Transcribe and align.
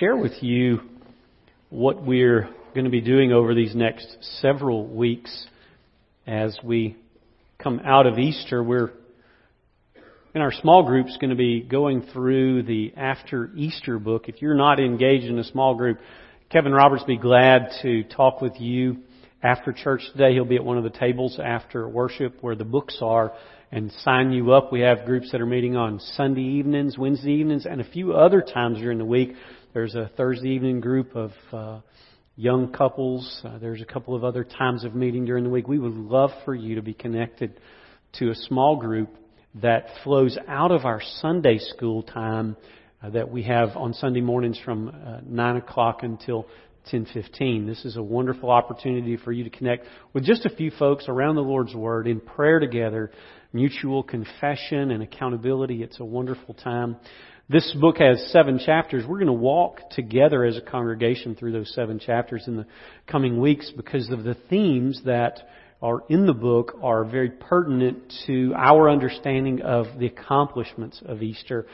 share 0.00 0.16
with 0.16 0.42
you 0.42 0.80
what 1.68 2.02
we're 2.02 2.48
going 2.72 2.86
to 2.86 2.90
be 2.90 3.02
doing 3.02 3.32
over 3.32 3.54
these 3.54 3.74
next 3.74 4.06
several 4.40 4.86
weeks 4.86 5.46
as 6.26 6.58
we 6.64 6.96
come 7.58 7.82
out 7.84 8.06
of 8.06 8.18
Easter. 8.18 8.62
We're 8.62 8.92
in 10.34 10.40
our 10.40 10.52
small 10.52 10.84
groups 10.84 11.18
going 11.20 11.28
to 11.28 11.36
be 11.36 11.60
going 11.60 12.06
through 12.14 12.62
the 12.62 12.94
After 12.96 13.50
Easter 13.54 13.98
book. 13.98 14.30
If 14.30 14.40
you're 14.40 14.54
not 14.54 14.80
engaged 14.80 15.26
in 15.26 15.38
a 15.38 15.44
small 15.44 15.74
group, 15.74 15.98
Kevin 16.48 16.72
Roberts 16.72 17.02
will 17.02 17.16
be 17.16 17.18
glad 17.18 17.68
to 17.82 18.04
talk 18.04 18.40
with 18.40 18.58
you 18.58 19.00
after 19.42 19.70
church 19.70 20.00
today. 20.12 20.32
He'll 20.32 20.46
be 20.46 20.56
at 20.56 20.64
one 20.64 20.78
of 20.78 20.84
the 20.84 20.98
tables 20.98 21.38
after 21.38 21.86
worship 21.86 22.38
where 22.40 22.56
the 22.56 22.64
books 22.64 22.96
are 23.02 23.34
and 23.70 23.92
sign 24.02 24.32
you 24.32 24.52
up. 24.52 24.72
We 24.72 24.80
have 24.80 25.04
groups 25.04 25.30
that 25.32 25.42
are 25.42 25.46
meeting 25.46 25.76
on 25.76 26.00
Sunday 26.16 26.40
evenings, 26.40 26.96
Wednesday 26.96 27.32
evenings, 27.32 27.66
and 27.66 27.82
a 27.82 27.90
few 27.90 28.14
other 28.14 28.40
times 28.40 28.78
during 28.78 28.96
the 28.96 29.04
week. 29.04 29.34
There's 29.72 29.94
a 29.94 30.10
Thursday 30.16 30.48
evening 30.48 30.80
group 30.80 31.14
of 31.14 31.30
uh, 31.52 31.78
young 32.34 32.72
couples. 32.72 33.40
Uh, 33.44 33.58
there's 33.58 33.80
a 33.80 33.84
couple 33.84 34.16
of 34.16 34.24
other 34.24 34.42
times 34.42 34.82
of 34.82 34.96
meeting 34.96 35.24
during 35.24 35.44
the 35.44 35.50
week. 35.50 35.68
We 35.68 35.78
would 35.78 35.94
love 35.94 36.30
for 36.44 36.56
you 36.56 36.74
to 36.74 36.82
be 36.82 36.92
connected 36.92 37.60
to 38.14 38.30
a 38.30 38.34
small 38.34 38.74
group 38.74 39.10
that 39.62 39.84
flows 40.02 40.36
out 40.48 40.72
of 40.72 40.84
our 40.84 41.00
Sunday 41.20 41.58
school 41.58 42.02
time 42.02 42.56
uh, 43.00 43.10
that 43.10 43.30
we 43.30 43.44
have 43.44 43.76
on 43.76 43.94
Sunday 43.94 44.20
mornings 44.20 44.58
from 44.64 44.88
uh, 44.88 45.20
9 45.24 45.56
o'clock 45.58 46.00
until 46.02 46.48
10:15. 46.92 47.66
This 47.68 47.84
is 47.84 47.96
a 47.96 48.02
wonderful 48.02 48.50
opportunity 48.50 49.16
for 49.18 49.30
you 49.30 49.44
to 49.44 49.50
connect 49.50 49.86
with 50.12 50.24
just 50.24 50.46
a 50.46 50.50
few 50.50 50.72
folks 50.72 51.04
around 51.06 51.36
the 51.36 51.42
Lord's 51.42 51.76
Word 51.76 52.08
in 52.08 52.18
prayer 52.18 52.58
together, 52.58 53.12
mutual 53.52 54.02
confession 54.02 54.90
and 54.90 55.00
accountability. 55.00 55.84
It's 55.84 56.00
a 56.00 56.04
wonderful 56.04 56.54
time. 56.54 56.96
This 57.50 57.74
book 57.80 57.96
has 57.98 58.30
seven 58.30 58.60
chapters. 58.64 59.04
We're 59.04 59.16
going 59.16 59.26
to 59.26 59.32
walk 59.32 59.90
together 59.90 60.44
as 60.44 60.56
a 60.56 60.60
congregation 60.60 61.34
through 61.34 61.50
those 61.50 61.74
seven 61.74 61.98
chapters 61.98 62.44
in 62.46 62.56
the 62.56 62.66
coming 63.08 63.40
weeks 63.40 63.72
because 63.76 64.08
of 64.10 64.22
the 64.22 64.36
themes 64.48 65.02
that 65.04 65.40
are 65.82 66.04
in 66.08 66.26
the 66.26 66.32
book 66.32 66.78
are 66.80 67.04
very 67.04 67.30
pertinent 67.30 68.14
to 68.28 68.54
our 68.56 68.88
understanding 68.88 69.62
of 69.62 69.86
the 69.98 70.06
accomplishments 70.06 71.02
of 71.04 71.24
Easter 71.24 71.66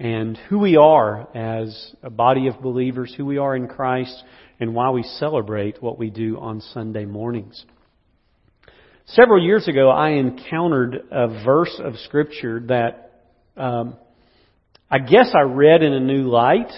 and 0.00 0.36
who 0.48 0.58
we 0.58 0.76
are 0.76 1.28
as 1.32 1.94
a 2.02 2.10
body 2.10 2.48
of 2.48 2.60
believers, 2.60 3.14
who 3.16 3.24
we 3.24 3.38
are 3.38 3.54
in 3.54 3.68
Christ, 3.68 4.24
and 4.58 4.74
why 4.74 4.90
we 4.90 5.04
celebrate 5.04 5.80
what 5.80 5.96
we 5.96 6.10
do 6.10 6.40
on 6.40 6.60
Sunday 6.60 7.04
mornings. 7.04 7.64
Several 9.06 9.40
years 9.40 9.68
ago, 9.68 9.90
I 9.90 10.10
encountered 10.14 11.04
a 11.12 11.28
verse 11.44 11.78
of 11.78 11.94
Scripture 11.98 12.64
that 12.66 13.12
um, 13.56 13.94
I 14.92 14.98
guess 14.98 15.30
I 15.36 15.42
read 15.42 15.84
in 15.84 15.92
a 15.92 16.00
new 16.00 16.28
light. 16.28 16.72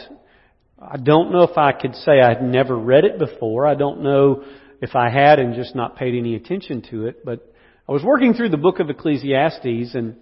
I 0.78 0.98
don't 0.98 1.32
know 1.32 1.44
if 1.44 1.56
I 1.56 1.72
could 1.72 1.94
say 1.94 2.20
I 2.20 2.28
had 2.28 2.42
never 2.42 2.77
read 2.77 3.04
it 3.04 3.19
before. 3.19 3.66
I 3.66 3.74
don't 3.74 4.02
know 4.02 4.44
if 4.82 4.94
I 4.94 5.08
had 5.08 5.38
and 5.38 5.54
just 5.54 5.74
not 5.74 5.96
paid 5.96 6.14
any 6.14 6.34
attention 6.34 6.82
to 6.91 7.06
it. 7.06 7.24
But 7.24 7.50
I 7.88 7.92
was 7.92 8.04
working 8.04 8.34
through 8.34 8.50
the 8.50 8.58
book 8.58 8.80
of 8.80 8.91
Ecclesiastes 8.91 9.94
and 9.94 10.16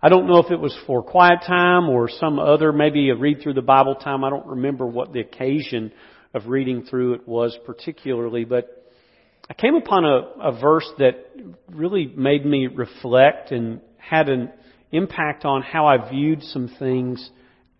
I 0.00 0.08
don't 0.08 0.28
know 0.28 0.38
if 0.38 0.52
it 0.52 0.60
was 0.60 0.76
for 0.86 1.02
quiet 1.02 1.40
time 1.44 1.88
or 1.88 2.08
some 2.08 2.38
other, 2.38 2.72
maybe 2.72 3.10
a 3.10 3.16
read 3.16 3.42
through 3.42 3.54
the 3.54 3.62
Bible 3.62 3.96
time. 3.96 4.22
I 4.22 4.30
don't 4.30 4.46
remember 4.46 4.86
what 4.86 5.12
the 5.12 5.20
occasion 5.20 5.90
of 6.34 6.46
reading 6.46 6.84
through 6.84 7.14
it 7.14 7.26
was 7.26 7.58
particularly, 7.66 8.44
but 8.44 8.86
I 9.50 9.54
came 9.54 9.74
upon 9.74 10.04
a, 10.04 10.50
a 10.50 10.60
verse 10.60 10.88
that 10.98 11.26
really 11.72 12.06
made 12.06 12.46
me 12.46 12.68
reflect 12.68 13.50
and 13.50 13.80
had 13.98 14.28
an 14.28 14.52
impact 14.92 15.44
on 15.44 15.62
how 15.62 15.86
I 15.86 16.10
viewed 16.10 16.42
some 16.42 16.68
things 16.78 17.30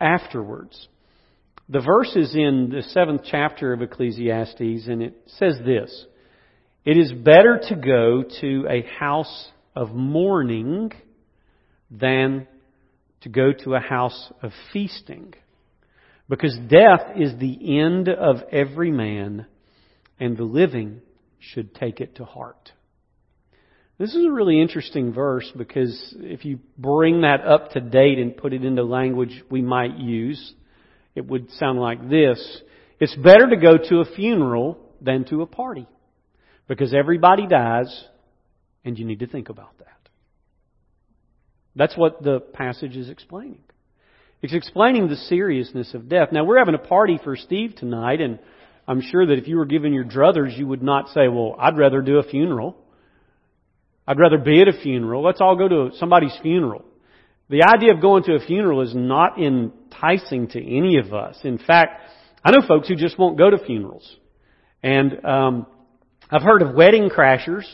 afterwards. 0.01 0.89
The 1.69 1.81
verse 1.81 2.15
is 2.17 2.35
in 2.35 2.71
the 2.71 2.83
seventh 2.83 3.23
chapter 3.25 3.73
of 3.73 3.83
Ecclesiastes, 3.83 4.89
and 4.89 5.03
it 5.03 5.15
says 5.39 5.59
this 5.65 6.07
It 6.85 6.97
is 6.97 7.13
better 7.13 7.61
to 7.69 7.77
go 7.77 8.25
to 8.41 8.67
a 8.69 8.83
house 8.99 9.51
of 9.77 9.93
mourning 9.93 10.93
than 11.91 12.49
to 13.23 13.29
go 13.29 13.53
to 13.65 13.75
a 13.75 13.81
house 13.81 14.33
of 14.43 14.53
feasting. 14.73 15.35
Because 16.29 16.59
death 16.69 17.17
is 17.17 17.39
the 17.39 17.79
end 17.79 18.09
of 18.09 18.37
every 18.51 18.91
man, 18.91 19.47
and 20.19 20.37
the 20.37 20.45
living 20.45 21.01
should 21.39 21.75
take 21.75 22.01
it 22.01 22.17
to 22.17 22.25
heart. 22.25 22.73
This 24.03 24.17
is 24.17 24.25
a 24.25 24.33
really 24.33 24.61
interesting 24.61 25.13
verse 25.13 25.49
because 25.57 26.13
if 26.19 26.45
you 26.45 26.59
bring 26.77 27.21
that 27.21 27.43
up 27.43 27.71
to 27.71 27.81
date 27.81 28.19
and 28.19 28.37
put 28.37 28.53
it 28.53 28.65
into 28.65 28.83
language 28.83 29.45
we 29.49 29.63
might 29.63 29.97
use, 29.97 30.55
it 31.15 31.25
would 31.25 31.49
sound 31.53 31.79
like 31.79 32.11
this. 32.11 32.63
It's 32.99 33.15
better 33.15 33.49
to 33.49 33.57
go 33.57 33.79
to 33.79 34.01
a 34.01 34.05
funeral 34.17 34.77
than 35.01 35.25
to 35.27 35.43
a 35.43 35.47
party 35.47 35.87
because 36.67 36.93
everybody 36.93 37.47
dies 37.47 38.05
and 38.85 38.99
you 38.99 39.05
need 39.05 39.21
to 39.21 39.29
think 39.29 39.51
about 39.51 39.79
that. 39.79 40.09
That's 41.77 41.97
what 41.97 42.25
the 42.25 42.41
passage 42.41 42.97
is 42.97 43.09
explaining. 43.09 43.63
It's 44.43 44.53
explaining 44.53 45.11
the 45.11 45.15
seriousness 45.15 45.95
of 45.95 46.09
death. 46.09 46.31
Now, 46.33 46.43
we're 46.43 46.59
having 46.59 46.75
a 46.75 46.79
party 46.79 47.21
for 47.23 47.37
Steve 47.37 47.77
tonight, 47.77 48.21
and 48.21 48.41
I'm 48.89 49.01
sure 49.01 49.25
that 49.25 49.39
if 49.39 49.47
you 49.47 49.59
were 49.59 49.65
giving 49.65 49.95
your 49.95 50.05
druthers, 50.05 50.59
you 50.59 50.67
would 50.67 50.83
not 50.83 51.11
say, 51.11 51.29
well, 51.29 51.55
I'd 51.57 51.79
rather 51.79 52.03
do 52.03 52.19
a 52.19 52.25
funeral. 52.25 52.82
I'd 54.07 54.19
rather 54.19 54.39
be 54.39 54.61
at 54.61 54.69
a 54.69 54.73
funeral. 54.73 55.23
Let's 55.23 55.41
all 55.41 55.57
go 55.57 55.69
to 55.69 55.91
somebody's 55.97 56.37
funeral. 56.43 56.85
The 57.49 57.63
idea 57.63 57.95
of 57.95 58.01
going 58.01 58.25
to 58.25 58.35
a 58.35 58.41
funeral 58.41 58.81
is 58.81 58.95
not 58.95 59.41
enticing 59.41 60.49
to 60.49 60.59
any 60.59 60.99
of 60.99 61.13
us. 61.13 61.39
In 61.45 61.59
fact, 61.59 62.01
I 62.45 62.51
know 62.51 62.67
folks 62.67 62.89
who 62.89 62.97
just 62.97 63.19
won't 63.19 63.39
go 63.39 63.51
to 63.51 63.59
funerals. 63.65 64.17
And 64.83 65.25
um, 65.25 65.67
I've 66.31 66.43
heard 66.43 66.63
of 66.63 66.75
wedding 66.75 67.11
crashers, 67.11 67.65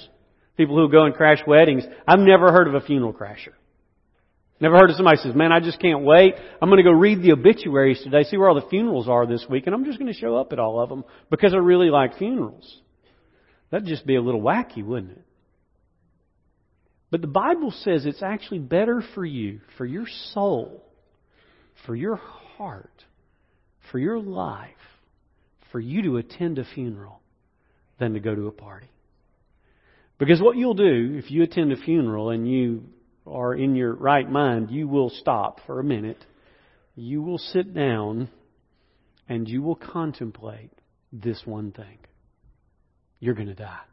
people 0.56 0.76
who 0.76 0.90
go 0.90 1.04
and 1.04 1.14
crash 1.14 1.38
weddings. 1.46 1.84
I've 2.06 2.18
never 2.18 2.52
heard 2.52 2.68
of 2.68 2.74
a 2.74 2.80
funeral 2.80 3.12
crasher. 3.12 3.54
Never 4.60 4.76
heard 4.76 4.90
of 4.90 4.96
somebody 4.96 5.18
who 5.18 5.28
says, 5.28 5.36
man, 5.36 5.52
I 5.52 5.60
just 5.60 5.80
can't 5.80 6.02
wait. 6.02 6.34
I'm 6.60 6.68
going 6.68 6.78
to 6.78 6.82
go 6.82 6.90
read 6.90 7.22
the 7.22 7.32
obituaries 7.32 8.02
today, 8.02 8.24
see 8.24 8.36
where 8.36 8.48
all 8.48 8.60
the 8.60 8.68
funerals 8.68 9.08
are 9.08 9.24
this 9.24 9.46
week, 9.48 9.66
and 9.66 9.74
I'm 9.74 9.84
just 9.84 9.98
going 10.00 10.12
to 10.12 10.18
show 10.18 10.36
up 10.36 10.52
at 10.52 10.58
all 10.58 10.80
of 10.80 10.88
them 10.88 11.04
because 11.30 11.54
I 11.54 11.58
really 11.58 11.90
like 11.90 12.18
funerals. 12.18 12.80
That'd 13.70 13.86
just 13.86 14.04
be 14.04 14.16
a 14.16 14.20
little 14.20 14.42
wacky, 14.42 14.84
wouldn't 14.84 15.12
it? 15.12 15.24
But 17.10 17.22
the 17.22 17.26
Bible 17.26 17.70
says 17.70 18.04
it's 18.04 18.22
actually 18.22 18.58
better 18.58 19.02
for 19.14 19.24
you, 19.24 19.60
for 19.76 19.86
your 19.86 20.06
soul, 20.32 20.84
for 21.86 21.94
your 21.96 22.16
heart, 22.16 23.04
for 23.90 23.98
your 23.98 24.18
life, 24.18 24.70
for 25.72 25.80
you 25.80 26.02
to 26.02 26.16
attend 26.18 26.58
a 26.58 26.64
funeral 26.64 27.20
than 27.98 28.12
to 28.14 28.20
go 28.20 28.34
to 28.34 28.46
a 28.46 28.52
party. 28.52 28.90
Because 30.18 30.40
what 30.40 30.56
you'll 30.56 30.74
do 30.74 31.14
if 31.22 31.30
you 31.30 31.42
attend 31.42 31.72
a 31.72 31.76
funeral 31.76 32.30
and 32.30 32.50
you 32.50 32.84
are 33.26 33.54
in 33.54 33.76
your 33.76 33.94
right 33.94 34.28
mind, 34.28 34.70
you 34.70 34.88
will 34.88 35.10
stop 35.10 35.60
for 35.66 35.80
a 35.80 35.84
minute. 35.84 36.24
You 36.94 37.22
will 37.22 37.38
sit 37.38 37.74
down 37.74 38.28
and 39.28 39.48
you 39.48 39.62
will 39.62 39.76
contemplate 39.76 40.72
this 41.12 41.40
one 41.44 41.72
thing. 41.72 41.98
You're 43.20 43.34
going 43.34 43.48
to 43.48 43.54
die. 43.54 43.87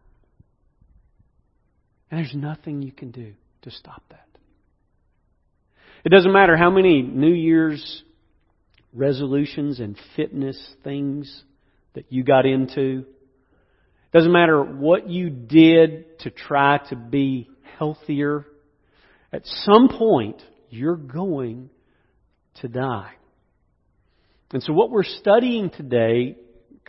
And 2.15 2.23
there's 2.23 2.33
nothing 2.33 2.81
you 2.81 2.93
can 2.93 3.11
do 3.11 3.33
to 3.63 3.71
stop 3.71 4.01
that. 4.09 4.25
It 6.05 6.09
doesn't 6.13 6.31
matter 6.31 6.55
how 6.55 6.69
many 6.69 7.01
New 7.01 7.33
Year's 7.33 8.03
resolutions 8.93 9.81
and 9.81 9.97
fitness 10.15 10.57
things 10.81 11.43
that 11.93 12.05
you 12.13 12.23
got 12.23 12.45
into. 12.45 12.99
It 12.99 14.17
doesn't 14.17 14.31
matter 14.31 14.63
what 14.63 15.09
you 15.09 15.29
did 15.29 16.19
to 16.19 16.29
try 16.29 16.77
to 16.87 16.95
be 16.95 17.49
healthier. 17.77 18.45
At 19.33 19.41
some 19.45 19.89
point, 19.89 20.41
you're 20.69 20.95
going 20.95 21.69
to 22.61 22.69
die. 22.69 23.11
And 24.53 24.63
so 24.63 24.71
what 24.71 24.89
we're 24.89 25.03
studying 25.03 25.69
today 25.69 26.37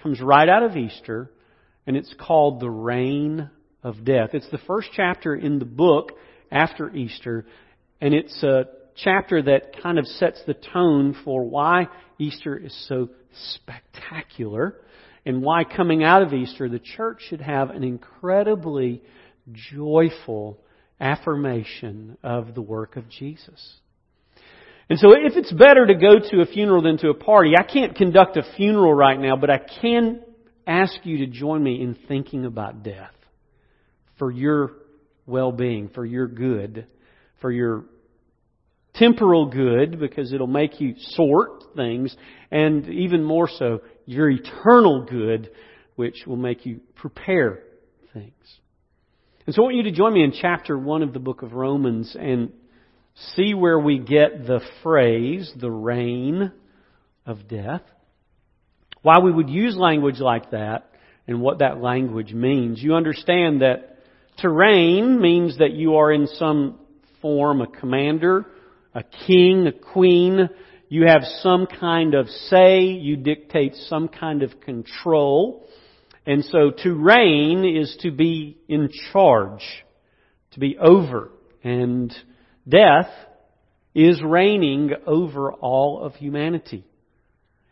comes 0.01 0.21
right 0.21 0.49
out 0.49 0.63
of 0.63 0.77
Easter, 0.77 1.33
and 1.85 1.97
it's 1.97 2.15
called 2.17 2.61
the 2.61 2.71
reign 2.71 3.51
of 3.87 4.05
death. 4.05 4.31
It's 4.33 4.51
the 4.51 4.59
first 4.67 4.89
chapter 4.95 5.37
in 5.37 5.61
the 5.61 5.65
book 5.65 6.11
after 6.51 6.91
Easter, 6.95 7.47
and 8.01 8.13
it's 8.13 8.43
a 8.43 8.65
chapter 8.97 9.41
that 9.43 9.81
kind 9.81 10.01
of 10.01 10.07
sets 10.07 10.43
the 10.45 10.55
tone 10.55 11.17
for 11.25 11.45
why 11.45 11.87
Easter 12.19 12.57
is 12.57 12.77
so 12.89 13.11
spectacular 13.55 14.75
and 15.25 15.41
why 15.41 15.63
coming 15.63 16.03
out 16.03 16.23
of 16.23 16.33
Easter 16.33 16.69
the 16.69 16.81
church 16.81 17.23
should 17.29 17.41
have 17.41 17.71
an 17.71 17.85
incredibly 17.85 19.03
joyful 19.53 20.59
affirmation 20.99 22.19
of 22.25 22.57
the 22.57 22.63
work 22.63 22.97
of 22.97 23.09
Jesus. 23.09 23.75
And 24.91 24.99
so 24.99 25.13
if 25.13 25.37
it's 25.37 25.53
better 25.53 25.87
to 25.87 25.95
go 25.95 26.19
to 26.31 26.41
a 26.41 26.47
funeral 26.47 26.83
than 26.83 26.99
to 26.99 27.11
a 27.11 27.15
party, 27.15 27.53
I 27.57 27.63
can't 27.63 27.95
conduct 27.95 28.37
a 28.37 28.43
funeral 28.57 28.95
right 28.95 29.19
now, 29.19 29.37
but 29.37 29.51
I 29.51 29.59
can 29.81 30.23
ask 30.67 30.95
you 31.05 31.19
to 31.19 31.27
join 31.29 31.63
me 31.63 31.81
in 31.81 31.97
thinking 32.09 32.47
about 32.47 32.83
death 32.83 33.13
for 34.19 34.31
your 34.31 34.73
well 35.27 35.53
being, 35.53 35.89
for 35.89 36.05
your 36.05 36.27
good, 36.27 36.87
for 37.41 37.51
your 37.51 37.85
temporal 38.95 39.47
good 39.47 39.99
because 39.99 40.33
it'll 40.33 40.47
make 40.47 40.81
you 40.81 40.95
sort 40.99 41.65
things, 41.75 42.17
and 42.51 42.89
even 42.89 43.23
more 43.23 43.49
so, 43.49 43.83
your 44.07 44.31
eternal 44.31 45.05
good, 45.05 45.51
which 45.97 46.25
will 46.27 46.37
make 46.37 46.65
you 46.65 46.81
prepare 46.95 47.61
things. 48.15 48.33
And 49.47 49.55
so 49.55 49.63
I 49.63 49.65
want 49.65 49.77
you 49.77 49.83
to 49.85 49.93
join 49.93 50.13
me 50.13 50.25
in 50.25 50.33
chapter 50.33 50.77
1 50.79 51.03
of 51.03 51.13
the 51.13 51.21
book 51.21 51.43
of 51.43 51.53
Romans 51.53 52.17
and 52.19 52.53
see 53.35 53.55
where 53.55 53.79
we 53.79 53.99
get 53.99 54.47
the 54.47 54.61
phrase, 54.83 55.53
the 55.59 55.71
reign 55.71 56.53
of 57.25 57.49
death. 57.49 57.83
Why 59.03 59.21
we 59.21 59.31
would 59.31 59.49
use 59.49 59.77
language 59.77 60.19
like 60.19 60.51
that 60.51 60.91
and 61.29 61.41
what 61.41 61.61
that 61.61 61.81
language 61.81 62.33
means. 62.33 62.83
You 62.83 62.95
understand 62.95 63.63
that 63.63 63.96
to 64.39 64.49
reign 64.49 65.21
means 65.21 65.59
that 65.59 65.73
you 65.73 65.97
are 65.97 66.13
in 66.13 66.27
some 66.27 66.79
form 67.23 67.61
a 67.61 67.67
commander, 67.67 68.47
a 68.95 69.03
king, 69.27 69.67
a 69.67 69.73
queen. 69.73 70.49
You 70.89 71.07
have 71.07 71.23
some 71.41 71.67
kind 71.67 72.15
of 72.15 72.29
say. 72.29 72.81
You 72.83 73.17
dictate 73.17 73.75
some 73.75 74.09
kind 74.09 74.43
of 74.43 74.61
control. 74.61 75.67
And 76.27 76.45
so 76.45 76.71
to 76.83 76.93
reign 76.93 77.65
is 77.65 77.97
to 78.01 78.11
be 78.11 78.59
in 78.69 78.91
charge, 79.13 79.63
to 80.53 80.61
be 80.61 80.77
over. 80.79 81.31
And 81.63 82.15
death 82.69 83.11
is 83.95 84.21
reigning 84.23 84.91
over 85.07 85.53
all 85.53 86.03
of 86.05 86.15
humanity. 86.15 86.85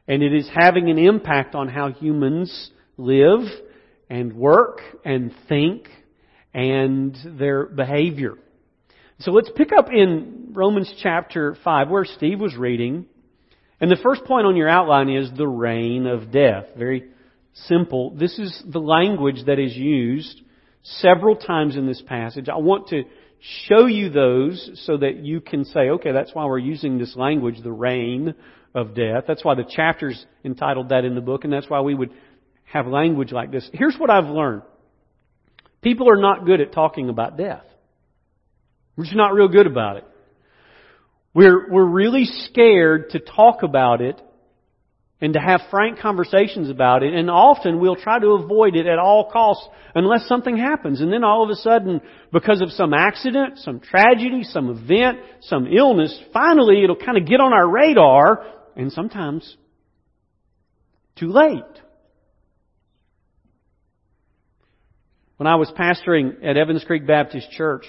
And 0.08 0.22
it 0.22 0.34
is 0.34 0.48
having 0.54 0.90
an 0.90 0.98
impact 0.98 1.54
on 1.54 1.68
how 1.68 1.90
humans 1.90 2.70
live 2.96 3.42
and 4.08 4.34
work 4.34 4.80
and 5.04 5.34
think 5.48 5.88
and 6.54 7.16
their 7.38 7.66
behavior. 7.66 8.34
So 9.18 9.32
let's 9.32 9.50
pick 9.54 9.70
up 9.76 9.88
in 9.92 10.50
Romans 10.52 10.92
chapter 11.02 11.56
5 11.62 11.90
where 11.90 12.04
Steve 12.04 12.40
was 12.40 12.56
reading. 12.56 13.06
And 13.80 13.90
the 13.90 13.98
first 14.02 14.24
point 14.24 14.46
on 14.46 14.56
your 14.56 14.68
outline 14.68 15.08
is 15.08 15.30
the 15.36 15.48
reign 15.48 16.06
of 16.06 16.30
death. 16.30 16.66
Very 16.76 17.10
simple. 17.52 18.10
This 18.10 18.38
is 18.38 18.62
the 18.66 18.80
language 18.80 19.44
that 19.46 19.58
is 19.58 19.74
used 19.76 20.40
several 20.82 21.36
times 21.36 21.76
in 21.76 21.86
this 21.86 22.02
passage. 22.02 22.48
I 22.48 22.56
want 22.56 22.88
to 22.88 23.04
show 23.66 23.86
you 23.86 24.10
those 24.10 24.70
so 24.84 24.96
that 24.96 25.16
you 25.16 25.40
can 25.40 25.64
say, 25.64 25.90
okay, 25.90 26.12
that's 26.12 26.34
why 26.34 26.46
we're 26.46 26.58
using 26.58 26.98
this 26.98 27.14
language, 27.16 27.56
the 27.62 27.72
reign 27.72 28.34
of 28.74 28.94
death. 28.94 29.24
That's 29.26 29.44
why 29.44 29.54
the 29.54 29.64
chapter's 29.68 30.24
entitled 30.44 30.88
that 30.90 31.04
in 31.04 31.14
the 31.14 31.20
book, 31.20 31.44
and 31.44 31.52
that's 31.52 31.68
why 31.68 31.80
we 31.80 31.94
would 31.94 32.10
have 32.64 32.86
language 32.86 33.32
like 33.32 33.50
this. 33.50 33.68
Here's 33.72 33.96
what 33.96 34.10
I've 34.10 34.28
learned. 34.28 34.62
People 35.84 36.10
are 36.10 36.20
not 36.20 36.46
good 36.46 36.62
at 36.62 36.72
talking 36.72 37.10
about 37.10 37.36
death. 37.36 37.62
We're 38.96 39.04
just 39.04 39.16
not 39.16 39.34
real 39.34 39.48
good 39.48 39.66
about 39.66 39.98
it. 39.98 40.04
We're, 41.34 41.70
we're 41.70 41.84
really 41.84 42.24
scared 42.24 43.10
to 43.10 43.18
talk 43.18 43.62
about 43.62 44.00
it 44.00 44.18
and 45.20 45.34
to 45.34 45.40
have 45.40 45.60
frank 45.70 45.98
conversations 45.98 46.70
about 46.70 47.02
it, 47.02 47.12
and 47.12 47.30
often 47.30 47.80
we'll 47.80 47.96
try 47.96 48.18
to 48.18 48.28
avoid 48.28 48.76
it 48.76 48.86
at 48.86 48.98
all 48.98 49.30
costs 49.30 49.66
unless 49.94 50.26
something 50.26 50.56
happens. 50.56 51.02
And 51.02 51.12
then 51.12 51.22
all 51.22 51.44
of 51.44 51.50
a 51.50 51.56
sudden, 51.56 52.00
because 52.32 52.62
of 52.62 52.70
some 52.70 52.94
accident, 52.94 53.58
some 53.58 53.80
tragedy, 53.80 54.42
some 54.42 54.70
event, 54.70 55.18
some 55.42 55.66
illness, 55.66 56.18
finally 56.32 56.82
it'll 56.82 56.96
kind 56.96 57.18
of 57.18 57.26
get 57.26 57.40
on 57.40 57.52
our 57.52 57.68
radar, 57.68 58.46
and 58.74 58.90
sometimes 58.90 59.56
too 61.16 61.28
late. 61.28 61.62
When 65.36 65.48
I 65.48 65.56
was 65.56 65.68
pastoring 65.76 66.44
at 66.44 66.56
Evans 66.56 66.84
Creek 66.84 67.08
Baptist 67.08 67.50
Church 67.50 67.84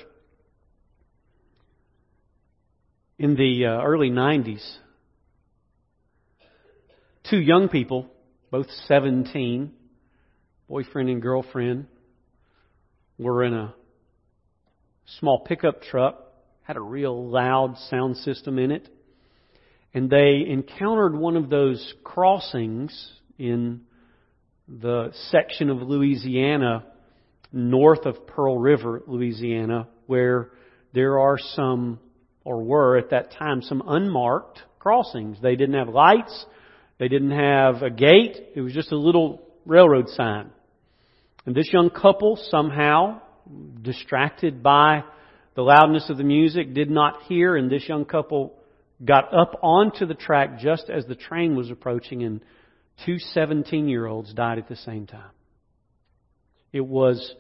in 3.19 3.35
the 3.35 3.67
uh, 3.67 3.83
early 3.83 4.09
90s, 4.09 4.65
two 7.29 7.39
young 7.39 7.69
people, 7.69 8.07
both 8.49 8.65
17, 8.87 9.71
boyfriend 10.67 11.09
and 11.09 11.21
girlfriend, 11.21 11.85
were 13.19 13.43
in 13.43 13.53
a 13.53 13.75
small 15.19 15.41
pickup 15.41 15.83
truck, 15.83 16.19
had 16.63 16.77
a 16.77 16.81
real 16.81 17.29
loud 17.29 17.77
sound 17.91 18.17
system 18.17 18.57
in 18.57 18.71
it, 18.71 18.89
and 19.93 20.09
they 20.09 20.43
encountered 20.49 21.15
one 21.15 21.37
of 21.37 21.51
those 21.51 21.93
crossings 22.03 23.11
in 23.37 23.81
the 24.67 25.11
section 25.29 25.69
of 25.69 25.83
Louisiana 25.83 26.85
north 27.55 28.05
of 28.05 28.27
Pearl 28.27 28.59
River, 28.59 29.01
Louisiana, 29.07 29.87
where 30.07 30.51
there 30.93 31.19
are 31.19 31.37
some, 31.39 31.99
or 32.43 32.63
were 32.63 32.97
at 32.97 33.11
that 33.11 33.31
time, 33.31 33.61
some 33.61 33.81
unmarked 33.87 34.61
crossings. 34.77 35.37
They 35.41 35.55
didn't 35.55 35.75
have 35.75 35.87
lights. 35.87 36.45
They 36.99 37.07
didn't 37.07 37.31
have 37.31 37.81
a 37.81 37.89
gate. 37.89 38.37
It 38.55 38.61
was 38.61 38.73
just 38.73 38.91
a 38.91 38.97
little 38.97 39.41
railroad 39.65 40.09
sign. 40.09 40.51
And 41.45 41.55
this 41.55 41.69
young 41.71 41.89
couple 41.89 42.37
somehow, 42.49 43.21
distracted 43.81 44.61
by 44.61 45.03
the 45.55 45.61
loudness 45.61 46.09
of 46.09 46.17
the 46.17 46.23
music, 46.23 46.73
did 46.73 46.89
not 46.89 47.23
hear, 47.23 47.55
and 47.55 47.71
this 47.71 47.87
young 47.87 48.03
couple 48.03 48.53
got 49.03 49.33
up 49.33 49.59
onto 49.61 50.05
the 50.05 50.13
track 50.13 50.59
just 50.59 50.89
as 50.89 51.05
the 51.05 51.15
train 51.15 51.55
was 51.55 51.71
approaching, 51.71 52.23
and 52.23 52.41
two 53.05 53.17
17 53.17 53.87
year 53.87 54.05
olds 54.05 54.33
died 54.33 54.57
at 54.57 54.67
the 54.67 54.75
same 54.75 55.07
time. 55.07 55.31
It 56.73 56.85
was 56.85 57.35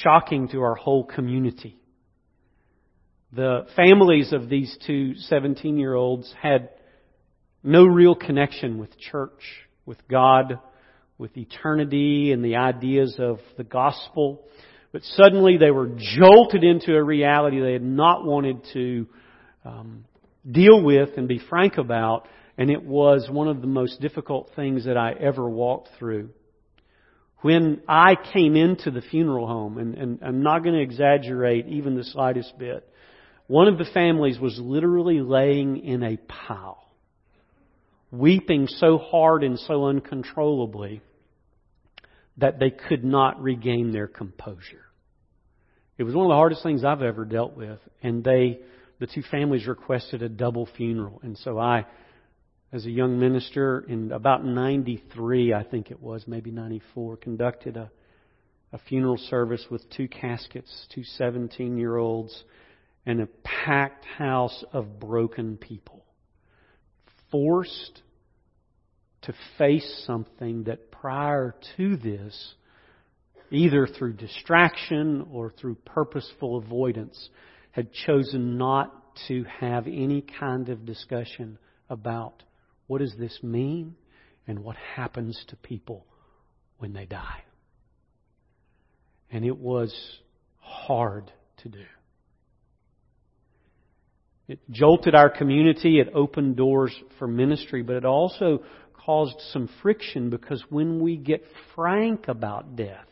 shocking 0.00 0.48
to 0.48 0.62
our 0.62 0.74
whole 0.74 1.04
community. 1.04 1.78
The 3.32 3.66
families 3.76 4.32
of 4.32 4.48
these 4.48 4.76
two 4.86 5.14
17 5.14 5.78
year 5.78 5.94
olds 5.94 6.32
had 6.40 6.70
no 7.62 7.84
real 7.84 8.14
connection 8.14 8.78
with 8.78 8.98
church, 8.98 9.40
with 9.86 9.98
God, 10.08 10.58
with 11.18 11.36
eternity 11.36 12.32
and 12.32 12.44
the 12.44 12.56
ideas 12.56 13.16
of 13.18 13.38
the 13.56 13.64
gospel. 13.64 14.44
But 14.92 15.02
suddenly 15.02 15.56
they 15.56 15.70
were 15.70 15.90
jolted 15.96 16.64
into 16.64 16.94
a 16.94 17.02
reality 17.02 17.60
they 17.60 17.72
had 17.72 17.82
not 17.82 18.24
wanted 18.24 18.62
to 18.74 19.06
um, 19.64 20.04
deal 20.50 20.82
with 20.82 21.10
and 21.16 21.28
be 21.28 21.40
frank 21.48 21.78
about, 21.78 22.26
and 22.58 22.70
it 22.70 22.82
was 22.82 23.28
one 23.30 23.48
of 23.48 23.60
the 23.60 23.66
most 23.66 24.00
difficult 24.00 24.50
things 24.54 24.84
that 24.84 24.96
I 24.96 25.12
ever 25.12 25.48
walked 25.48 25.88
through. 25.98 26.30
When 27.42 27.82
I 27.88 28.14
came 28.32 28.54
into 28.54 28.90
the 28.90 29.02
funeral 29.02 29.46
home, 29.48 29.78
and, 29.78 29.94
and 29.96 30.18
I'm 30.22 30.42
not 30.42 30.62
going 30.62 30.76
to 30.76 30.80
exaggerate 30.80 31.66
even 31.66 31.96
the 31.96 32.04
slightest 32.04 32.56
bit, 32.56 32.88
one 33.48 33.66
of 33.66 33.78
the 33.78 33.84
families 33.92 34.38
was 34.38 34.58
literally 34.58 35.20
laying 35.20 35.84
in 35.84 36.04
a 36.04 36.16
pile, 36.16 36.86
weeping 38.12 38.68
so 38.68 38.96
hard 38.96 39.42
and 39.42 39.58
so 39.58 39.86
uncontrollably 39.86 41.02
that 42.38 42.60
they 42.60 42.70
could 42.70 43.04
not 43.04 43.42
regain 43.42 43.92
their 43.92 44.06
composure. 44.06 44.86
It 45.98 46.04
was 46.04 46.14
one 46.14 46.26
of 46.26 46.30
the 46.30 46.36
hardest 46.36 46.62
things 46.62 46.84
I've 46.84 47.02
ever 47.02 47.24
dealt 47.24 47.56
with, 47.56 47.78
and 48.02 48.22
they, 48.22 48.60
the 49.00 49.06
two 49.08 49.22
families 49.30 49.66
requested 49.66 50.22
a 50.22 50.28
double 50.28 50.68
funeral, 50.76 51.20
and 51.22 51.36
so 51.38 51.58
I 51.58 51.86
as 52.72 52.86
a 52.86 52.90
young 52.90 53.18
minister 53.20 53.84
in 53.86 54.12
about 54.12 54.44
93, 54.44 55.52
I 55.52 55.62
think 55.62 55.90
it 55.90 56.02
was, 56.02 56.24
maybe 56.26 56.50
94, 56.50 57.18
conducted 57.18 57.76
a, 57.76 57.90
a 58.72 58.78
funeral 58.88 59.18
service 59.18 59.66
with 59.70 59.88
two 59.90 60.08
caskets, 60.08 60.86
two 60.94 61.04
17 61.04 61.76
year 61.76 61.96
olds, 61.96 62.44
and 63.04 63.20
a 63.20 63.28
packed 63.44 64.06
house 64.06 64.64
of 64.72 64.98
broken 64.98 65.58
people. 65.58 66.02
Forced 67.30 68.00
to 69.22 69.34
face 69.58 70.04
something 70.06 70.64
that 70.64 70.90
prior 70.90 71.54
to 71.76 71.96
this, 71.96 72.54
either 73.50 73.86
through 73.86 74.14
distraction 74.14 75.26
or 75.30 75.50
through 75.50 75.74
purposeful 75.84 76.56
avoidance, 76.56 77.28
had 77.72 77.92
chosen 77.92 78.56
not 78.56 78.94
to 79.28 79.44
have 79.60 79.86
any 79.86 80.24
kind 80.40 80.70
of 80.70 80.86
discussion 80.86 81.58
about 81.90 82.42
what 82.92 83.00
does 83.00 83.14
this 83.18 83.38
mean? 83.42 83.96
And 84.46 84.58
what 84.58 84.76
happens 84.76 85.42
to 85.48 85.56
people 85.56 86.04
when 86.76 86.92
they 86.92 87.06
die? 87.06 87.42
And 89.30 89.46
it 89.46 89.56
was 89.56 89.96
hard 90.58 91.32
to 91.62 91.70
do. 91.70 91.84
It 94.46 94.58
jolted 94.70 95.14
our 95.14 95.30
community, 95.30 96.00
it 96.00 96.10
opened 96.14 96.56
doors 96.56 96.94
for 97.18 97.26
ministry, 97.26 97.82
but 97.82 97.96
it 97.96 98.04
also 98.04 98.62
caused 98.92 99.40
some 99.54 99.70
friction 99.80 100.28
because 100.28 100.62
when 100.68 101.00
we 101.00 101.16
get 101.16 101.42
frank 101.74 102.28
about 102.28 102.76
death, 102.76 103.08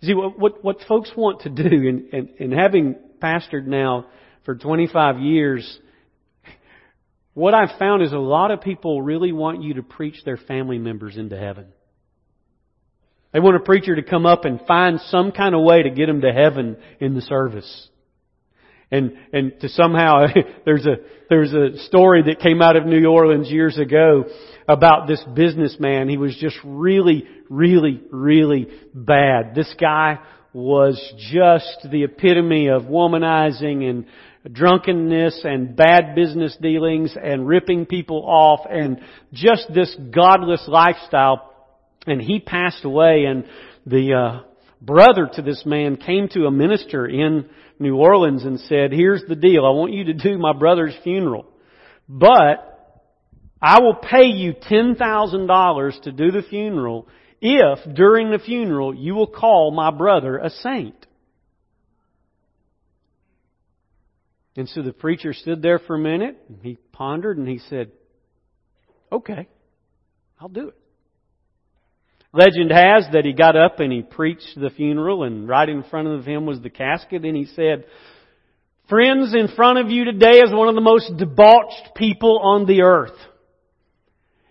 see, 0.00 0.14
what, 0.14 0.38
what, 0.38 0.62
what 0.62 0.76
folks 0.86 1.10
want 1.16 1.40
to 1.40 1.50
do, 1.50 1.64
and, 1.64 2.12
and, 2.12 2.28
and 2.38 2.52
having 2.52 2.94
pastored 3.20 3.66
now 3.66 4.06
for 4.44 4.54
25 4.54 5.18
years, 5.18 5.80
what 7.36 7.52
I've 7.52 7.78
found 7.78 8.02
is 8.02 8.12
a 8.12 8.18
lot 8.18 8.50
of 8.50 8.62
people 8.62 9.02
really 9.02 9.30
want 9.30 9.62
you 9.62 9.74
to 9.74 9.82
preach 9.82 10.24
their 10.24 10.38
family 10.38 10.78
members 10.78 11.18
into 11.18 11.36
heaven. 11.36 11.66
They 13.34 13.40
want 13.40 13.56
a 13.56 13.60
preacher 13.60 13.94
to 13.94 14.02
come 14.02 14.24
up 14.24 14.46
and 14.46 14.58
find 14.66 14.98
some 15.08 15.32
kind 15.32 15.54
of 15.54 15.62
way 15.62 15.82
to 15.82 15.90
get 15.90 16.06
them 16.06 16.22
to 16.22 16.32
heaven 16.32 16.78
in 16.98 17.14
the 17.14 17.20
service. 17.20 17.88
And, 18.90 19.18
and 19.34 19.52
to 19.60 19.68
somehow, 19.68 20.28
there's 20.64 20.86
a, 20.86 20.96
there's 21.28 21.52
a 21.52 21.76
story 21.88 22.22
that 22.22 22.40
came 22.40 22.62
out 22.62 22.76
of 22.76 22.86
New 22.86 23.04
Orleans 23.06 23.50
years 23.50 23.76
ago 23.76 24.24
about 24.66 25.06
this 25.06 25.22
businessman. 25.34 26.08
He 26.08 26.16
was 26.16 26.34
just 26.40 26.56
really, 26.64 27.26
really, 27.50 28.00
really 28.10 28.66
bad. 28.94 29.54
This 29.54 29.74
guy 29.78 30.20
was 30.54 30.98
just 31.30 31.86
the 31.92 32.04
epitome 32.04 32.68
of 32.68 32.84
womanizing 32.84 33.90
and 33.90 34.06
drunkenness 34.52 35.40
and 35.44 35.76
bad 35.76 36.14
business 36.14 36.56
dealings 36.60 37.16
and 37.20 37.46
ripping 37.46 37.86
people 37.86 38.24
off 38.24 38.60
and 38.70 39.00
just 39.32 39.66
this 39.74 39.94
godless 40.10 40.64
lifestyle. 40.68 41.52
And 42.06 42.20
he 42.20 42.40
passed 42.40 42.84
away 42.84 43.24
and 43.24 43.44
the, 43.86 44.14
uh, 44.14 44.46
brother 44.80 45.28
to 45.34 45.42
this 45.42 45.64
man 45.66 45.96
came 45.96 46.28
to 46.28 46.46
a 46.46 46.50
minister 46.50 47.06
in 47.06 47.48
New 47.78 47.96
Orleans 47.96 48.44
and 48.44 48.60
said, 48.60 48.92
here's 48.92 49.22
the 49.28 49.36
deal. 49.36 49.64
I 49.64 49.70
want 49.70 49.92
you 49.92 50.04
to 50.04 50.14
do 50.14 50.38
my 50.38 50.52
brother's 50.52 50.96
funeral. 51.02 51.46
But 52.08 52.72
I 53.60 53.80
will 53.80 53.96
pay 53.96 54.26
you 54.26 54.54
$10,000 54.54 56.02
to 56.02 56.12
do 56.12 56.30
the 56.30 56.42
funeral 56.48 57.08
if 57.40 57.94
during 57.94 58.30
the 58.30 58.38
funeral 58.38 58.94
you 58.94 59.14
will 59.14 59.26
call 59.26 59.70
my 59.70 59.90
brother 59.90 60.38
a 60.38 60.50
saint. 60.50 61.05
And 64.56 64.68
so 64.68 64.82
the 64.82 64.92
preacher 64.92 65.32
stood 65.32 65.60
there 65.60 65.78
for 65.78 65.96
a 65.96 65.98
minute 65.98 66.36
and 66.48 66.58
he 66.62 66.78
pondered 66.92 67.36
and 67.38 67.46
he 67.46 67.58
said, 67.58 67.90
okay, 69.12 69.48
I'll 70.40 70.48
do 70.48 70.68
it. 70.68 70.76
Legend 72.32 72.70
has 72.70 73.06
that 73.12 73.24
he 73.24 73.32
got 73.32 73.56
up 73.56 73.80
and 73.80 73.92
he 73.92 74.02
preached 74.02 74.54
the 74.56 74.70
funeral 74.70 75.24
and 75.24 75.48
right 75.48 75.68
in 75.68 75.82
front 75.84 76.08
of 76.08 76.24
him 76.24 76.46
was 76.46 76.60
the 76.60 76.70
casket 76.70 77.24
and 77.24 77.36
he 77.36 77.46
said, 77.46 77.84
Friends, 78.88 79.34
in 79.34 79.48
front 79.48 79.78
of 79.80 79.90
you 79.90 80.04
today 80.04 80.38
is 80.38 80.52
one 80.52 80.68
of 80.68 80.76
the 80.76 80.80
most 80.80 81.16
debauched 81.16 81.96
people 81.96 82.38
on 82.38 82.66
the 82.66 82.82
earth. 82.82 83.18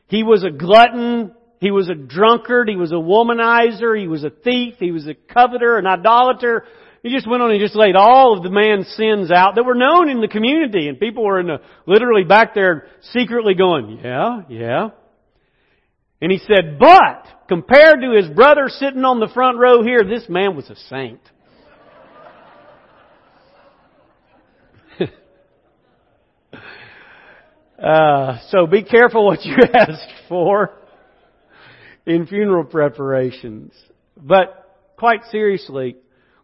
He 0.08 0.24
was 0.24 0.44
a 0.44 0.50
glutton, 0.50 1.34
he 1.62 1.72
was 1.72 1.90
a 1.90 1.96
drunkard, 1.96 2.68
he 2.68 2.76
was 2.76 2.92
a 2.92 2.96
womanizer, 2.96 3.98
he 3.98 4.10
was 4.10 4.26
a 4.26 4.30
thief, 4.30 4.76
he 4.78 4.92
was 4.92 5.08
a 5.08 5.14
coveter, 5.14 5.78
an 5.78 5.88
idolater. 5.88 6.66
He 7.06 7.12
just 7.12 7.30
went 7.30 7.44
on 7.44 7.52
and 7.52 7.60
just 7.60 7.76
laid 7.76 7.96
all 7.96 8.36
of 8.36 8.42
the 8.42 8.50
man's 8.50 8.88
sins 8.96 9.30
out 9.30 9.54
that 9.56 9.64
were 9.64 9.76
known 9.76 10.10
in 10.10 10.22
the 10.22 10.28
community 10.28 10.88
and 10.88 11.00
people 11.00 11.24
were 11.24 11.40
in 11.40 11.46
the, 11.46 11.62
literally 11.86 12.24
back 12.24 12.56
there 12.56 12.88
secretly 13.14 13.54
going, 13.54 14.00
yeah, 14.04 14.42
yeah, 14.50 14.90
and 16.20 16.32
he 16.32 16.40
said, 16.40 16.80
but 16.80 17.28
compared 17.48 18.02
to 18.02 18.10
his 18.20 18.28
brother 18.30 18.70
sitting 18.70 19.06
on 19.06 19.20
the 19.20 19.28
front 19.36 19.60
row 19.60 19.84
here, 19.84 20.04
this 20.04 20.28
man 20.28 20.56
was 20.56 20.68
a 20.72 20.76
saint. 20.90 21.20
uh, 27.80 28.40
so 28.50 28.66
be 28.66 28.82
careful 28.82 29.28
what 29.28 29.46
you 29.46 29.58
ask 29.76 30.08
for 30.28 30.72
in 32.08 32.26
funeral 32.26 32.64
preparations. 32.64 33.74
But 34.18 34.80
quite 34.98 35.26
seriously, 35.30 35.98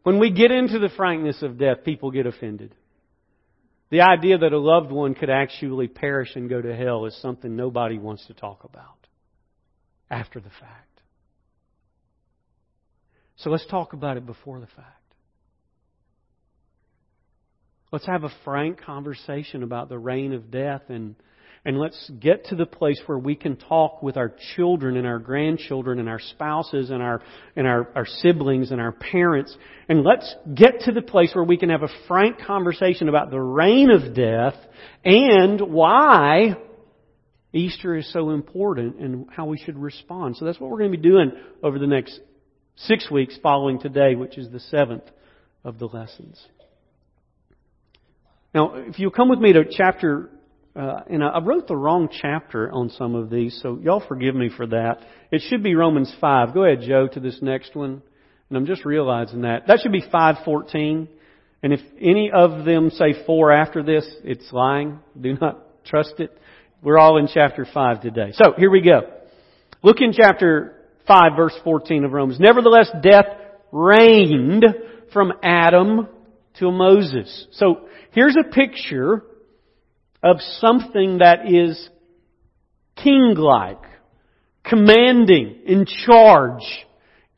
when 0.04 0.20
we 0.20 0.32
get 0.32 0.52
into 0.52 0.80
the 0.80 0.90
frankness 0.90 1.42
of 1.42 1.58
death, 1.58 1.84
people 1.86 2.12
get 2.12 2.26
offended. 2.26 2.74
The 3.90 4.02
idea 4.02 4.38
that 4.38 4.54
a 4.54 4.58
loved 4.58 4.92
one 4.92 5.14
could 5.14 5.30
actually 5.30 5.88
perish 5.88 6.36
and 6.36 6.50
go 6.50 6.62
to 6.62 6.76
hell 6.76 7.06
is 7.06 7.16
something 7.22 7.56
nobody 7.56 8.00
wants 8.00 8.26
to 8.28 8.34
talk 8.34 8.64
about 8.64 9.08
after 10.10 10.40
the 10.40 10.50
fact. 10.50 11.02
So 13.36 13.50
let's 13.50 13.66
talk 13.66 13.94
about 13.94 14.18
it 14.18 14.26
before 14.26 14.60
the 14.60 14.68
fact. 14.68 15.02
Let's 17.92 18.06
have 18.06 18.24
a 18.24 18.32
frank 18.46 18.82
conversation 18.82 19.64
about 19.64 19.90
the 19.90 20.00
reign 20.00 20.34
of 20.34 20.50
death 20.50 20.84
and 20.88 21.16
and 21.64 21.78
let's 21.78 22.10
get 22.20 22.46
to 22.46 22.56
the 22.56 22.66
place 22.66 23.00
where 23.06 23.20
we 23.20 23.36
can 23.36 23.56
talk 23.56 24.02
with 24.02 24.18
our 24.18 24.34
children 24.56 24.98
and 24.98 25.06
our 25.06 25.20
grandchildren 25.20 26.00
and 26.00 26.10
our 26.10 26.20
spouses 26.20 26.90
and 26.90 27.04
our 27.04 27.22
and 27.56 27.68
our, 27.68 27.88
our 27.96 28.06
siblings 28.06 28.72
and 28.72 28.82
our 28.82 28.92
parents. 28.92 29.56
And 29.88 30.04
let's 30.04 30.36
get 30.54 30.82
to 30.82 30.92
the 30.92 31.04
place 31.04 31.32
where 31.36 31.44
we 31.44 31.58
can 31.58 31.70
have 31.70 31.84
a 31.84 31.90
frank 32.08 32.40
conversation 32.40 33.10
about 33.10 33.30
the 33.30 33.40
reign 33.40 33.92
of 33.92 34.16
death 34.16 34.56
and 35.06 35.62
why 35.62 36.58
Easter 37.54 37.96
is 37.96 38.12
so 38.12 38.32
important 38.32 38.98
and 38.98 39.28
how 39.30 39.46
we 39.46 39.58
should 39.58 39.78
respond. 39.78 40.38
So 40.38 40.46
that's 40.46 40.60
what 40.60 40.72
we're 40.72 40.80
going 40.80 40.92
to 40.92 40.98
be 40.98 41.04
doing 41.04 41.32
over 41.62 41.78
the 41.78 41.88
next 41.88 42.20
six 42.76 43.12
weeks 43.12 43.38
following 43.44 43.80
today, 43.80 44.16
which 44.16 44.38
is 44.38 44.50
the 44.50 44.60
seventh 44.60 45.04
of 45.64 45.78
the 45.78 45.86
lessons. 45.86 46.44
Now, 48.54 48.76
if 48.76 49.00
you 49.00 49.12
come 49.12 49.30
with 49.30 49.40
me 49.40 49.54
to 49.54 49.64
chapter, 49.70 50.30
uh, 50.76 51.02
and 51.10 51.24
I 51.24 51.40
wrote 51.40 51.68
the 51.68 51.76
wrong 51.76 52.08
chapter 52.10 52.72
on 52.72 52.90
some 52.92 53.14
of 53.14 53.30
these, 53.30 53.60
so 53.62 53.78
y'all 53.82 54.04
forgive 54.08 54.36
me 54.36 54.50
for 54.56 54.68
that. 54.68 55.00
It 55.30 55.42
should 55.50 55.64
be 55.64 55.76
Romans 55.76 56.14
5. 56.22 56.54
Go 56.54 56.64
ahead, 56.64 56.86
Joe, 56.88 57.08
to 57.10 57.20
this 57.20 57.40
next 57.42 57.76
one. 57.76 58.02
And 58.50 58.58
I'm 58.58 58.66
just 58.66 58.86
realizing 58.86 59.42
that. 59.42 59.68
That 59.68 59.80
should 59.82 59.92
be 59.92 60.02
514. 60.02 61.10
And 61.64 61.74
if 61.74 61.82
any 62.00 62.32
of 62.34 62.66
them 62.66 62.90
say 62.90 63.14
4 63.26 63.52
after 63.52 63.84
this, 63.84 64.08
it's 64.24 64.52
lying. 64.54 65.00
Do 65.20 65.38
not 65.40 65.86
trust 65.86 66.14
it. 66.20 66.38
We're 66.82 66.98
all 66.98 67.18
in 67.18 67.28
chapter 67.32 67.68
5 67.72 68.02
today. 68.02 68.32
So, 68.32 68.54
here 68.58 68.72
we 68.72 68.82
go. 68.82 69.02
Look 69.84 69.98
in 70.00 70.14
chapter 70.14 70.76
5 71.06 71.36
verse 71.36 71.56
14 71.64 72.06
of 72.06 72.14
Romans. 72.14 72.40
Nevertheless, 72.40 72.90
death 73.04 73.26
reigned 73.72 74.66
from 75.12 75.34
Adam 75.44 76.08
to 76.60 76.72
Moses. 76.72 77.48
So, 77.52 77.88
here's 78.12 78.38
a 78.38 78.50
picture 78.50 79.24
of 80.24 80.38
something 80.60 81.20
that 81.20 81.52
is 81.52 81.90
king-like, 83.04 83.82
commanding, 84.64 85.62
in 85.66 85.86
charge, 86.06 86.64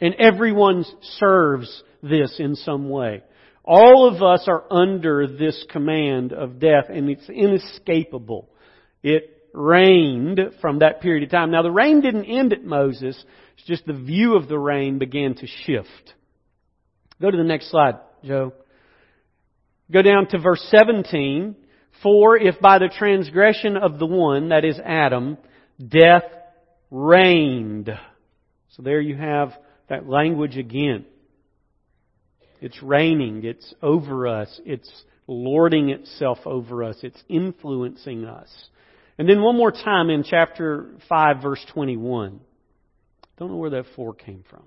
and 0.01 0.15
everyone 0.15 0.85
serves 1.19 1.83
this 2.01 2.35
in 2.39 2.55
some 2.55 2.89
way. 2.89 3.23
All 3.63 4.07
of 4.07 4.21
us 4.21 4.45
are 4.47 4.65
under 4.69 5.25
this 5.25 5.65
command 5.69 6.33
of 6.33 6.59
death, 6.59 6.85
and 6.89 7.09
it's 7.09 7.29
inescapable. 7.29 8.49
It 9.01 9.49
reigned 9.53 10.39
from 10.59 10.79
that 10.79 10.99
period 10.99 11.23
of 11.23 11.29
time. 11.29 11.51
Now 11.51 11.61
the 11.61 11.71
reign 11.71 12.01
didn't 12.01 12.25
end 12.25 12.51
at 12.51 12.63
Moses, 12.63 13.23
it's 13.55 13.67
just 13.67 13.85
the 13.85 13.93
view 13.93 14.35
of 14.35 14.49
the 14.49 14.59
reign 14.59 14.97
began 14.97 15.35
to 15.35 15.47
shift. 15.47 16.13
Go 17.21 17.31
to 17.31 17.37
the 17.37 17.43
next 17.43 17.71
slide, 17.71 17.95
Joe. 18.25 18.53
Go 19.91 20.01
down 20.01 20.27
to 20.29 20.39
verse 20.39 20.65
17. 20.69 21.55
For 22.01 22.37
if 22.37 22.59
by 22.59 22.79
the 22.79 22.89
transgression 22.89 23.77
of 23.77 23.99
the 23.99 24.05
one, 24.05 24.49
that 24.49 24.65
is 24.65 24.79
Adam, 24.83 25.37
death 25.85 26.23
reigned. 26.91 27.89
So 28.69 28.81
there 28.81 28.99
you 28.99 29.15
have 29.15 29.53
that 29.89 30.07
language 30.07 30.57
again. 30.57 31.05
It's 32.61 32.81
reigning. 32.81 33.43
It's 33.43 33.73
over 33.81 34.27
us. 34.27 34.59
It's 34.65 34.89
lording 35.27 35.89
itself 35.89 36.39
over 36.45 36.83
us. 36.83 36.97
It's 37.03 37.21
influencing 37.29 38.25
us. 38.25 38.49
And 39.17 39.29
then 39.29 39.41
one 39.41 39.57
more 39.57 39.71
time 39.71 40.09
in 40.09 40.23
chapter 40.23 40.89
5 41.07 41.41
verse 41.41 41.63
21. 41.73 42.39
Don't 43.37 43.49
know 43.49 43.57
where 43.57 43.71
that 43.71 43.85
4 43.95 44.13
came 44.13 44.43
from. 44.49 44.63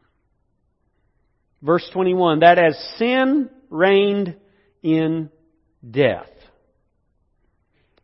Verse 1.62 1.88
21, 1.92 2.40
that 2.40 2.58
as 2.58 2.76
sin 2.98 3.48
reigned 3.70 4.36
in 4.82 5.30
death. 5.88 6.28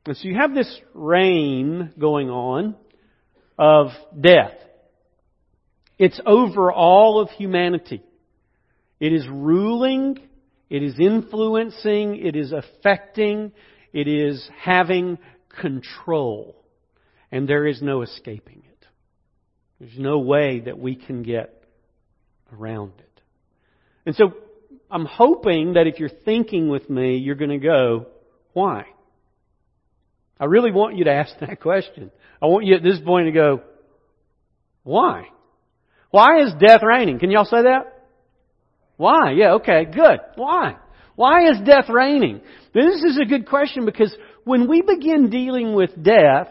And 0.06 0.16
so 0.16 0.28
you 0.28 0.34
have 0.34 0.54
this 0.54 0.80
reign 0.94 1.92
going 1.98 2.28
on 2.28 2.74
of 3.58 3.88
death. 4.18 4.54
It's 5.98 6.20
over 6.26 6.72
all 6.72 7.20
of 7.20 7.30
humanity. 7.30 8.02
It 8.98 9.12
is 9.12 9.26
ruling, 9.28 10.18
it 10.68 10.82
is 10.82 10.98
influencing, 10.98 12.16
it 12.16 12.34
is 12.34 12.52
affecting, 12.52 13.52
it 13.92 14.08
is 14.08 14.48
having 14.60 15.18
control. 15.60 16.56
And 17.30 17.48
there 17.48 17.66
is 17.66 17.80
no 17.80 18.02
escaping 18.02 18.62
it. 18.68 18.86
There's 19.78 19.98
no 19.98 20.18
way 20.18 20.60
that 20.60 20.78
we 20.78 20.96
can 20.96 21.22
get 21.22 21.64
around 22.52 22.92
it. 22.98 23.20
And 24.06 24.14
so 24.16 24.34
I'm 24.90 25.06
hoping 25.06 25.74
that 25.74 25.86
if 25.86 25.98
you're 25.98 26.08
thinking 26.08 26.68
with 26.68 26.90
me, 26.90 27.16
you're 27.16 27.36
going 27.36 27.50
to 27.50 27.58
go, 27.58 28.06
why? 28.52 28.86
I 30.42 30.46
really 30.46 30.72
want 30.72 30.96
you 30.96 31.04
to 31.04 31.12
ask 31.12 31.38
that 31.38 31.60
question. 31.60 32.10
I 32.42 32.46
want 32.46 32.66
you 32.66 32.74
at 32.74 32.82
this 32.82 32.98
point 32.98 33.28
to 33.28 33.32
go, 33.32 33.60
why? 34.82 35.28
Why 36.10 36.42
is 36.42 36.52
death 36.58 36.80
reigning? 36.82 37.20
Can 37.20 37.30
y'all 37.30 37.44
say 37.44 37.62
that? 37.62 38.08
Why? 38.96 39.34
Yeah, 39.36 39.52
okay, 39.54 39.84
good. 39.84 40.18
Why? 40.34 40.78
Why 41.14 41.48
is 41.48 41.60
death 41.64 41.88
reigning? 41.88 42.40
This 42.74 43.04
is 43.04 43.20
a 43.22 43.24
good 43.24 43.46
question 43.46 43.86
because 43.86 44.12
when 44.42 44.68
we 44.68 44.82
begin 44.82 45.30
dealing 45.30 45.74
with 45.74 45.90
death, 46.02 46.48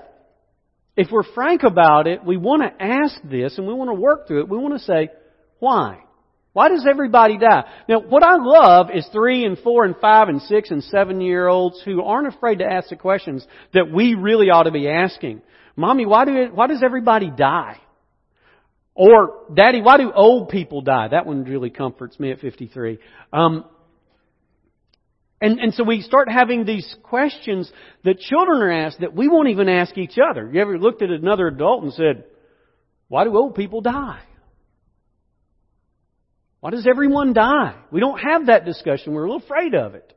if 0.95 1.11
we're 1.11 1.29
frank 1.35 1.63
about 1.63 2.07
it, 2.07 2.23
we 2.23 2.37
want 2.37 2.61
to 2.61 2.81
ask 2.81 3.21
this 3.25 3.57
and 3.57 3.67
we 3.67 3.73
want 3.73 3.89
to 3.89 4.01
work 4.01 4.25
through 4.25 4.43
it. 4.43 4.49
We 4.49 4.57
want 4.57 4.73
to 4.75 4.85
say, 4.85 5.09
why? 5.59 5.99
Why 6.53 6.69
does 6.69 6.85
everybody 6.89 7.37
die? 7.37 7.63
Now, 7.87 8.01
what 8.01 8.23
I 8.23 8.35
love 8.37 8.87
is 8.93 9.07
three 9.13 9.45
and 9.45 9.57
four 9.59 9.85
and 9.85 9.95
five 10.01 10.27
and 10.27 10.41
six 10.41 10.69
and 10.69 10.83
seven 10.83 11.21
year 11.21 11.47
olds 11.47 11.81
who 11.85 12.03
aren't 12.03 12.27
afraid 12.27 12.59
to 12.59 12.65
ask 12.65 12.89
the 12.89 12.97
questions 12.97 13.45
that 13.73 13.91
we 13.91 14.15
really 14.15 14.49
ought 14.49 14.63
to 14.63 14.71
be 14.71 14.89
asking. 14.89 15.41
Mommy, 15.77 16.05
why 16.05 16.25
do 16.25 16.49
why 16.53 16.67
does 16.67 16.83
everybody 16.83 17.31
die? 17.31 17.79
Or, 18.93 19.45
Daddy, 19.53 19.81
why 19.81 19.97
do 19.97 20.11
old 20.13 20.49
people 20.49 20.81
die? 20.81 21.07
That 21.09 21.25
one 21.25 21.45
really 21.45 21.69
comforts 21.69 22.19
me 22.19 22.31
at 22.31 22.39
53. 22.39 22.99
Um, 23.31 23.63
and, 25.39 25.59
and 25.59 25.73
so 25.73 25.83
we 25.83 26.01
start 26.01 26.29
having 26.29 26.65
these 26.65 26.95
questions 27.01 27.71
that 28.03 28.19
children 28.19 28.61
are 28.61 28.71
asked 28.71 28.99
that 28.99 29.15
we 29.15 29.27
won't 29.27 29.47
even 29.47 29.69
ask 29.69 29.97
each 29.97 30.17
other. 30.19 30.51
You 30.53 30.61
ever 30.61 30.77
looked 30.77 31.01
at 31.01 31.09
another 31.09 31.47
adult 31.47 31.83
and 31.83 31.93
said, 31.93 32.25
why 33.07 33.23
do 33.23 33.35
old 33.35 33.55
people 33.55 33.81
die? 33.81 34.21
Why 36.61 36.69
does 36.69 36.87
everyone 36.87 37.33
die? 37.33 37.75
We 37.91 37.99
don't 37.99 38.19
have 38.19 38.45
that 38.45 38.65
discussion. 38.65 39.13
We're 39.13 39.25
a 39.25 39.31
little 39.31 39.43
afraid 39.45 39.75
of 39.75 39.95
it. 39.95 40.13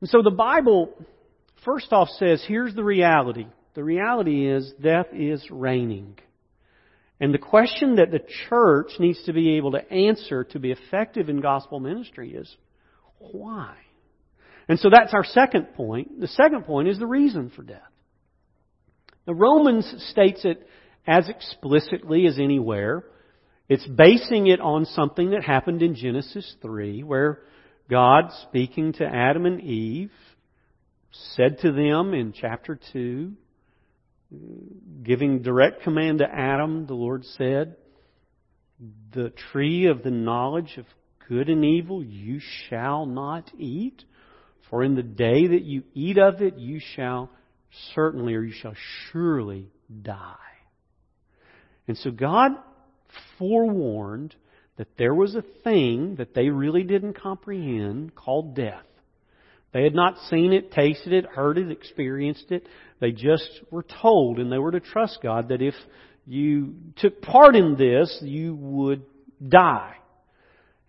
And 0.00 0.08
so 0.10 0.22
the 0.22 0.30
Bible, 0.30 0.92
first 1.64 1.92
off, 1.92 2.08
says 2.18 2.44
here's 2.46 2.74
the 2.74 2.84
reality. 2.84 3.46
The 3.74 3.82
reality 3.82 4.46
is 4.46 4.70
death 4.80 5.06
is 5.12 5.42
reigning. 5.50 6.18
And 7.20 7.32
the 7.32 7.38
question 7.38 7.96
that 7.96 8.10
the 8.10 8.20
church 8.48 8.92
needs 8.98 9.22
to 9.24 9.32
be 9.32 9.56
able 9.56 9.72
to 9.72 9.90
answer 9.90 10.44
to 10.44 10.58
be 10.58 10.72
effective 10.72 11.28
in 11.28 11.40
gospel 11.40 11.80
ministry 11.80 12.34
is 12.34 12.54
why? 13.18 13.76
And 14.68 14.78
so 14.78 14.90
that's 14.90 15.14
our 15.14 15.24
second 15.24 15.74
point. 15.74 16.20
The 16.20 16.28
second 16.28 16.64
point 16.64 16.88
is 16.88 16.98
the 16.98 17.06
reason 17.06 17.50
for 17.54 17.62
death. 17.62 17.80
The 19.26 19.34
Romans 19.34 19.90
states 20.10 20.44
it 20.44 20.66
as 21.06 21.28
explicitly 21.28 22.26
as 22.26 22.38
anywhere. 22.38 23.04
It's 23.68 23.86
basing 23.86 24.46
it 24.46 24.60
on 24.60 24.84
something 24.84 25.30
that 25.30 25.42
happened 25.42 25.82
in 25.82 25.94
Genesis 25.94 26.54
3, 26.60 27.02
where 27.02 27.40
God, 27.88 28.30
speaking 28.42 28.92
to 28.94 29.04
Adam 29.04 29.46
and 29.46 29.60
Eve, 29.60 30.12
said 31.34 31.58
to 31.60 31.72
them 31.72 32.12
in 32.12 32.34
chapter 32.38 32.78
2, 32.92 33.32
giving 35.02 35.42
direct 35.42 35.82
command 35.82 36.18
to 36.18 36.26
Adam, 36.26 36.86
the 36.86 36.94
Lord 36.94 37.24
said, 37.24 37.76
The 39.12 39.32
tree 39.52 39.86
of 39.86 40.02
the 40.02 40.10
knowledge 40.10 40.76
of 40.76 40.84
good 41.28 41.48
and 41.48 41.64
evil 41.64 42.04
you 42.04 42.40
shall 42.68 43.06
not 43.06 43.50
eat, 43.56 44.04
for 44.68 44.84
in 44.84 44.94
the 44.94 45.02
day 45.02 45.46
that 45.46 45.62
you 45.62 45.84
eat 45.94 46.18
of 46.18 46.42
it 46.42 46.58
you 46.58 46.80
shall 46.96 47.30
certainly 47.94 48.34
or 48.34 48.42
you 48.42 48.52
shall 48.52 48.74
surely 49.10 49.70
die. 50.02 50.34
And 51.88 51.96
so 51.96 52.10
God 52.10 52.52
forewarned 53.38 54.34
that 54.76 54.96
there 54.98 55.14
was 55.14 55.34
a 55.34 55.44
thing 55.62 56.16
that 56.16 56.34
they 56.34 56.48
really 56.48 56.82
didn't 56.82 57.14
comprehend 57.14 58.14
called 58.14 58.56
death. 58.56 58.84
They 59.72 59.82
had 59.82 59.94
not 59.94 60.18
seen 60.30 60.52
it, 60.52 60.70
tasted 60.70 61.12
it, 61.12 61.26
heard 61.26 61.58
it, 61.58 61.70
experienced 61.70 62.50
it. 62.50 62.66
They 63.00 63.10
just 63.10 63.48
were 63.70 63.84
told 64.02 64.38
and 64.38 64.50
they 64.50 64.58
were 64.58 64.72
to 64.72 64.80
trust 64.80 65.18
God 65.22 65.48
that 65.48 65.62
if 65.62 65.74
you 66.26 66.74
took 66.96 67.20
part 67.20 67.56
in 67.56 67.76
this, 67.76 68.18
you 68.22 68.54
would 68.54 69.04
die. 69.46 69.96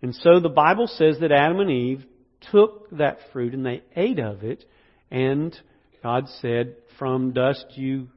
And 0.02 0.14
so 0.14 0.40
the 0.40 0.48
Bible 0.48 0.86
says 0.86 1.18
that 1.20 1.32
Adam 1.32 1.60
and 1.60 1.70
Eve 1.70 2.04
took 2.52 2.90
that 2.90 3.18
fruit 3.32 3.54
and 3.54 3.66
they 3.66 3.82
ate 3.96 4.20
of 4.20 4.44
it 4.44 4.64
and 5.10 5.58
God 6.02 6.26
said, 6.40 6.76
from 6.98 7.32
dust 7.32 7.66
you 7.74 8.08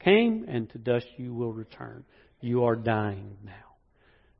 came 0.00 0.44
and 0.48 0.68
to 0.70 0.78
dust 0.78 1.06
you 1.16 1.32
will 1.32 1.52
return. 1.52 2.04
You 2.42 2.64
are 2.64 2.76
dying 2.76 3.38
now. 3.42 3.52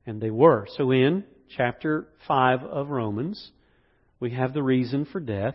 And 0.04 0.20
they 0.20 0.30
were. 0.30 0.66
So 0.76 0.90
in 0.90 1.24
chapter 1.56 2.08
5 2.28 2.64
of 2.64 2.90
Romans, 2.90 3.50
we 4.20 4.32
have 4.32 4.52
the 4.52 4.62
reason 4.62 5.06
for 5.06 5.20
death 5.20 5.54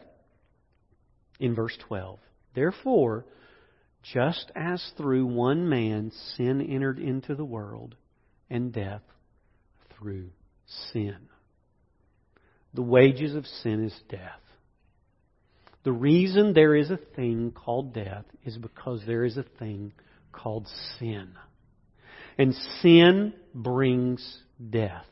in 1.40 1.54
verse 1.54 1.78
12. 1.88 2.18
Therefore, 2.56 3.26
just 4.14 4.52
as 4.56 4.84
through 4.98 5.28
one 5.28 5.70
man 5.70 6.12
sin 6.36 6.62
entered 6.62 6.98
into 6.98 7.36
the 7.36 7.46
world, 7.46 7.96
and 8.50 8.72
death 8.72 9.02
through 9.98 10.30
sin. 10.94 11.18
The 12.74 12.82
wages 12.82 13.36
of 13.36 13.46
sin 13.46 13.84
is 13.84 14.00
death. 14.10 14.42
The 15.84 15.92
reason 15.92 16.54
there 16.54 16.76
is 16.76 16.92
a 16.92 17.00
thing 17.16 17.52
called 17.52 17.94
death 17.94 18.26
is 18.46 18.58
because 18.58 19.02
there 19.06 19.24
is 19.24 19.38
a 19.38 19.46
thing 19.58 19.94
called 20.32 20.68
sin. 21.00 21.30
And 22.38 22.54
sin 22.82 23.34
brings 23.54 24.40
death. 24.70 25.06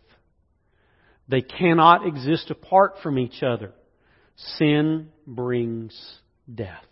They 1.27 1.41
cannot 1.41 2.05
exist 2.05 2.51
apart 2.51 2.95
from 3.01 3.17
each 3.17 3.41
other. 3.41 3.73
Sin 4.57 5.09
brings 5.25 6.19
death. 6.53 6.85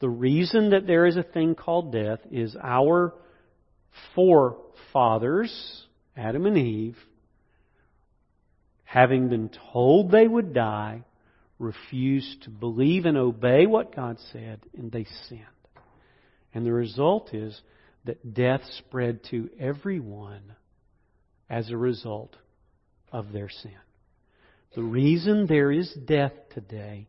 The 0.00 0.08
reason 0.08 0.70
that 0.70 0.86
there 0.86 1.06
is 1.06 1.16
a 1.16 1.22
thing 1.22 1.54
called 1.54 1.92
death 1.92 2.20
is 2.30 2.56
our 2.62 3.14
forefathers, 4.14 5.84
Adam 6.16 6.46
and 6.46 6.58
Eve, 6.58 6.96
having 8.84 9.28
been 9.28 9.50
told 9.72 10.10
they 10.10 10.26
would 10.26 10.52
die, 10.52 11.04
refused 11.58 12.42
to 12.42 12.50
believe 12.50 13.06
and 13.06 13.16
obey 13.16 13.66
what 13.66 13.94
God 13.94 14.18
said, 14.32 14.60
and 14.76 14.90
they 14.90 15.06
sinned. 15.28 15.40
And 16.52 16.66
the 16.66 16.72
result 16.72 17.32
is 17.32 17.60
that 18.04 18.34
death 18.34 18.62
spread 18.78 19.20
to 19.30 19.48
everyone 19.58 20.54
as 21.48 21.70
a 21.70 21.76
result 21.76 22.36
of 23.12 23.32
their 23.32 23.48
sin. 23.48 23.72
The 24.74 24.82
reason 24.82 25.46
there 25.46 25.70
is 25.70 25.92
death 26.06 26.32
today 26.54 27.08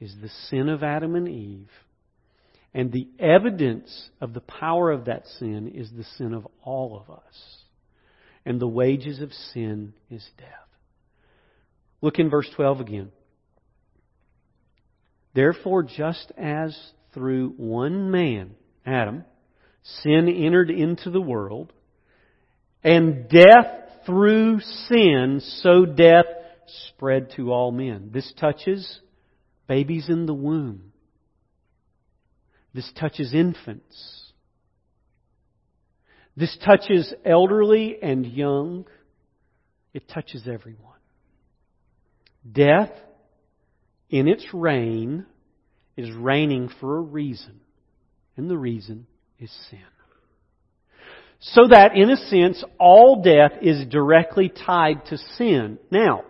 is 0.00 0.14
the 0.20 0.30
sin 0.48 0.68
of 0.68 0.82
Adam 0.82 1.14
and 1.14 1.28
Eve. 1.28 1.68
And 2.72 2.90
the 2.90 3.08
evidence 3.18 4.10
of 4.20 4.32
the 4.32 4.40
power 4.40 4.90
of 4.90 5.06
that 5.06 5.26
sin 5.38 5.72
is 5.74 5.90
the 5.90 6.04
sin 6.16 6.32
of 6.32 6.46
all 6.62 6.96
of 6.98 7.14
us. 7.14 7.64
And 8.46 8.60
the 8.60 8.68
wages 8.68 9.20
of 9.20 9.32
sin 9.32 9.92
is 10.10 10.26
death. 10.38 10.46
Look 12.00 12.18
in 12.18 12.30
verse 12.30 12.48
12 12.56 12.80
again. 12.80 13.12
Therefore, 15.34 15.82
just 15.82 16.32
as 16.38 16.76
through 17.12 17.50
one 17.56 18.10
man, 18.10 18.54
Adam, 18.86 19.24
sin 19.82 20.28
entered 20.28 20.70
into 20.70 21.10
the 21.10 21.20
world, 21.20 21.72
and 22.82 23.28
death 23.28 24.04
through 24.06 24.60
sin, 24.60 25.40
so 25.62 25.84
death 25.84 26.26
spread 26.88 27.30
to 27.36 27.52
all 27.52 27.72
men. 27.72 28.10
This 28.12 28.32
touches 28.38 29.00
babies 29.66 30.08
in 30.08 30.26
the 30.26 30.34
womb. 30.34 30.92
This 32.72 32.90
touches 32.98 33.34
infants. 33.34 34.32
This 36.36 36.56
touches 36.64 37.12
elderly 37.24 37.98
and 38.00 38.24
young. 38.24 38.86
It 39.92 40.08
touches 40.08 40.46
everyone. 40.46 40.86
Death, 42.50 42.92
in 44.08 44.28
its 44.28 44.46
reign, 44.52 45.26
is 45.96 46.10
reigning 46.12 46.70
for 46.80 46.98
a 46.98 47.02
reason. 47.02 47.60
And 48.36 48.48
the 48.48 48.56
reason 48.56 49.06
is 49.40 49.50
sin. 49.70 49.80
So 51.40 51.68
that, 51.68 51.96
in 51.96 52.10
a 52.10 52.16
sense, 52.16 52.62
all 52.78 53.22
death 53.22 53.52
is 53.62 53.86
directly 53.86 54.50
tied 54.50 55.06
to 55.06 55.16
sin. 55.38 55.78
Now, 55.90 56.24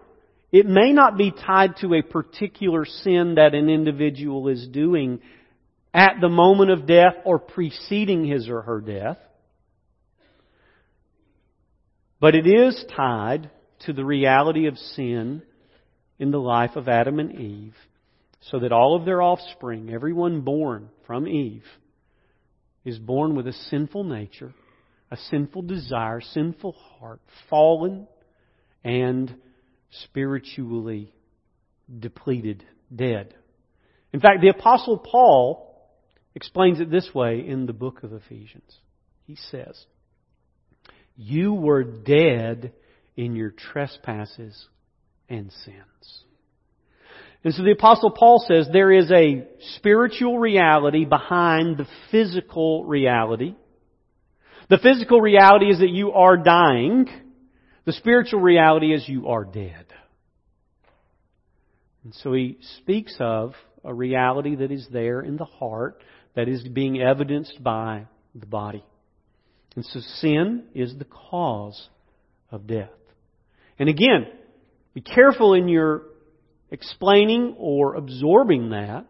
it 0.52 0.66
may 0.66 0.92
not 0.92 1.16
be 1.16 1.32
tied 1.32 1.76
to 1.78 1.94
a 1.94 2.02
particular 2.02 2.84
sin 2.84 3.34
that 3.34 3.54
an 3.54 3.68
individual 3.68 4.48
is 4.48 4.68
doing 4.68 5.20
at 5.92 6.14
the 6.20 6.28
moment 6.28 6.70
of 6.70 6.86
death 6.86 7.14
or 7.24 7.38
preceding 7.40 8.24
his 8.24 8.48
or 8.48 8.62
her 8.62 8.80
death. 8.80 9.18
But 12.20 12.34
it 12.34 12.46
is 12.46 12.84
tied 12.96 13.50
to 13.86 13.92
the 13.92 14.04
reality 14.04 14.66
of 14.66 14.76
sin 14.76 15.42
in 16.18 16.30
the 16.30 16.38
life 16.38 16.76
of 16.76 16.86
Adam 16.86 17.18
and 17.18 17.34
Eve, 17.34 17.74
so 18.50 18.60
that 18.60 18.72
all 18.72 18.94
of 18.94 19.04
their 19.04 19.22
offspring, 19.22 19.90
everyone 19.90 20.42
born 20.42 20.90
from 21.06 21.26
Eve, 21.26 21.64
is 22.84 22.98
born 22.98 23.34
with 23.34 23.46
a 23.46 23.52
sinful 23.52 24.04
nature, 24.04 24.52
a 25.10 25.16
sinful 25.16 25.62
desire, 25.62 26.20
sinful 26.20 26.72
heart, 26.72 27.20
fallen 27.48 28.06
and 28.84 29.34
spiritually 30.04 31.12
depleted, 31.98 32.64
dead. 32.94 33.34
In 34.12 34.20
fact, 34.20 34.40
the 34.40 34.48
Apostle 34.48 34.98
Paul 34.98 35.66
explains 36.34 36.80
it 36.80 36.90
this 36.90 37.10
way 37.14 37.44
in 37.46 37.66
the 37.66 37.72
book 37.72 38.02
of 38.02 38.12
Ephesians. 38.12 38.78
He 39.26 39.36
says, 39.50 39.84
You 41.16 41.54
were 41.54 41.84
dead 41.84 42.72
in 43.16 43.36
your 43.36 43.50
trespasses 43.50 44.66
and 45.28 45.52
sins. 45.64 46.24
And 47.42 47.54
so 47.54 47.62
the 47.62 47.72
apostle 47.72 48.10
Paul 48.10 48.44
says 48.46 48.68
there 48.70 48.92
is 48.92 49.10
a 49.10 49.46
spiritual 49.76 50.38
reality 50.38 51.04
behind 51.04 51.78
the 51.78 51.86
physical 52.10 52.84
reality. 52.84 53.54
The 54.68 54.78
physical 54.78 55.20
reality 55.20 55.70
is 55.70 55.78
that 55.78 55.90
you 55.90 56.12
are 56.12 56.36
dying. 56.36 57.08
The 57.86 57.92
spiritual 57.92 58.40
reality 58.40 58.92
is 58.92 59.08
you 59.08 59.28
are 59.28 59.44
dead. 59.44 59.86
And 62.04 62.14
so 62.14 62.32
he 62.32 62.58
speaks 62.78 63.16
of 63.20 63.54
a 63.84 63.92
reality 63.92 64.56
that 64.56 64.70
is 64.70 64.86
there 64.92 65.20
in 65.20 65.36
the 65.36 65.44
heart 65.44 66.02
that 66.36 66.48
is 66.48 66.62
being 66.68 67.00
evidenced 67.00 67.62
by 67.62 68.06
the 68.34 68.46
body. 68.46 68.84
And 69.76 69.84
so 69.84 70.00
sin 70.16 70.64
is 70.74 70.94
the 70.96 71.06
cause 71.06 71.88
of 72.50 72.66
death. 72.66 72.90
And 73.78 73.88
again, 73.88 74.26
be 74.94 75.00
careful 75.00 75.54
in 75.54 75.68
your 75.68 76.02
explaining 76.70 77.56
or 77.58 77.94
absorbing 77.94 78.70
that. 78.70 79.06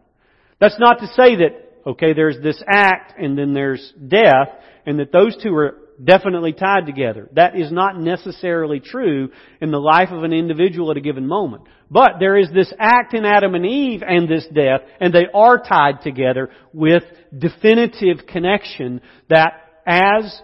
That's 0.59 0.79
not 0.79 0.99
to 0.99 1.07
say 1.07 1.35
that, 1.37 1.71
okay, 1.85 2.13
there's 2.13 2.41
this 2.41 2.61
act 2.67 3.19
and 3.19 3.37
then 3.37 3.53
there's 3.53 3.93
death 4.07 4.49
and 4.85 4.99
that 4.99 5.11
those 5.11 5.35
two 5.41 5.55
are 5.55 5.77
definitely 6.03 6.53
tied 6.53 6.85
together. 6.85 7.29
That 7.33 7.55
is 7.55 7.71
not 7.71 7.99
necessarily 7.99 8.79
true 8.79 9.29
in 9.59 9.71
the 9.71 9.79
life 9.79 10.09
of 10.11 10.23
an 10.23 10.33
individual 10.33 10.91
at 10.91 10.97
a 10.97 11.01
given 11.01 11.27
moment. 11.27 11.63
But 11.89 12.13
there 12.19 12.37
is 12.37 12.49
this 12.53 12.71
act 12.79 13.13
in 13.13 13.25
Adam 13.25 13.55
and 13.55 13.65
Eve 13.65 14.01
and 14.07 14.27
this 14.27 14.45
death, 14.53 14.81
and 14.99 15.13
they 15.13 15.27
are 15.33 15.61
tied 15.61 16.01
together 16.01 16.49
with 16.73 17.03
definitive 17.37 18.25
connection 18.27 19.01
that 19.29 19.53
as 19.85 20.41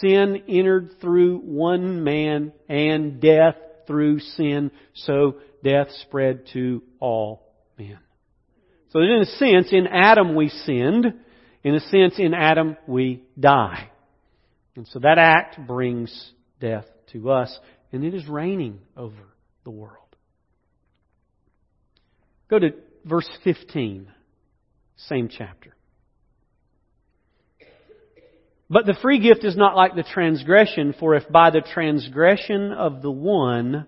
sin 0.00 0.42
entered 0.48 1.00
through 1.00 1.38
one 1.38 2.04
man 2.04 2.52
and 2.68 3.20
death 3.20 3.56
through 3.86 4.20
sin, 4.20 4.70
so 4.94 5.36
death 5.62 5.88
spread 6.02 6.46
to 6.52 6.82
all 6.98 7.42
men. 7.78 7.98
So 8.90 9.00
in 9.00 9.22
a 9.22 9.24
sense, 9.24 9.68
in 9.72 9.86
Adam 9.86 10.34
we 10.34 10.48
sinned. 10.48 11.06
In 11.62 11.74
a 11.74 11.80
sense, 11.80 12.14
in 12.18 12.34
Adam 12.34 12.76
we 12.86 13.22
die. 13.38 13.90
And 14.76 14.86
so 14.88 14.98
that 15.00 15.18
act 15.18 15.66
brings 15.66 16.32
death 16.60 16.86
to 17.12 17.30
us, 17.30 17.56
and 17.92 18.04
it 18.04 18.14
is 18.14 18.26
reigning 18.28 18.78
over 18.96 19.34
the 19.64 19.70
world. 19.70 19.96
Go 22.48 22.58
to 22.58 22.70
verse 23.04 23.28
15, 23.44 24.08
same 24.96 25.28
chapter. 25.28 25.74
But 28.68 28.86
the 28.86 28.96
free 29.02 29.18
gift 29.18 29.44
is 29.44 29.56
not 29.56 29.76
like 29.76 29.96
the 29.96 30.04
transgression, 30.04 30.94
for 30.98 31.16
if 31.16 31.28
by 31.28 31.50
the 31.50 31.60
transgression 31.60 32.72
of 32.72 33.02
the 33.02 33.10
one, 33.10 33.86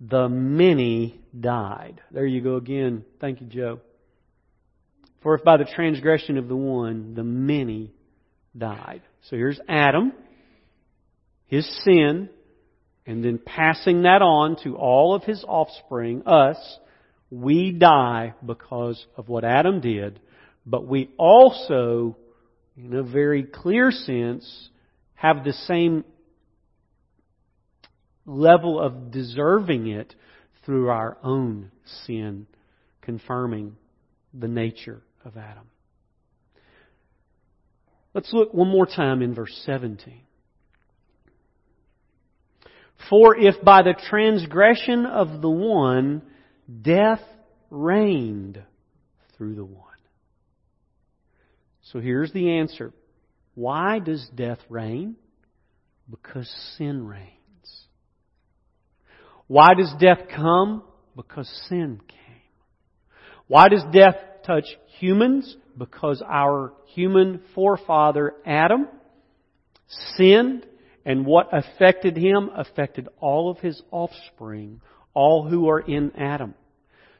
the 0.00 0.28
many 0.28 1.20
died. 1.38 2.00
There 2.10 2.26
you 2.26 2.40
go 2.40 2.56
again. 2.56 3.04
Thank 3.20 3.40
you, 3.40 3.46
Joe. 3.46 3.80
For 5.22 5.34
if 5.34 5.44
by 5.44 5.56
the 5.56 5.64
transgression 5.64 6.38
of 6.38 6.48
the 6.48 6.56
one, 6.56 7.14
the 7.14 7.24
many 7.24 7.92
died. 8.56 9.02
So 9.28 9.36
here's 9.36 9.60
Adam, 9.68 10.12
his 11.46 11.66
sin, 11.84 12.30
and 13.04 13.24
then 13.24 13.38
passing 13.44 14.02
that 14.02 14.22
on 14.22 14.56
to 14.62 14.76
all 14.76 15.14
of 15.14 15.24
his 15.24 15.44
offspring, 15.46 16.22
us, 16.26 16.58
we 17.30 17.72
die 17.72 18.34
because 18.44 19.04
of 19.16 19.28
what 19.28 19.44
Adam 19.44 19.80
did, 19.80 20.20
but 20.64 20.86
we 20.86 21.10
also, 21.16 22.16
in 22.76 22.94
a 22.94 23.02
very 23.02 23.42
clear 23.42 23.90
sense, 23.90 24.68
have 25.14 25.42
the 25.44 25.52
same 25.52 26.04
level 28.28 28.78
of 28.78 29.10
deserving 29.10 29.88
it 29.88 30.14
through 30.64 30.90
our 30.90 31.16
own 31.22 31.70
sin, 32.06 32.46
confirming 33.00 33.76
the 34.34 34.48
nature 34.48 35.02
of 35.24 35.36
Adam. 35.36 35.64
Let's 38.14 38.32
look 38.32 38.52
one 38.52 38.68
more 38.68 38.86
time 38.86 39.22
in 39.22 39.34
verse 39.34 39.58
17. 39.64 40.20
For 43.08 43.36
if 43.36 43.62
by 43.62 43.82
the 43.82 43.94
transgression 44.10 45.06
of 45.06 45.40
the 45.40 45.50
one 45.50 46.22
death 46.82 47.22
reigned 47.70 48.62
through 49.36 49.54
the 49.54 49.64
one. 49.64 49.84
So 51.92 52.00
here's 52.00 52.32
the 52.32 52.58
answer. 52.58 52.92
Why 53.54 53.98
does 53.98 54.28
death 54.34 54.58
reign? 54.68 55.16
Because 56.10 56.52
sin 56.76 57.06
reigns. 57.06 57.37
Why 59.48 59.74
does 59.74 59.92
death 59.98 60.28
come? 60.34 60.84
Because 61.16 61.48
sin 61.68 62.00
came. 62.06 62.18
Why 63.48 63.68
does 63.68 63.82
death 63.92 64.16
touch 64.46 64.66
humans? 64.98 65.56
Because 65.76 66.22
our 66.24 66.74
human 66.94 67.40
forefather 67.54 68.34
Adam 68.46 68.88
sinned 70.16 70.66
and 71.04 71.24
what 71.24 71.48
affected 71.52 72.16
him 72.16 72.50
affected 72.54 73.08
all 73.18 73.50
of 73.50 73.58
his 73.58 73.82
offspring, 73.90 74.82
all 75.14 75.48
who 75.48 75.68
are 75.70 75.80
in 75.80 76.12
Adam. 76.16 76.54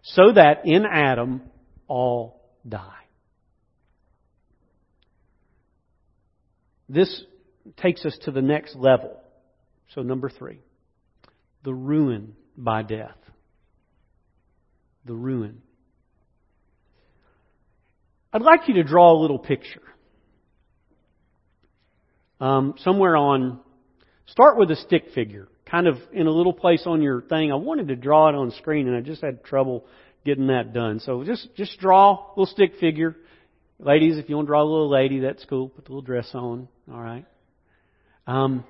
So 0.03 0.33
that 0.33 0.67
in 0.67 0.85
Adam 0.85 1.43
all 1.87 2.43
die. 2.69 2.83
This 6.89 7.23
takes 7.79 8.05
us 8.05 8.17
to 8.25 8.31
the 8.31 8.43
next 8.43 8.77
level. 8.77 9.21
So 9.95 10.03
number 10.03 10.29
three. 10.29 10.61
The 11.69 11.75
ruin 11.75 12.33
by 12.57 12.83
death. 12.83 13.19
The 15.05 15.13
ruin. 15.13 15.61
I'd 18.33 18.41
like 18.41 18.69
you 18.69 18.75
to 18.77 18.85
draw 18.85 19.13
a 19.13 19.21
little 19.21 19.39
picture. 19.39 19.83
Um, 22.41 22.73
somewhere 22.79 23.19
on, 23.19 23.61
start 24.29 24.57
with 24.57 24.71
a 24.71 24.77
stick 24.77 25.09
figure, 25.15 25.49
kind 25.71 25.87
of 25.87 25.97
in 26.11 26.27
a 26.27 26.31
little 26.31 26.55
place 26.55 26.85
on 26.87 27.03
your 27.03 27.21
thing. 27.21 27.53
I 27.53 27.57
wanted 27.57 27.89
to 27.89 27.97
draw 27.97 28.31
it 28.31 28.35
on 28.35 28.51
screen 28.53 28.89
and 28.89 28.97
I 28.97 29.03
just 29.03 29.21
had 29.21 29.45
trouble 29.45 29.85
getting 30.25 30.47
that 30.47 30.73
done. 30.73 31.01
So 31.01 31.23
just, 31.23 31.55
just 31.55 31.79
draw 31.81 32.15
a 32.15 32.31
little 32.31 32.47
stick 32.47 32.77
figure. 32.81 33.15
Ladies, 33.79 34.17
if 34.17 34.31
you 34.31 34.37
want 34.37 34.47
to 34.47 34.53
draw 34.53 34.63
a 34.63 34.65
little 34.65 34.89
lady, 34.89 35.21
that's 35.21 35.45
cool. 35.45 35.69
Put 35.69 35.85
the 35.85 35.91
little 35.91 36.01
dress 36.01 36.31
on. 36.33 36.67
All 36.91 37.03
right. 37.03 37.27
Um, 38.27 38.65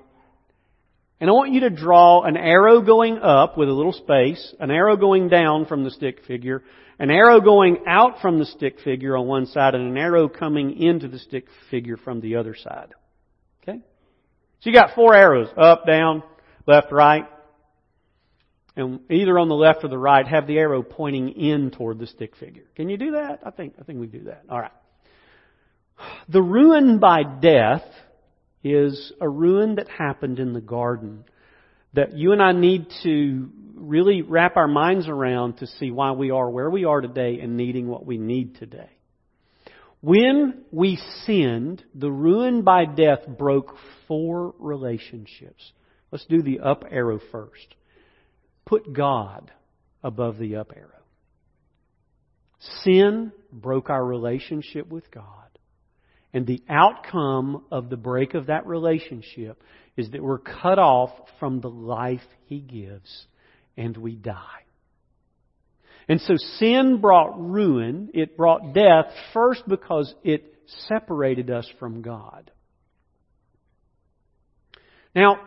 and 1.19 1.29
I 1.29 1.33
want 1.33 1.51
you 1.51 1.61
to 1.61 1.69
draw 1.69 2.23
an 2.23 2.37
arrow 2.37 2.81
going 2.81 3.17
up 3.17 3.57
with 3.57 3.67
a 3.67 3.73
little 3.73 3.93
space, 3.93 4.53
an 4.59 4.71
arrow 4.71 4.95
going 4.95 5.27
down 5.27 5.65
from 5.65 5.83
the 5.83 5.91
stick 5.91 6.23
figure, 6.25 6.63
an 6.97 7.11
arrow 7.11 7.41
going 7.41 7.83
out 7.87 8.21
from 8.21 8.39
the 8.39 8.45
stick 8.45 8.79
figure 8.83 9.17
on 9.17 9.27
one 9.27 9.45
side, 9.45 9.75
and 9.75 9.85
an 9.85 9.97
arrow 9.97 10.29
coming 10.29 10.81
into 10.81 11.07
the 11.07 11.19
stick 11.19 11.45
figure 11.69 11.97
from 11.97 12.21
the 12.21 12.37
other 12.37 12.55
side. 12.55 12.93
Okay? 13.61 13.79
So 14.61 14.69
you 14.69 14.73
got 14.73 14.95
four 14.95 15.13
arrows, 15.13 15.49
up, 15.57 15.85
down, 15.85 16.23
left, 16.65 16.91
right. 16.91 17.27
And 18.77 19.01
either 19.11 19.37
on 19.37 19.49
the 19.49 19.55
left 19.55 19.83
or 19.83 19.89
the 19.89 19.97
right, 19.97 20.25
have 20.25 20.47
the 20.47 20.57
arrow 20.57 20.83
pointing 20.83 21.29
in 21.29 21.71
toward 21.71 21.99
the 21.99 22.07
stick 22.07 22.35
figure. 22.37 22.63
Can 22.75 22.87
you 22.87 22.97
do 22.97 23.11
that? 23.11 23.41
I 23.45 23.51
think, 23.51 23.73
I 23.79 23.83
think 23.83 23.99
we 23.99 24.07
do 24.07 24.23
that. 24.25 24.43
Alright. 24.49 24.71
The 26.29 26.41
ruin 26.41 26.99
by 26.99 27.23
death 27.23 27.83
is 28.63 29.13
a 29.21 29.29
ruin 29.29 29.75
that 29.75 29.89
happened 29.89 30.39
in 30.39 30.53
the 30.53 30.61
garden 30.61 31.23
that 31.93 32.13
you 32.13 32.31
and 32.33 32.41
I 32.41 32.51
need 32.51 32.87
to 33.03 33.49
really 33.75 34.21
wrap 34.21 34.57
our 34.57 34.67
minds 34.67 35.07
around 35.07 35.57
to 35.57 35.67
see 35.67 35.91
why 35.91 36.11
we 36.11 36.31
are 36.31 36.49
where 36.49 36.69
we 36.69 36.85
are 36.85 37.01
today 37.01 37.39
and 37.41 37.57
needing 37.57 37.87
what 37.87 38.05
we 38.05 38.17
need 38.17 38.55
today. 38.55 38.89
When 40.01 40.63
we 40.71 40.97
sinned, 41.25 41.83
the 41.93 42.11
ruin 42.11 42.61
by 42.61 42.85
death 42.85 43.27
broke 43.27 43.75
four 44.07 44.53
relationships. 44.59 45.71
Let's 46.11 46.25
do 46.25 46.41
the 46.41 46.59
up 46.59 46.85
arrow 46.89 47.19
first. 47.31 47.75
Put 48.65 48.93
God 48.93 49.51
above 50.03 50.37
the 50.37 50.57
up 50.57 50.71
arrow. 50.75 50.87
Sin 52.83 53.31
broke 53.51 53.89
our 53.89 54.03
relationship 54.03 54.87
with 54.87 55.09
God. 55.11 55.48
And 56.33 56.45
the 56.45 56.61
outcome 56.69 57.65
of 57.71 57.89
the 57.89 57.97
break 57.97 58.33
of 58.35 58.47
that 58.47 58.67
relationship 58.67 59.61
is 59.97 60.11
that 60.11 60.21
we're 60.21 60.39
cut 60.39 60.79
off 60.79 61.11
from 61.39 61.59
the 61.59 61.69
life 61.69 62.21
He 62.45 62.59
gives 62.59 63.25
and 63.75 63.97
we 63.97 64.15
die. 64.15 64.63
And 66.07 66.19
so 66.21 66.35
sin 66.57 66.99
brought 67.01 67.39
ruin. 67.39 68.09
It 68.13 68.35
brought 68.35 68.73
death 68.73 69.05
first 69.33 69.63
because 69.67 70.13
it 70.23 70.55
separated 70.87 71.49
us 71.49 71.67
from 71.79 72.01
God. 72.01 72.51
Now, 75.15 75.39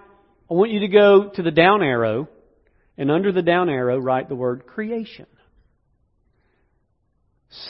I 0.51 0.55
want 0.55 0.71
you 0.71 0.81
to 0.81 0.89
go 0.89 1.31
to 1.31 1.43
the 1.43 1.51
down 1.51 1.83
arrow, 1.83 2.29
and 2.99 3.11
under 3.11 3.33
the 3.33 3.43
down 3.43 3.69
arrow, 3.69 3.99
write 3.99 4.29
the 4.29 4.35
word 4.35 4.67
creation. 4.67 5.27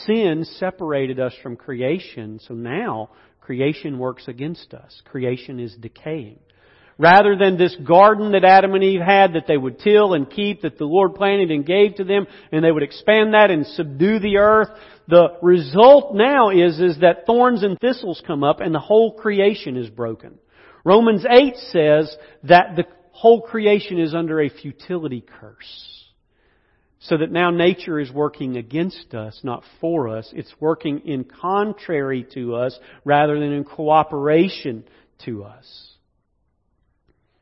Sin 0.05 0.45
separated 0.59 1.19
us 1.19 1.33
from 1.43 1.57
creation, 1.57 2.39
so 2.47 2.53
now 2.53 3.09
creation 3.41 3.99
works 3.99 4.27
against 4.27 4.73
us. 4.73 5.01
Creation 5.05 5.59
is 5.59 5.75
decaying. 5.75 6.39
Rather 6.97 7.35
than 7.35 7.57
this 7.57 7.75
garden 7.83 8.31
that 8.31 8.45
Adam 8.45 8.75
and 8.75 8.83
Eve 8.83 9.01
had 9.01 9.33
that 9.33 9.45
they 9.47 9.57
would 9.57 9.79
till 9.79 10.13
and 10.13 10.29
keep, 10.29 10.61
that 10.61 10.77
the 10.77 10.85
Lord 10.85 11.15
planted 11.15 11.51
and 11.51 11.65
gave 11.65 11.95
to 11.95 12.03
them, 12.03 12.27
and 12.51 12.63
they 12.63 12.71
would 12.71 12.83
expand 12.83 13.33
that 13.33 13.49
and 13.49 13.65
subdue 13.65 14.19
the 14.19 14.37
earth, 14.37 14.69
the 15.07 15.29
result 15.41 16.15
now 16.15 16.49
is, 16.49 16.79
is 16.79 16.99
that 16.99 17.25
thorns 17.25 17.63
and 17.63 17.77
thistles 17.79 18.21
come 18.25 18.43
up 18.43 18.61
and 18.61 18.73
the 18.73 18.79
whole 18.79 19.13
creation 19.13 19.75
is 19.75 19.89
broken. 19.89 20.37
Romans 20.85 21.25
8 21.29 21.55
says 21.71 22.15
that 22.43 22.75
the 22.75 22.85
whole 23.11 23.41
creation 23.41 23.99
is 23.99 24.13
under 24.13 24.41
a 24.41 24.49
futility 24.49 25.25
curse. 25.39 26.02
So 27.03 27.17
that 27.17 27.31
now 27.31 27.51
nature 27.51 27.99
is 27.99 28.09
working 28.09 28.55
against 28.55 29.13
us, 29.13 29.37
not 29.43 29.63
for 29.81 30.07
us. 30.07 30.31
It's 30.33 30.53
working 30.61 30.99
in 31.05 31.25
contrary 31.25 32.25
to 32.33 32.55
us 32.55 32.79
rather 33.03 33.37
than 33.37 33.51
in 33.51 33.65
cooperation 33.65 34.85
to 35.25 35.43
us. 35.43 35.89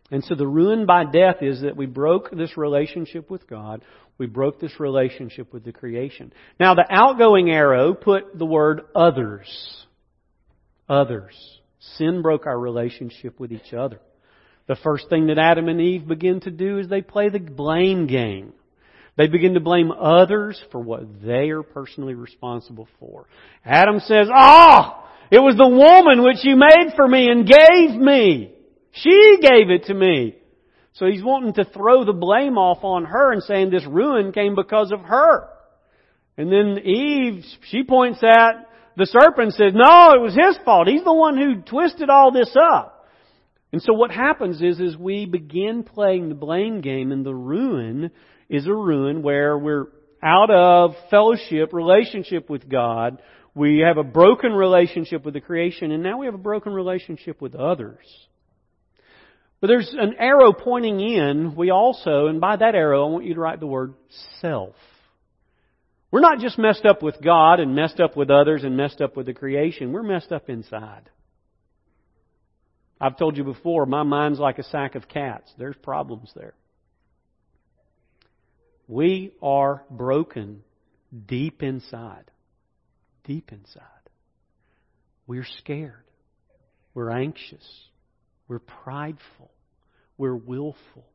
And 0.10 0.24
so 0.24 0.34
the 0.34 0.48
ruin 0.48 0.88
by 0.88 1.06
death 1.06 1.38
is 1.42 1.62
that 1.62 1.78
we 1.78 1.86
broke 1.86 2.32
this 2.32 2.58
relationship 2.58 3.30
with 3.30 3.48
God. 3.48 3.84
We 4.18 4.26
broke 4.26 4.60
this 4.60 4.80
relationship 4.80 5.54
with 5.54 5.64
the 5.64 5.72
creation. 5.72 6.34
Now 6.60 6.74
the 6.74 6.88
outgoing 6.90 7.52
arrow 7.52 7.94
put 7.94 8.38
the 8.38 8.48
word 8.48 8.82
others. 8.96 9.48
Others. 10.90 11.36
Sin 11.98 12.24
broke 12.24 12.48
our 12.48 12.60
relationship 12.60 13.40
with 13.40 13.52
each 13.52 13.74
other. 13.74 14.00
The 14.68 14.76
first 14.78 15.08
thing 15.10 15.28
that 15.28 15.38
Adam 15.38 15.70
and 15.70 15.80
Eve 15.80 16.08
begin 16.08 16.40
to 16.42 16.52
do 16.52 16.80
is 16.80 16.88
they 16.88 17.02
play 17.02 17.30
the 17.30 17.40
blame 17.40 18.08
game. 18.08 18.54
They 19.18 19.28
begin 19.28 19.56
to 19.56 19.60
blame 19.60 19.92
others 19.92 20.62
for 20.72 20.80
what 20.80 21.22
they 21.22 21.50
are 21.50 21.64
personally 21.64 22.14
responsible 22.14 22.88
for. 23.00 23.28
Adam 23.66 24.00
says, 24.00 24.28
Ah! 24.34 25.10
It 25.32 25.40
was 25.40 25.56
the 25.56 25.68
woman 25.68 26.26
which 26.26 26.44
you 26.44 26.58
made 26.58 26.94
for 26.96 27.08
me 27.08 27.30
and 27.30 27.48
gave 27.48 28.00
me. 28.00 28.52
She 28.92 29.38
gave 29.42 29.70
it 29.70 29.86
to 29.86 29.94
me. 29.94 30.36
So 30.94 31.06
he's 31.06 31.24
wanting 31.24 31.54
to 31.54 31.64
throw 31.64 32.04
the 32.04 32.14
blame 32.14 32.58
off 32.58 32.84
on 32.84 33.06
her 33.06 33.32
and 33.32 33.42
saying 33.42 33.70
this 33.70 33.86
ruin 33.86 34.34
came 34.34 34.56
because 34.56 34.92
of 34.92 35.00
her. 35.02 35.48
And 36.38 36.52
then 36.52 36.84
Eve, 36.84 37.46
she 37.70 37.84
points 37.84 38.22
at 38.24 38.68
the 38.98 39.06
serpent 39.06 39.40
and 39.40 39.54
says, 39.54 39.74
no, 39.74 40.14
it 40.16 40.22
was 40.22 40.36
his 40.36 40.58
fault. 40.66 40.90
He's 40.90 41.04
the 41.04 41.14
one 41.14 41.38
who 41.38 41.62
twisted 41.62 42.10
all 42.10 42.32
this 42.32 42.54
up. 42.60 43.08
And 43.72 43.82
so 43.82 43.94
what 43.94 44.12
happens 44.12 44.62
is, 44.62 44.82
is 44.82 44.98
we 44.98 45.26
begin 45.26 45.84
playing 45.84 46.28
the 46.28 46.36
blame 46.36 46.82
game 46.82 47.14
and 47.14 47.26
the 47.26 47.34
ruin 47.34 48.12
is 48.52 48.68
a 48.68 48.74
ruin 48.74 49.24
where 49.24 49.58
we're 49.58 49.86
out 50.22 50.52
of 50.52 50.94
fellowship, 51.10 51.72
relationship 51.72 52.50
with 52.50 52.68
God. 52.70 53.22
We 53.56 53.80
have 53.80 53.98
a 53.98 54.04
broken 54.04 54.52
relationship 54.52 55.24
with 55.24 55.34
the 55.34 55.42
creation 55.42 55.92
and 55.92 56.04
now 56.04 56.18
we 56.18 56.26
have 56.26 56.36
a 56.36 56.38
broken 56.38 56.74
relationship 56.74 57.42
with 57.42 57.56
others. 57.56 58.06
But 59.62 59.68
there's 59.68 59.94
an 59.98 60.16
arrow 60.20 60.52
pointing 60.52 61.00
in. 61.00 61.56
We 61.56 61.70
also, 61.70 62.28
and 62.28 62.42
by 62.42 62.58
that 62.58 62.76
arrow, 62.76 63.08
I 63.08 63.12
want 63.12 63.26
you 63.26 63.36
to 63.36 63.40
write 63.40 63.62
the 63.62 63.68
word 63.68 63.94
self. 64.42 64.76
We're 66.12 66.20
not 66.20 66.40
just 66.40 66.60
messed 66.60 66.86
up 66.86 67.02
with 67.02 67.22
God 67.24 67.62
and 67.62 67.74
messed 67.74 68.02
up 68.02 68.18
with 68.18 68.30
others 68.30 68.66
and 68.66 68.76
messed 68.76 69.00
up 69.00 69.16
with 69.16 69.28
the 69.28 69.34
creation. 69.34 69.94
We're 69.94 70.04
messed 70.04 70.34
up 70.34 70.50
inside. 70.50 71.10
I've 73.00 73.18
told 73.18 73.38
you 73.38 73.46
before, 73.46 73.86
my 73.86 74.04
mind's 74.04 74.40
like 74.40 74.60
a 74.60 74.64
sack 74.64 74.96
of 74.96 75.08
cats. 75.08 75.50
There's 75.58 75.78
problems 75.78 76.32
there. 76.36 76.54
We 78.92 79.32
are 79.42 79.86
broken 79.90 80.64
deep 81.26 81.64
inside. 81.64 82.30
Deep 83.24 83.54
inside. 83.54 83.86
We're 85.26 85.48
scared. 85.60 86.04
We're 86.94 87.10
anxious. 87.10 87.66
We're 88.50 88.60
prideful. 88.60 89.50
We're 90.18 90.36
willful. 90.36 91.06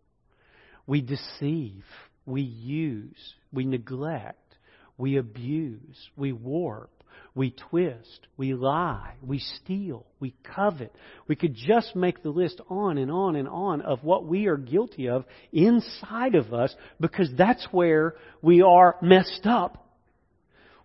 We 0.86 1.02
deceive. 1.02 1.84
We 2.24 2.40
use. 2.40 3.34
We 3.52 3.66
neglect. 3.66 4.56
We 4.96 5.18
abuse. 5.18 6.08
We 6.16 6.32
warp. 6.32 6.95
We 7.34 7.50
twist. 7.50 8.26
We 8.36 8.54
lie. 8.54 9.14
We 9.22 9.38
steal. 9.38 10.06
We 10.20 10.34
covet. 10.54 10.94
We 11.28 11.36
could 11.36 11.54
just 11.54 11.94
make 11.94 12.22
the 12.22 12.30
list 12.30 12.60
on 12.68 12.98
and 12.98 13.10
on 13.10 13.36
and 13.36 13.48
on 13.48 13.82
of 13.82 14.02
what 14.02 14.26
we 14.26 14.46
are 14.46 14.56
guilty 14.56 15.08
of 15.08 15.24
inside 15.52 16.34
of 16.34 16.54
us 16.54 16.74
because 17.00 17.30
that's 17.36 17.66
where 17.70 18.14
we 18.42 18.62
are 18.62 18.96
messed 19.02 19.44
up 19.44 19.86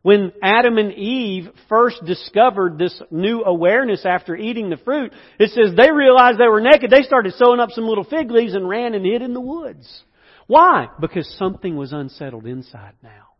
when 0.03 0.31
Adam 0.41 0.77
and 0.77 0.93
Eve 0.93 1.49
first 1.69 2.03
discovered 2.05 2.77
this 2.77 2.99
new 3.11 3.43
awareness 3.43 4.03
after 4.05 4.35
eating 4.35 4.69
the 4.69 4.77
fruit, 4.77 5.13
it 5.39 5.51
says 5.51 5.75
they 5.75 5.91
realized 5.91 6.39
they 6.39 6.47
were 6.47 6.61
naked. 6.61 6.89
They 6.89 7.03
started 7.03 7.33
sewing 7.35 7.59
up 7.59 7.69
some 7.71 7.85
little 7.85 8.03
fig 8.03 8.31
leaves 8.31 8.55
and 8.55 8.67
ran 8.67 8.95
and 8.95 9.05
hid 9.05 9.21
in 9.21 9.33
the 9.33 9.41
woods. 9.41 10.03
Why? 10.47 10.87
Because 10.99 11.27
something 11.37 11.77
was 11.77 11.93
unsettled 11.93 12.47
inside 12.47 12.93
now. 13.03 13.30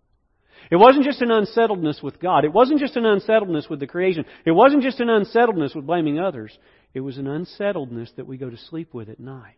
It 0.69 0.75
wasn't 0.75 1.05
just 1.05 1.21
an 1.21 1.31
unsettledness 1.31 2.01
with 2.01 2.19
God. 2.19 2.45
It 2.45 2.53
wasn't 2.53 2.79
just 2.79 2.95
an 2.95 3.05
unsettledness 3.05 3.69
with 3.69 3.79
the 3.79 3.87
creation. 3.87 4.25
It 4.45 4.51
wasn't 4.51 4.83
just 4.83 4.99
an 4.99 5.09
unsettledness 5.09 5.73
with 5.75 5.87
blaming 5.87 6.19
others. 6.19 6.57
It 6.93 6.99
was 6.99 7.17
an 7.17 7.27
unsettledness 7.27 8.11
that 8.17 8.27
we 8.27 8.37
go 8.37 8.49
to 8.49 8.57
sleep 8.57 8.93
with 8.93 9.09
at 9.09 9.19
night. 9.19 9.55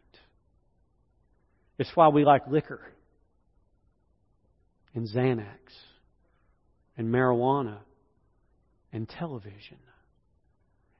It's 1.78 1.92
why 1.96 2.10
we 2.10 2.24
like 2.24 2.48
liquor 2.48 2.82
and 4.94 5.08
Xanax 5.08 5.58
and 6.98 7.08
marijuana 7.08 7.80
and 8.92 9.10
television 9.10 9.78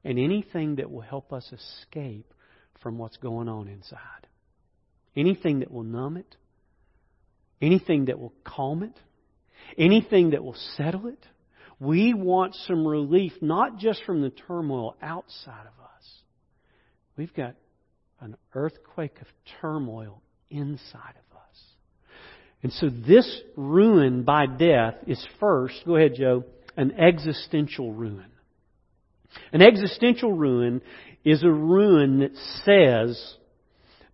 and 0.04 0.20
anything 0.20 0.76
that 0.76 0.92
will 0.92 1.02
help 1.02 1.32
us 1.32 1.52
escape 1.54 2.34
from 2.82 2.98
what's 2.98 3.18
going 3.18 3.48
on 3.48 3.68
inside. 3.68 4.28
Anything 5.16 5.60
that 5.60 5.72
will 5.72 5.84
numb 5.84 6.18
it, 6.18 6.36
anything 7.62 8.06
that 8.06 8.20
will 8.20 8.34
calm 8.44 8.84
it, 8.84 9.00
anything 9.78 10.32
that 10.32 10.44
will 10.44 10.56
settle 10.78 11.08
it. 11.08 11.26
We 11.80 12.14
want 12.14 12.56
some 12.68 12.88
relief, 12.88 13.34
not 13.42 13.78
just 13.78 14.04
from 14.06 14.22
the 14.22 14.30
turmoil 14.30 14.96
outside 15.02 15.66
of 15.68 15.84
us. 15.84 16.10
We've 17.18 17.34
got 17.34 17.56
an 18.22 18.38
earthquake 18.54 19.18
of 19.22 19.28
turmoil 19.62 20.22
inside 20.50 21.16
of 21.16 21.38
us. 21.38 21.60
and 22.62 22.72
so 22.72 22.90
this 22.90 23.42
ruin 23.58 24.24
by 24.24 24.46
death 24.46 24.96
is 25.08 25.26
first, 25.40 25.76
go 25.86 25.98
ahead, 25.98 26.14
Joe, 26.16 26.46
an 26.78 26.92
existential 26.98 27.92
ruin. 27.92 28.32
An 29.52 29.62
existential 29.62 30.32
ruin 30.32 30.82
is 31.24 31.44
a 31.44 31.50
ruin 31.50 32.20
that 32.20 32.36
says 32.64 33.36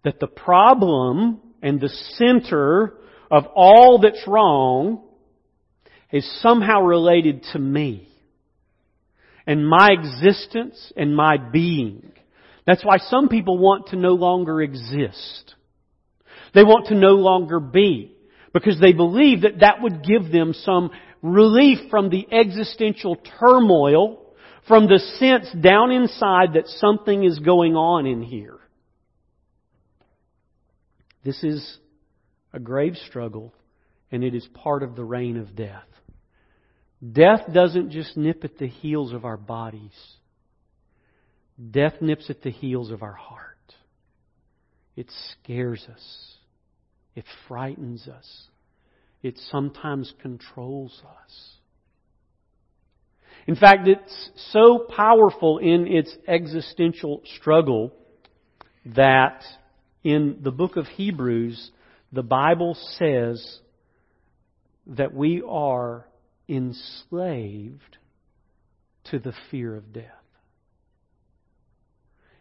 that 0.04 0.20
the 0.20 0.28
problem 0.28 1.42
and 1.62 1.80
the 1.80 1.90
center 2.18 2.96
of 3.30 3.46
all 3.56 4.00
that's 4.00 4.26
wrong 4.28 5.04
is 6.12 6.42
somehow 6.42 6.82
related 6.82 7.44
to 7.54 7.60
me 7.60 8.08
and 9.46 9.68
my 9.68 9.90
existence 9.92 10.94
and 10.96 11.16
my 11.16 11.38
being. 11.38 12.12
That's 12.66 12.86
why 12.86 12.98
some 12.98 13.30
people 13.30 13.58
want 13.58 13.88
to 13.88 13.96
no 13.96 14.14
longer 14.14 14.62
exist. 14.62 15.56
They 16.54 16.64
want 16.64 16.88
to 16.88 16.96
no 16.96 17.16
longer 17.16 17.60
be 17.60 18.16
because 18.54 18.80
they 18.80 18.94
believe 18.94 19.42
that 19.42 19.60
that 19.62 19.82
would 19.82 20.04
give 20.04 20.32
them 20.32 20.54
some 20.54 20.92
relief 21.22 21.90
from 21.90 22.10
the 22.10 22.28
existential 22.32 23.18
turmoil, 23.40 24.34
from 24.68 24.88
the 24.88 25.00
sense 25.18 25.48
down 25.62 25.92
inside 25.92 26.54
that 26.54 26.68
something 26.68 27.24
is 27.24 27.40
going 27.40 27.76
on 27.76 28.06
in 28.06 28.22
here. 28.22 28.58
This 31.24 31.44
is 31.44 31.78
a 32.54 32.60
grave 32.60 32.96
struggle, 33.08 33.54
and 34.12 34.24
it 34.24 34.34
is 34.34 34.48
part 34.54 34.84
of 34.84 34.96
the 34.96 35.04
reign 35.04 35.38
of 35.38 35.56
death. 35.56 35.84
Death 37.02 37.42
doesn't 37.54 37.92
just 37.92 38.18
nip 38.18 38.44
at 38.44 38.58
the 38.58 38.68
heels 38.68 39.14
of 39.14 39.24
our 39.24 39.38
bodies. 39.38 39.94
Death 41.72 42.02
nips 42.02 42.30
at 42.30 42.42
the 42.42 42.52
heels 42.52 42.92
of 42.92 43.04
our 43.04 43.14
heart. 43.14 43.58
It 44.96 45.10
scares 45.32 45.86
us. 45.92 46.36
It 47.16 47.26
frightens 47.48 48.08
us. 48.08 48.48
It 49.24 49.38
sometimes 49.50 50.14
controls 50.22 51.02
us. 51.06 51.50
In 53.48 53.56
fact, 53.56 53.88
it's 53.88 54.30
so 54.52 54.86
powerful 54.96 55.58
in 55.58 55.88
its 55.88 56.14
existential 56.28 57.22
struggle 57.38 57.94
that 58.86 59.42
in 60.04 60.40
the 60.42 60.52
book 60.52 60.76
of 60.76 60.86
Hebrews, 60.88 61.72
the 62.12 62.24
Bible 62.24 62.78
says 62.98 63.60
that 64.88 65.14
we 65.14 65.42
are 65.48 66.06
enslaved 66.50 67.98
to 69.12 69.20
the 69.20 69.34
fear 69.52 69.76
of 69.76 69.94
death. 69.94 70.06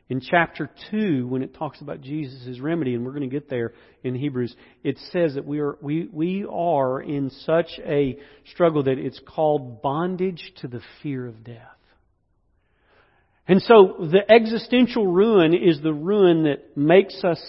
In 0.09 0.23
chapter 0.23 0.71
2, 0.91 1.27
when 1.29 1.43
it 1.43 1.55
talks 1.55 1.83
about 1.83 2.01
Jesus' 2.01 2.61
remedy, 2.61 2.95
and 2.95 3.05
we're 3.05 3.13
going 3.13 3.29
to 3.29 3.35
get 3.35 3.51
there 3.51 3.75
in 4.03 4.15
Hebrews, 4.15 4.57
it 4.83 4.99
says 5.13 5.35
that 5.35 5.45
we 5.45 5.59
are, 5.59 5.77
we, 5.83 6.09
we 6.11 6.47
are 6.51 7.03
in 7.03 7.29
such 7.45 7.79
a 7.85 8.19
struggle 8.51 8.85
that 8.85 8.97
it's 8.97 9.21
called 9.27 9.83
bondage 9.83 10.53
to 10.63 10.69
the 10.69 10.81
fear 11.03 11.27
of 11.27 11.45
death. 11.45 11.61
And 13.47 13.61
so 13.63 14.09
the 14.11 14.31
existential 14.31 15.07
ruin 15.07 15.55
is 15.55 15.81
the 15.83 15.93
ruin 15.93 16.45
that 16.45 16.77
makes 16.77 17.23
us 17.23 17.41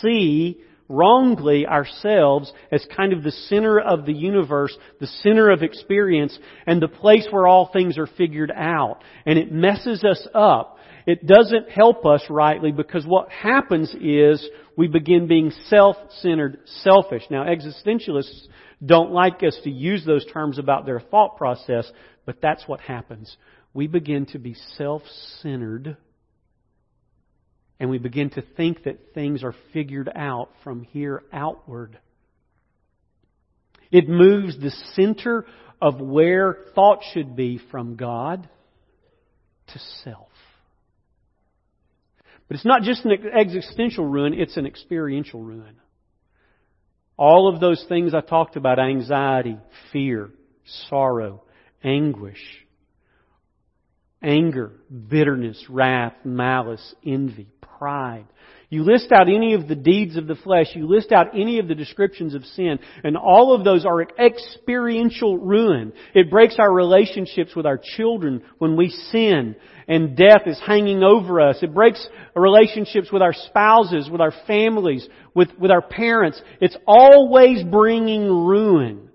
see 0.00 0.62
wrongly 0.88 1.66
ourselves 1.66 2.52
as 2.70 2.86
kind 2.96 3.12
of 3.12 3.22
the 3.22 3.32
center 3.32 3.80
of 3.80 4.06
the 4.06 4.12
universe, 4.12 4.76
the 5.00 5.06
center 5.06 5.50
of 5.50 5.62
experience, 5.62 6.38
and 6.66 6.80
the 6.80 6.88
place 6.88 7.26
where 7.30 7.46
all 7.46 7.70
things 7.72 7.98
are 7.98 8.06
figured 8.06 8.52
out. 8.54 9.02
And 9.24 9.38
it 9.38 9.52
messes 9.52 10.04
us 10.04 10.26
up 10.34 10.76
it 11.06 11.24
doesn't 11.24 11.70
help 11.70 12.04
us 12.04 12.24
rightly 12.28 12.72
because 12.72 13.06
what 13.06 13.30
happens 13.30 13.94
is 14.00 14.46
we 14.76 14.88
begin 14.88 15.28
being 15.28 15.52
self-centered, 15.68 16.58
selfish. 16.82 17.22
Now, 17.30 17.44
existentialists 17.44 18.48
don't 18.84 19.12
like 19.12 19.42
us 19.44 19.56
to 19.62 19.70
use 19.70 20.04
those 20.04 20.26
terms 20.26 20.58
about 20.58 20.84
their 20.84 20.98
thought 20.98 21.36
process, 21.36 21.90
but 22.26 22.40
that's 22.42 22.66
what 22.66 22.80
happens. 22.80 23.36
We 23.72 23.86
begin 23.86 24.26
to 24.26 24.40
be 24.40 24.56
self-centered 24.76 25.96
and 27.78 27.90
we 27.90 27.98
begin 27.98 28.30
to 28.30 28.42
think 28.56 28.84
that 28.84 29.14
things 29.14 29.42
are 29.42 29.54
figured 29.72 30.10
out 30.14 30.50
from 30.64 30.82
here 30.82 31.22
outward. 31.32 31.98
It 33.90 34.08
moves 34.08 34.58
the 34.58 34.70
center 34.94 35.46
of 35.80 36.00
where 36.00 36.58
thought 36.74 37.00
should 37.12 37.36
be 37.36 37.60
from 37.70 37.96
God 37.96 38.48
to 39.68 39.78
self. 40.04 40.28
But 42.48 42.56
it's 42.56 42.64
not 42.64 42.82
just 42.82 43.04
an 43.04 43.12
existential 43.36 44.06
ruin, 44.06 44.32
it's 44.34 44.56
an 44.56 44.66
experiential 44.66 45.42
ruin. 45.42 45.76
All 47.16 47.52
of 47.52 47.60
those 47.60 47.84
things 47.88 48.14
I 48.14 48.20
talked 48.20 48.56
about 48.56 48.78
anxiety, 48.78 49.58
fear, 49.92 50.30
sorrow, 50.88 51.42
anguish, 51.82 52.65
anger, 54.22 54.72
bitterness, 55.08 55.64
wrath, 55.68 56.14
malice, 56.24 56.94
envy, 57.04 57.48
pride. 57.60 58.26
You 58.68 58.82
list 58.82 59.12
out 59.12 59.28
any 59.28 59.54
of 59.54 59.68
the 59.68 59.76
deeds 59.76 60.16
of 60.16 60.26
the 60.26 60.34
flesh, 60.34 60.66
you 60.74 60.88
list 60.88 61.12
out 61.12 61.38
any 61.38 61.60
of 61.60 61.68
the 61.68 61.74
descriptions 61.74 62.34
of 62.34 62.44
sin, 62.44 62.80
and 63.04 63.16
all 63.16 63.54
of 63.54 63.64
those 63.64 63.86
are 63.86 64.02
experiential 64.02 65.38
ruin. 65.38 65.92
It 66.14 66.30
breaks 66.30 66.56
our 66.58 66.72
relationships 66.72 67.54
with 67.54 67.64
our 67.64 67.78
children 67.78 68.42
when 68.58 68.76
we 68.76 68.88
sin 68.88 69.54
and 69.88 70.16
death 70.16 70.42
is 70.46 70.60
hanging 70.66 71.02
over 71.02 71.40
us. 71.40 71.58
It 71.62 71.72
breaks 71.72 72.04
relationships 72.34 73.12
with 73.12 73.22
our 73.22 73.32
spouses, 73.32 74.10
with 74.10 74.20
our 74.20 74.32
families, 74.46 75.06
with, 75.34 75.50
with 75.58 75.70
our 75.70 75.82
parents. 75.82 76.40
It's 76.60 76.76
always 76.86 77.62
bringing 77.62 78.26
ruin. 78.26 79.05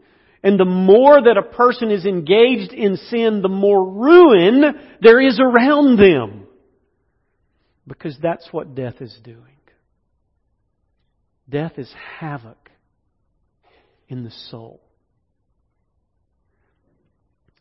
And 0.43 0.60
the 0.60 0.65
more 0.65 1.21
that 1.21 1.38
a 1.38 1.56
person 1.56 1.91
is 1.91 2.06
engaged 2.06 2.73
in 2.73 2.97
sin, 2.97 3.41
the 3.41 3.49
more 3.49 3.88
ruin 3.88 4.63
there 5.01 5.21
is 5.21 5.39
around 5.39 5.97
them. 5.97 6.47
Because 7.88 8.17
that's 8.21 8.47
what 8.51 8.73
death 8.73 9.01
is 9.01 9.15
doing. 9.23 9.38
Death 11.47 11.73
is 11.77 11.91
havoc 12.19 12.69
in 14.08 14.23
the 14.23 14.32
soul. 14.49 14.82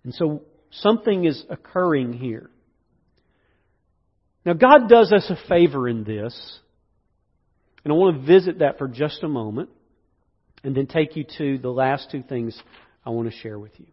And 0.05 0.14
so 0.14 0.43
something 0.71 1.25
is 1.25 1.45
occurring 1.51 2.14
here. 2.14 2.51
Now, 4.45 4.55
God 4.55 4.88
does 4.88 5.12
us 5.12 5.29
a 5.29 5.49
favor 5.49 5.87
in 5.87 6.05
this, 6.05 6.59
and 7.85 7.93
I 7.93 7.97
want 7.97 8.21
to 8.21 8.27
visit 8.27 8.61
that 8.61 8.79
for 8.79 8.88
just 8.88 9.23
a 9.23 9.29
moment, 9.29 9.69
and 10.62 10.75
then 10.75 10.87
take 10.87 11.16
you 11.16 11.25
to 11.38 11.59
the 11.59 11.70
last 11.70 12.11
two 12.11 12.23
things 12.23 12.61
I 13.05 13.11
want 13.11 13.31
to 13.31 13.37
share 13.38 13.59
with 13.59 13.73
you. 13.79 13.87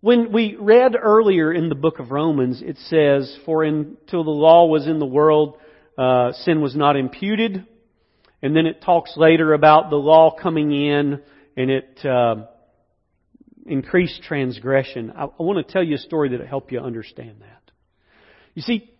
When 0.00 0.32
we 0.32 0.56
read 0.58 0.96
earlier 1.00 1.52
in 1.52 1.70
the 1.70 1.74
book 1.74 1.98
of 1.98 2.10
Romans, 2.10 2.60
it 2.60 2.76
says, 2.88 3.38
For 3.46 3.64
until 3.64 4.22
the 4.22 4.30
law 4.30 4.66
was 4.66 4.86
in 4.86 4.98
the 4.98 5.06
world, 5.06 5.56
uh, 5.96 6.32
sin 6.32 6.60
was 6.60 6.76
not 6.76 6.96
imputed. 6.96 7.66
And 8.42 8.54
then 8.54 8.66
it 8.66 8.82
talks 8.82 9.16
later 9.16 9.54
about 9.54 9.88
the 9.88 9.96
law 9.96 10.36
coming 10.36 10.72
in 10.72 11.22
and 11.56 11.70
it 11.70 12.04
uh, 12.04 12.44
increased 13.64 14.22
transgression. 14.22 15.10
I, 15.16 15.24
I 15.24 15.42
want 15.42 15.66
to 15.66 15.72
tell 15.72 15.82
you 15.82 15.94
a 15.94 15.98
story 15.98 16.28
that'll 16.28 16.46
help 16.46 16.70
you 16.70 16.80
understand 16.80 17.36
that. 17.40 17.70
You 18.52 18.60
see, 18.60 18.90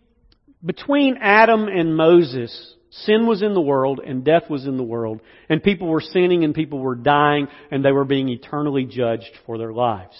between 0.65 1.17
Adam 1.21 1.67
and 1.67 1.95
Moses, 1.95 2.73
sin 3.03 3.27
was 3.27 3.41
in 3.41 3.53
the 3.53 3.61
world 3.61 3.99
and 4.05 4.23
death 4.23 4.49
was 4.49 4.65
in 4.65 4.77
the 4.77 4.83
world, 4.83 5.21
and 5.49 5.61
people 5.61 5.87
were 5.87 6.01
sinning 6.01 6.43
and 6.43 6.53
people 6.53 6.79
were 6.79 6.95
dying 6.95 7.47
and 7.71 7.83
they 7.83 7.91
were 7.91 8.05
being 8.05 8.29
eternally 8.29 8.85
judged 8.85 9.31
for 9.45 9.57
their 9.57 9.73
lives. 9.73 10.15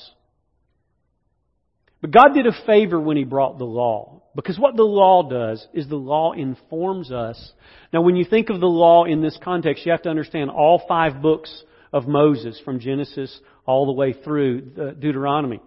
But 2.01 2.11
God 2.11 2.33
did 2.33 2.45
a 2.45 2.65
favor 2.65 2.99
when 2.99 3.17
He 3.17 3.23
brought 3.23 3.57
the 3.57 3.65
law. 3.65 4.21
Because 4.35 4.59
what 4.59 4.75
the 4.75 4.83
law 4.83 5.27
does 5.29 5.65
is 5.73 5.87
the 5.87 5.95
law 5.95 6.33
informs 6.33 7.11
us. 7.11 7.51
Now 7.93 8.01
when 8.01 8.17
you 8.17 8.25
think 8.25 8.49
of 8.49 8.59
the 8.59 8.67
law 8.67 9.05
in 9.05 9.21
this 9.21 9.37
context, 9.41 9.85
you 9.85 9.91
have 9.91 10.01
to 10.01 10.09
understand 10.09 10.49
all 10.49 10.83
five 10.87 11.21
books 11.21 11.63
of 11.93 12.07
Moses 12.07 12.61
from 12.65 12.81
Genesis 12.81 13.39
all 13.65 13.85
the 13.85 13.93
way 13.93 14.11
through 14.11 14.61
Deuteronomy. 14.99 15.61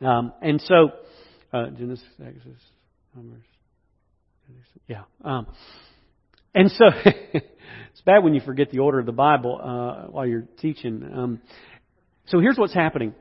Um, 0.00 0.32
and 0.40 0.60
so, 0.60 0.92
uh, 1.52 1.70
Genesis, 1.70 2.06
Exodus, 2.24 2.62
Numbers, 3.14 3.42
yeah. 4.86 5.02
Um, 5.24 5.46
and 6.54 6.70
so, 6.70 6.84
it's 7.04 8.00
bad 8.04 8.22
when 8.22 8.34
you 8.34 8.40
forget 8.40 8.70
the 8.70 8.80
order 8.80 8.98
of 8.98 9.06
the 9.06 9.12
Bible 9.12 9.60
uh, 9.62 10.10
while 10.10 10.26
you're 10.26 10.46
teaching. 10.58 11.08
Um, 11.14 11.40
so 12.26 12.40
here's 12.40 12.58
what's 12.58 12.74
happening. 12.74 13.14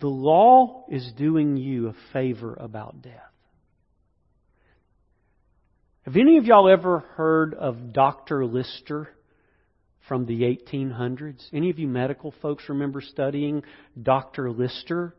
The 0.00 0.08
law 0.08 0.84
is 0.90 1.10
doing 1.16 1.56
you 1.56 1.88
a 1.88 1.94
favor 2.12 2.54
about 2.54 3.02
death. 3.02 3.12
Have 6.04 6.16
any 6.16 6.38
of 6.38 6.44
y'all 6.44 6.68
ever 6.68 7.00
heard 7.16 7.54
of 7.54 7.92
Dr. 7.92 8.44
Lister 8.44 9.08
from 10.06 10.26
the 10.26 10.42
1800s? 10.42 11.42
Any 11.52 11.70
of 11.70 11.78
you 11.78 11.88
medical 11.88 12.32
folks 12.42 12.68
remember 12.68 13.00
studying 13.00 13.62
Dr. 14.00 14.50
Lister 14.50 15.16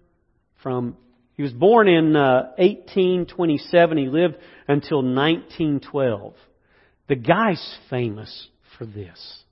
from 0.62 0.96
he 1.38 1.44
was 1.44 1.54
born 1.54 1.88
in 1.88 2.16
uh, 2.16 2.54
1827. 2.58 3.98
He 3.98 4.08
lived 4.08 4.38
until 4.68 5.04
1912. 5.04 6.34
The 7.08 7.16
guy's 7.16 7.78
famous 7.92 8.48
for 8.78 8.86
this. 8.86 9.44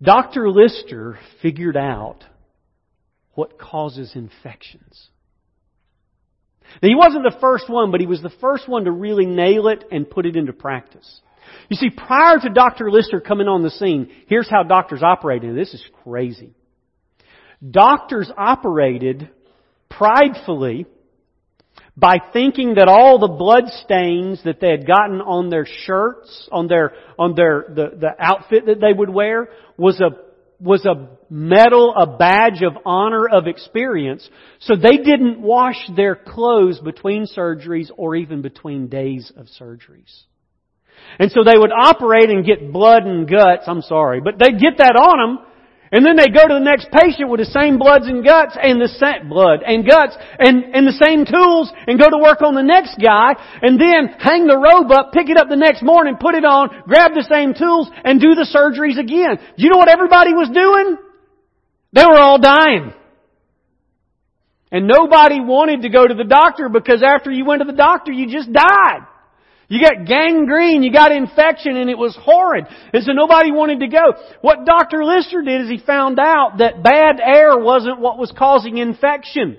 Dr. 0.00 0.48
Lister 0.48 1.18
figured 1.42 1.76
out 1.76 2.24
what 3.34 3.58
causes 3.58 4.12
infections. 4.14 5.08
Now, 6.82 6.88
he 6.88 6.94
wasn't 6.94 7.24
the 7.24 7.38
first 7.38 7.68
one, 7.68 7.90
but 7.90 8.00
he 8.00 8.06
was 8.06 8.22
the 8.22 8.32
first 8.40 8.68
one 8.68 8.84
to 8.84 8.90
really 8.90 9.26
nail 9.26 9.68
it 9.68 9.84
and 9.90 10.08
put 10.08 10.24
it 10.24 10.36
into 10.36 10.52
practice. 10.52 11.20
You 11.68 11.76
see, 11.76 11.90
prior 11.90 12.38
to 12.38 12.48
Dr. 12.48 12.90
Lister 12.90 13.20
coming 13.20 13.48
on 13.48 13.62
the 13.62 13.70
scene, 13.70 14.10
here's 14.28 14.48
how 14.48 14.62
doctors 14.62 15.02
operated. 15.02 15.56
This 15.56 15.74
is 15.74 15.84
crazy. 16.04 16.54
Doctors 17.68 18.30
operated 18.36 19.30
pridefully 19.90 20.86
by 21.96 22.18
thinking 22.32 22.74
that 22.74 22.88
all 22.88 23.18
the 23.18 23.28
blood 23.28 23.64
stains 23.84 24.40
that 24.44 24.60
they 24.60 24.70
had 24.70 24.86
gotten 24.86 25.20
on 25.20 25.50
their 25.50 25.66
shirts, 25.66 26.48
on 26.52 26.68
their, 26.68 26.92
on 27.18 27.34
their, 27.34 27.66
the, 27.68 27.96
the 27.98 28.10
outfit 28.18 28.66
that 28.66 28.80
they 28.80 28.92
would 28.92 29.10
wear 29.10 29.48
was 29.76 30.00
a 30.00 30.28
was 30.60 30.84
a 30.86 31.08
medal, 31.30 31.94
a 31.96 32.18
badge 32.18 32.62
of 32.62 32.76
honor, 32.84 33.28
of 33.28 33.46
experience. 33.46 34.28
So 34.60 34.74
they 34.74 34.96
didn't 34.96 35.40
wash 35.40 35.76
their 35.94 36.16
clothes 36.16 36.80
between 36.80 37.26
surgeries 37.26 37.90
or 37.96 38.16
even 38.16 38.42
between 38.42 38.88
days 38.88 39.32
of 39.36 39.46
surgeries. 39.60 40.22
And 41.18 41.30
so 41.30 41.44
they 41.44 41.56
would 41.56 41.70
operate 41.70 42.28
and 42.28 42.44
get 42.44 42.72
blood 42.72 43.04
and 43.04 43.28
guts, 43.28 43.64
I'm 43.66 43.82
sorry, 43.82 44.20
but 44.20 44.34
they'd 44.38 44.58
get 44.58 44.78
that 44.78 44.96
on 44.96 45.36
them 45.36 45.46
and 45.90 46.04
then 46.04 46.16
they 46.16 46.28
go 46.28 46.44
to 46.44 46.54
the 46.60 46.64
next 46.64 46.92
patient 46.92 47.30
with 47.30 47.40
the 47.40 47.48
same 47.48 47.78
bloods 47.78 48.06
and 48.06 48.24
guts 48.24 48.56
and 48.60 48.80
the 48.80 48.92
same 49.00 49.28
blood 49.28 49.64
and 49.64 49.88
guts 49.88 50.16
and, 50.38 50.76
and 50.76 50.84
the 50.84 51.00
same 51.00 51.24
tools 51.24 51.72
and 51.86 51.98
go 51.98 52.10
to 52.12 52.20
work 52.20 52.42
on 52.44 52.54
the 52.54 52.62
next 52.62 53.00
guy 53.00 53.32
and 53.62 53.80
then 53.80 54.12
hang 54.20 54.46
the 54.46 54.56
robe 54.56 54.92
up, 54.92 55.12
pick 55.12 55.32
it 55.32 55.40
up 55.40 55.48
the 55.48 55.56
next 55.56 55.82
morning, 55.82 56.20
put 56.20 56.34
it 56.34 56.44
on, 56.44 56.68
grab 56.84 57.16
the 57.16 57.24
same 57.24 57.56
tools 57.56 57.88
and 58.04 58.20
do 58.20 58.36
the 58.36 58.44
surgeries 58.44 59.00
again. 59.00 59.40
Do 59.56 59.60
you 59.64 59.70
know 59.70 59.78
what 59.80 59.88
everybody 59.88 60.36
was 60.36 60.52
doing? 60.52 61.00
They 61.92 62.04
were 62.04 62.20
all 62.20 62.38
dying. 62.38 62.92
And 64.70 64.86
nobody 64.86 65.40
wanted 65.40 65.82
to 65.82 65.88
go 65.88 66.06
to 66.06 66.14
the 66.14 66.28
doctor 66.28 66.68
because 66.68 67.02
after 67.02 67.30
you 67.30 67.46
went 67.46 67.62
to 67.62 67.66
the 67.66 67.76
doctor, 67.76 68.12
you 68.12 68.28
just 68.28 68.52
died. 68.52 69.08
You 69.68 69.80
got 69.82 70.06
gangrene, 70.06 70.82
you 70.82 70.90
got 70.90 71.12
infection, 71.12 71.76
and 71.76 71.90
it 71.90 71.98
was 71.98 72.16
horrid. 72.18 72.64
And 72.94 73.04
so 73.04 73.12
nobody 73.12 73.52
wanted 73.52 73.80
to 73.80 73.88
go. 73.88 74.14
What 74.40 74.64
Dr. 74.64 75.04
Lister 75.04 75.42
did 75.42 75.62
is 75.62 75.68
he 75.68 75.78
found 75.84 76.18
out 76.18 76.58
that 76.58 76.82
bad 76.82 77.20
air 77.20 77.58
wasn't 77.58 78.00
what 78.00 78.18
was 78.18 78.32
causing 78.36 78.78
infection. 78.78 79.58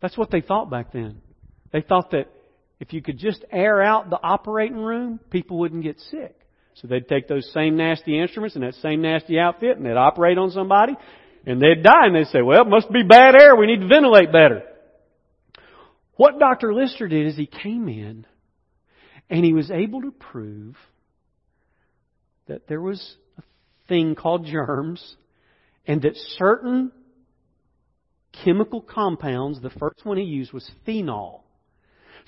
That's 0.00 0.16
what 0.16 0.30
they 0.30 0.40
thought 0.40 0.70
back 0.70 0.92
then. 0.92 1.20
They 1.72 1.82
thought 1.82 2.12
that 2.12 2.28
if 2.80 2.94
you 2.94 3.02
could 3.02 3.18
just 3.18 3.44
air 3.52 3.82
out 3.82 4.08
the 4.08 4.20
operating 4.22 4.78
room, 4.78 5.20
people 5.30 5.58
wouldn't 5.58 5.82
get 5.82 5.98
sick. 6.10 6.34
So 6.74 6.88
they'd 6.88 7.08
take 7.08 7.28
those 7.28 7.50
same 7.52 7.76
nasty 7.76 8.18
instruments 8.18 8.54
and 8.54 8.64
that 8.64 8.74
same 8.74 9.02
nasty 9.02 9.38
outfit 9.38 9.76
and 9.76 9.84
they'd 9.84 9.96
operate 9.96 10.36
on 10.36 10.50
somebody 10.50 10.94
and 11.46 11.60
they'd 11.60 11.82
die 11.82 12.06
and 12.06 12.14
they'd 12.14 12.26
say, 12.26 12.42
well, 12.42 12.62
it 12.62 12.68
must 12.68 12.90
be 12.92 13.02
bad 13.02 13.34
air. 13.34 13.56
We 13.56 13.66
need 13.66 13.80
to 13.80 13.88
ventilate 13.88 14.30
better. 14.30 14.62
What 16.16 16.38
Dr. 16.38 16.74
Lister 16.74 17.08
did 17.08 17.26
is 17.26 17.36
he 17.36 17.46
came 17.46 17.88
in 17.88 18.26
and 19.28 19.44
he 19.44 19.52
was 19.52 19.70
able 19.70 20.02
to 20.02 20.10
prove 20.10 20.76
that 22.48 22.68
there 22.68 22.80
was 22.80 23.16
a 23.38 23.42
thing 23.88 24.14
called 24.14 24.46
germs 24.46 25.16
and 25.86 26.02
that 26.02 26.16
certain 26.38 26.90
chemical 28.44 28.80
compounds, 28.80 29.60
the 29.60 29.70
first 29.70 30.04
one 30.04 30.16
he 30.16 30.24
used 30.24 30.52
was 30.52 30.68
phenol. 30.84 31.44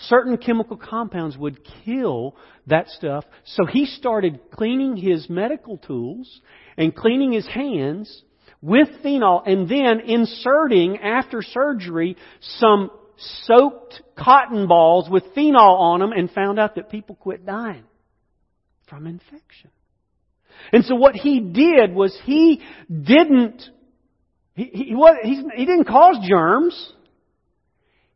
Certain 0.00 0.36
chemical 0.36 0.76
compounds 0.76 1.36
would 1.36 1.60
kill 1.84 2.36
that 2.66 2.88
stuff. 2.88 3.24
So 3.44 3.66
he 3.66 3.86
started 3.86 4.50
cleaning 4.52 4.96
his 4.96 5.28
medical 5.28 5.76
tools 5.76 6.40
and 6.76 6.94
cleaning 6.94 7.32
his 7.32 7.46
hands 7.46 8.22
with 8.60 8.88
phenol 9.02 9.42
and 9.44 9.68
then 9.68 10.00
inserting 10.00 10.98
after 10.98 11.42
surgery 11.42 12.16
some 12.40 12.90
soaked 13.44 14.00
cotton 14.16 14.66
balls 14.66 15.08
with 15.10 15.24
phenol 15.34 15.76
on 15.76 16.00
them 16.00 16.12
and 16.12 16.30
found 16.30 16.58
out 16.58 16.76
that 16.76 16.90
people 16.90 17.16
quit 17.16 17.44
dying 17.44 17.84
from 18.88 19.06
infection. 19.06 19.70
And 20.72 20.84
so 20.84 20.94
what 20.94 21.14
he 21.14 21.40
did 21.40 21.94
was 21.94 22.16
he 22.24 22.62
didn't 22.90 23.62
he, 24.54 24.64
he, 24.72 25.42
he, 25.54 25.66
didn't 25.66 25.86
cause 25.86 26.18
germs. 26.28 26.92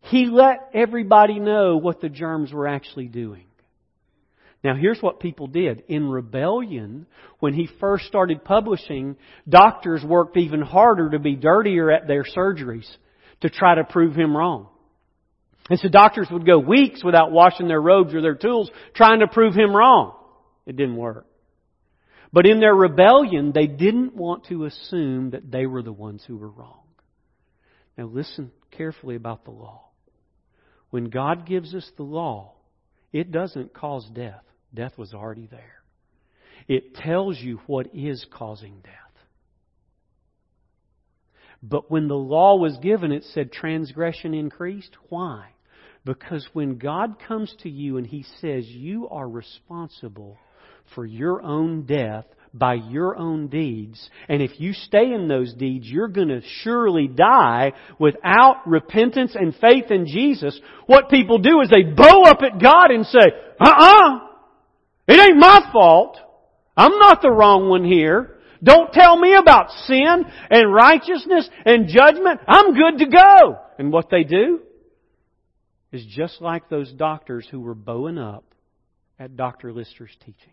He 0.01 0.27
let 0.27 0.71
everybody 0.75 1.39
know 1.39 1.77
what 1.77 2.01
the 2.01 2.09
germs 2.09 2.53
were 2.53 2.67
actually 2.67 3.07
doing. 3.07 3.45
Now 4.65 4.75
here's 4.75 5.01
what 5.01 5.21
people 5.21 5.47
did. 5.47 5.85
In 5.87 6.11
rebellion, 6.11 7.07
when 7.39 7.55
he 7.55 7.69
first 7.79 8.07
started 8.07 8.45
publishing, 8.45 9.17
doctors 9.49 10.03
worked 10.05 10.37
even 10.37 10.63
harder 10.63 11.11
to 11.11 11.21
be 11.21 11.37
dirtier 11.37 11.93
at 11.93 12.09
their 12.09 12.25
surgeries 12.25 12.91
to 13.43 13.49
try 13.49 13.77
to 13.77 13.85
prove 13.85 14.17
him 14.17 14.37
wrong. 14.37 14.69
And 15.71 15.79
so 15.79 15.89
doctors 15.89 16.29
would 16.31 16.47
go 16.47 16.59
weeks 16.59 17.05
without 17.05 17.31
washing 17.31 17.69
their 17.69 17.81
robes 17.81 18.15
or 18.15 18.21
their 18.21 18.35
tools 18.35 18.71
trying 18.95 19.21
to 19.21 19.29
prove 19.29 19.55
him 19.55 19.75
wrong. 19.75 20.15
It 20.67 20.77
didn't 20.77 20.97
work. 20.97 21.27
But 22.33 22.47
in 22.47 22.61
their 22.61 22.75
rebellion, 22.75 23.53
they 23.55 23.67
didn't 23.67 24.17
want 24.17 24.47
to 24.47 24.65
assume 24.65 25.31
that 25.31 25.51
they 25.51 25.67
were 25.67 25.83
the 25.83 25.93
ones 25.93 26.25
who 26.27 26.37
were 26.37 26.49
wrong. 26.49 26.81
Now 27.97 28.07
listen 28.07 28.51
carefully 28.71 29.17
about 29.17 29.45
the 29.45 29.51
law. 29.51 29.91
When 30.91 31.11
God 31.11 31.47
gives 31.47 31.75
us 31.75 31.89
the 31.97 32.03
law, 32.03 32.55
it 33.13 33.31
doesn't 33.31 33.75
cause 33.75 34.09
death. 34.13 34.43
Death 34.75 34.97
was 34.97 35.13
already 35.13 35.47
there. 35.47 35.83
It 36.69 36.95
tells 36.95 37.39
you 37.39 37.61
what 37.67 37.95
is 37.95 38.27
causing 38.33 38.81
death. 38.83 39.02
But 41.63 41.91
when 41.91 42.09
the 42.09 42.15
law 42.15 42.57
was 42.57 42.77
given, 42.79 43.13
it 43.13 43.25
said 43.33 43.53
transgression 43.53 44.35
increased. 44.35 44.97
Why? 45.09 45.47
Because 46.05 46.47
when 46.53 46.79
God 46.79 47.17
comes 47.27 47.55
to 47.61 47.71
you 47.71 47.97
and 47.97 48.07
He 48.07 48.25
says 48.41 48.67
you 48.67 49.09
are 49.09 49.29
responsible 49.29 50.39
for 50.95 51.07
your 51.07 51.43
own 51.43 51.83
death 51.83 52.25
by 52.53 52.75
your 52.75 53.17
own 53.17 53.47
deeds. 53.47 54.11
And 54.29 54.43
if 54.43 54.61
you 54.61 54.73
stay 54.73 55.13
in 55.13 55.29
those 55.29 55.55
deeds, 55.55 55.87
you're 55.89 56.09
going 56.09 56.29
to 56.29 56.43
surely 56.63 57.09
die 57.09 57.73
without 57.99 58.67
repentance 58.67 59.35
and 59.35 59.55
faith 59.55 59.91
in 59.91 60.07
Jesus. 60.07 60.59
What 60.87 61.09
people 61.09 61.39
do 61.39 61.61
is 61.61 61.71
they 61.71 61.95
bow 61.95 62.25
up 62.25 62.41
at 62.43 62.61
God 62.61 62.91
and 62.91 63.07
say, 63.07 63.21
uh-uh, 63.61 64.19
it 65.09 65.19
ain't 65.19 65.39
my 65.39 65.71
fault. 65.73 66.19
I'm 66.77 66.99
not 66.99 67.23
the 67.23 67.31
wrong 67.31 67.69
one 67.69 67.85
here. 67.85 68.32
Don't 68.63 68.93
tell 68.93 69.19
me 69.19 69.35
about 69.35 69.71
sin 69.87 70.25
and 70.51 70.73
righteousness 70.73 71.49
and 71.65 71.89
judgment. 71.89 72.41
I'm 72.47 72.75
good 72.75 72.99
to 72.99 73.07
go. 73.11 73.59
And 73.79 73.93
what 73.93 74.11
they 74.11 74.25
do 74.25 74.61
is 75.91 76.05
just 76.07 76.41
like 76.41 76.69
those 76.69 76.93
doctors 76.93 77.47
who 77.51 77.61
were 77.61 77.75
bowing 77.75 78.19
up 78.19 78.45
at 79.19 79.37
Dr. 79.37 79.73
Lister's 79.73 80.17
teaching 80.25 80.53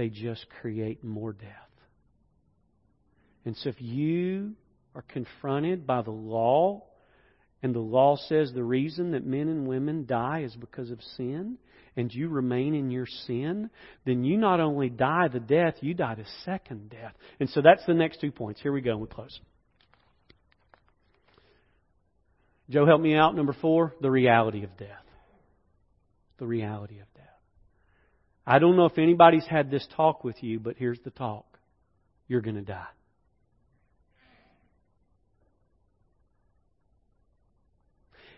they 0.00 0.08
just 0.08 0.46
create 0.62 1.04
more 1.04 1.34
death. 1.34 1.50
And 3.44 3.54
so 3.56 3.68
if 3.68 3.82
you 3.82 4.54
are 4.94 5.02
confronted 5.02 5.86
by 5.86 6.00
the 6.00 6.10
law, 6.10 6.84
and 7.62 7.74
the 7.74 7.80
law 7.80 8.16
says 8.16 8.50
the 8.52 8.64
reason 8.64 9.10
that 9.10 9.26
men 9.26 9.48
and 9.48 9.66
women 9.66 10.06
die 10.06 10.40
is 10.44 10.56
because 10.56 10.90
of 10.90 11.02
sin, 11.18 11.58
and 11.96 12.12
you 12.12 12.28
remain 12.28 12.74
in 12.74 12.90
your 12.90 13.06
sin, 13.26 13.70
then 14.04 14.24
you 14.24 14.36
not 14.36 14.60
only 14.60 14.88
die 14.88 15.28
the 15.28 15.40
death, 15.40 15.74
you 15.80 15.94
die 15.94 16.14
the 16.14 16.26
second 16.44 16.90
death. 16.90 17.14
And 17.38 17.48
so 17.50 17.60
that's 17.62 17.84
the 17.86 17.94
next 17.94 18.20
two 18.20 18.30
points. 18.32 18.60
Here 18.60 18.72
we 18.72 18.80
go, 18.80 18.92
and 18.92 19.00
we 19.00 19.06
close. 19.06 19.40
Joe, 22.68 22.86
help 22.86 23.00
me 23.00 23.16
out. 23.16 23.34
Number 23.34 23.54
four, 23.60 23.94
the 24.00 24.10
reality 24.10 24.62
of 24.62 24.76
death. 24.76 24.88
The 26.38 26.46
reality 26.46 27.00
of 27.00 27.12
death. 27.14 27.26
I 28.46 28.58
don't 28.58 28.76
know 28.76 28.86
if 28.86 28.96
anybody's 28.96 29.46
had 29.46 29.70
this 29.70 29.86
talk 29.96 30.24
with 30.24 30.42
you, 30.42 30.60
but 30.60 30.76
here's 30.78 31.00
the 31.04 31.10
talk. 31.10 31.58
You're 32.28 32.40
going 32.40 32.56
to 32.56 32.62
die. 32.62 32.86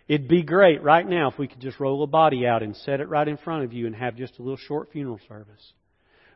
It'd 0.08 0.28
be 0.28 0.42
great 0.42 0.82
right 0.82 1.06
now 1.06 1.30
if 1.30 1.38
we 1.38 1.48
could 1.48 1.60
just 1.60 1.80
roll 1.80 2.02
a 2.02 2.06
body 2.06 2.46
out 2.46 2.62
and 2.62 2.76
set 2.76 3.00
it 3.00 3.08
right 3.08 3.26
in 3.26 3.36
front 3.36 3.64
of 3.64 3.72
you 3.72 3.86
and 3.86 3.94
have 3.94 4.16
just 4.16 4.38
a 4.38 4.42
little 4.42 4.56
short 4.56 4.90
funeral 4.92 5.20
service. 5.28 5.72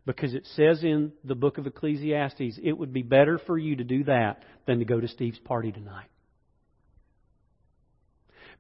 Because 0.07 0.35
it 0.35 0.47
says 0.55 0.85
in 0.85 1.13
the 1.25 1.35
book 1.35 1.59
of 1.59 1.67
Ecclesiastes, 1.67 2.61
it 2.63 2.73
would 2.73 2.93
be 2.93 3.03
better 3.03 3.39
for 3.45 3.59
you 3.59 3.77
to 3.77 3.85
do 3.85 4.05
that 4.05 4.45
than 4.67 4.79
to 4.79 4.85
go 4.85 5.01
to 5.01 5.09
Steve's 5.09 5.41
party 5.41 5.73
tonight. 5.73 6.07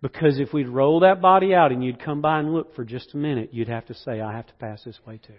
Because 0.03 0.39
if 0.39 0.53
we'd 0.53 0.69
roll 0.69 1.01
that 1.01 1.23
body 1.23 1.55
out 1.55 1.73
and 1.73 1.83
you'd 1.83 2.03
come 2.03 2.21
by 2.21 2.41
and 2.41 2.53
look 2.53 2.75
for 2.75 2.85
just 2.85 3.15
a 3.15 3.17
minute, 3.17 3.51
you'd 3.53 3.69
have 3.69 3.87
to 3.87 3.95
say, 3.95 4.21
I 4.21 4.33
have 4.33 4.47
to 4.47 4.55
pass 4.55 4.83
this 4.85 4.99
way 5.07 5.19
too. 5.19 5.33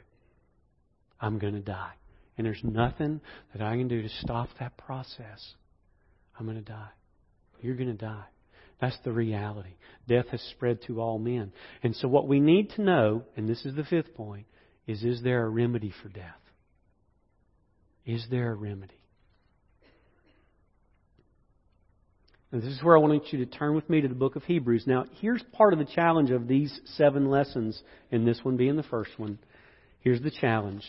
I'm 1.19 1.39
going 1.39 1.53
to 1.53 1.59
die. 1.59 1.93
And 2.37 2.45
there's 2.45 2.63
nothing 2.63 3.21
that 3.53 3.61
I 3.61 3.75
can 3.75 3.87
do 3.87 4.01
to 4.01 4.09
stop 4.09 4.49
that 4.59 4.77
process. 4.77 5.53
I'm 6.39 6.45
going 6.45 6.57
to 6.57 6.63
die. 6.63 6.89
You're 7.61 7.75
going 7.75 7.89
to 7.89 8.05
die. 8.05 8.25
That's 8.79 8.97
the 9.03 9.11
reality. 9.11 9.75
Death 10.07 10.27
has 10.29 10.41
spread 10.51 10.81
to 10.83 11.01
all 11.01 11.17
men. 11.17 11.51
And 11.83 11.95
so 11.95 12.07
what 12.07 12.27
we 12.27 12.39
need 12.39 12.71
to 12.71 12.81
know, 12.81 13.23
and 13.35 13.49
this 13.49 13.65
is 13.65 13.75
the 13.75 13.83
fifth 13.83 14.13
point, 14.13 14.45
is 14.85 15.03
is 15.03 15.21
there 15.21 15.45
a 15.45 15.49
remedy 15.49 15.93
for 16.01 16.09
death? 16.09 16.39
Is 18.05 18.25
there 18.29 18.51
a 18.51 18.55
remedy? 18.55 18.93
And 22.51 22.61
this 22.61 22.71
is 22.71 22.81
where 22.81 22.95
I 22.95 22.99
want 22.99 23.33
you 23.33 23.43
to 23.43 23.45
turn 23.45 23.75
with 23.75 23.89
me 23.89 23.99
to 23.99 24.07
the 24.07 24.15
book 24.15 24.37
of 24.37 24.43
Hebrews. 24.43 24.85
Now, 24.87 25.05
here's 25.19 25.43
part 25.51 25.73
of 25.73 25.79
the 25.79 25.85
challenge 25.85 26.31
of 26.31 26.47
these 26.47 26.79
seven 26.95 27.29
lessons, 27.29 27.81
and 28.11 28.25
this 28.25 28.39
one 28.43 28.55
being 28.55 28.77
the 28.77 28.83
first 28.83 29.11
one. 29.17 29.37
Here's 29.99 30.21
the 30.21 30.31
challenge. 30.31 30.85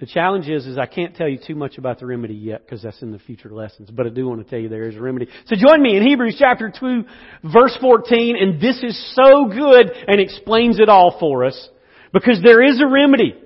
The 0.00 0.06
challenge 0.06 0.48
is, 0.48 0.66
is 0.66 0.76
I 0.76 0.86
can't 0.86 1.14
tell 1.14 1.28
you 1.28 1.38
too 1.38 1.54
much 1.54 1.78
about 1.78 2.00
the 2.00 2.06
remedy 2.06 2.34
yet 2.34 2.64
because 2.64 2.82
that's 2.82 3.00
in 3.00 3.12
the 3.12 3.18
future 3.20 3.50
lessons, 3.50 3.90
but 3.92 4.06
I 4.06 4.08
do 4.08 4.26
want 4.26 4.42
to 4.42 4.50
tell 4.50 4.58
you 4.58 4.68
there 4.68 4.88
is 4.88 4.96
a 4.96 5.00
remedy. 5.00 5.28
So 5.46 5.54
join 5.54 5.80
me 5.80 5.96
in 5.96 6.04
Hebrews 6.04 6.36
chapter 6.36 6.72
2 6.76 7.04
verse 7.52 7.78
14 7.80 8.36
and 8.36 8.60
this 8.60 8.82
is 8.82 9.14
so 9.14 9.46
good 9.46 9.92
and 10.08 10.20
explains 10.20 10.80
it 10.80 10.88
all 10.88 11.16
for 11.20 11.44
us 11.44 11.68
because 12.12 12.40
there 12.42 12.60
is 12.60 12.82
a 12.82 12.88
remedy. 12.88 13.36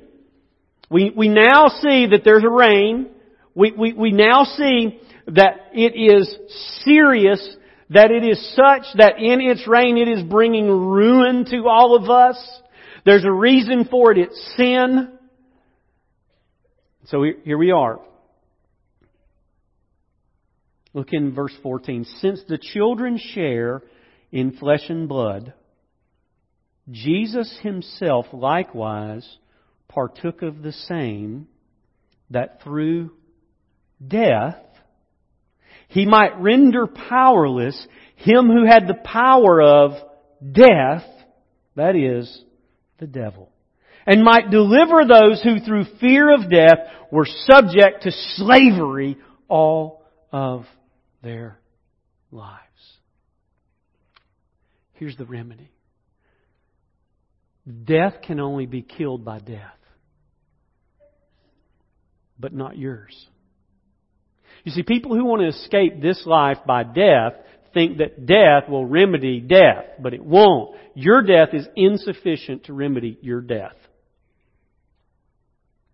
We, 0.91 1.13
we 1.15 1.29
now 1.29 1.69
see 1.69 2.07
that 2.13 2.23
there's 2.25 2.45
a 2.45 2.51
reign. 2.51 3.09
We, 3.55 3.73
we, 3.73 3.93
we 3.93 4.13
now 4.13 4.45
see 4.45 5.01
that 5.27 5.69
it 5.75 5.95
is 5.95 6.35
serious, 6.83 7.57
that 7.91 8.11
it 8.11 8.25
is 8.25 8.57
such 8.57 8.87
that 8.97 9.19
in 9.19 9.43
its 9.43 9.69
reign 9.69 9.99
it 9.99 10.09
is 10.09 10.23
bringing 10.23 10.67
ruin 10.71 11.45
to 11.51 11.69
all 11.69 11.95
of 11.95 12.09
us. 12.09 12.43
There's 13.05 13.27
a 13.27 13.33
reason 13.33 13.87
for 13.91 14.13
it. 14.13 14.19
It's 14.19 14.55
sin. 14.57 15.18
So 17.11 17.25
here 17.45 17.57
we 17.57 17.71
are. 17.71 18.01
Look 20.93 21.13
in 21.13 21.35
verse 21.35 21.55
14. 21.63 22.05
Since 22.21 22.43
the 22.49 22.59
children 22.59 23.19
share 23.19 23.83
in 24.31 24.53
flesh 24.53 24.83
and 24.89 25.09
blood, 25.09 25.55
Jesus 26.91 27.59
himself 27.63 28.27
likewise 28.33 29.27
partook 29.89 30.43
of 30.43 30.63
the 30.63 30.73
same, 30.73 31.49
that 32.31 32.63
through 32.63 33.11
death 34.07 34.63
he 35.89 36.05
might 36.05 36.39
render 36.39 36.87
powerless 36.87 37.87
him 38.17 38.49
who 38.49 38.67
had 38.67 38.87
the 38.87 39.01
power 39.03 39.63
of 39.63 39.93
death, 40.53 41.05
that 41.75 41.97
is, 41.97 42.43
the 42.99 43.07
devil, 43.07 43.51
and 44.09 44.25
might 44.25 44.51
deliver 44.51 45.05
those 45.05 45.43
who 45.43 45.61
through 45.61 45.85
fear 46.01 46.33
of 46.33 46.51
death 46.51 46.79
were 47.13 47.27
subject 47.27 48.05
to 48.05 48.11
slavery 48.11 49.19
all 49.49 50.03
of 50.33 50.65
their 51.23 51.59
lives. 52.33 52.63
Here's 54.95 55.15
the 55.19 55.27
remedy. 55.27 55.71
Death 57.85 58.15
can 58.27 58.41
only 58.41 58.65
be 58.65 58.81
killed 58.81 59.27
by 59.27 59.41
death, 59.41 59.77
but 62.41 62.55
not 62.55 62.79
yours. 62.79 63.15
You 64.65 64.73
see, 64.73 64.85
people 64.85 65.15
who 65.15 65.27
want 65.27 65.43
to 65.43 65.49
escape 65.49 66.01
this 66.01 66.23
life 66.25 66.59
by 66.67 66.83
death 66.83 67.35
think 67.75 67.99
that 67.99 68.25
death 68.25 68.71
will 68.71 68.87
remedy 68.87 69.41
death, 69.41 69.85
but 70.03 70.15
it 70.15 70.25
won't. 70.25 70.77
Your 70.95 71.21
death 71.21 71.51
is 71.53 71.69
insufficient 71.77 72.65
to 72.65 72.73
remedy 72.73 73.19
your 73.21 73.43
death. 73.43 73.77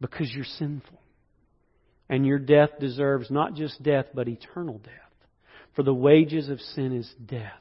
Because 0.01 0.31
you're 0.33 0.45
sinful. 0.45 1.01
And 2.09 2.27
your 2.27 2.39
death 2.39 2.71
deserves 2.81 3.31
not 3.31 3.55
just 3.55 3.83
death, 3.83 4.07
but 4.15 4.29
eternal 4.29 4.79
death. 4.79 4.93
For 5.75 5.83
the 5.83 5.95
wages 5.95 6.49
of 6.49 6.61
sin 6.61 6.95
is 6.95 7.13
death. 7.25 7.53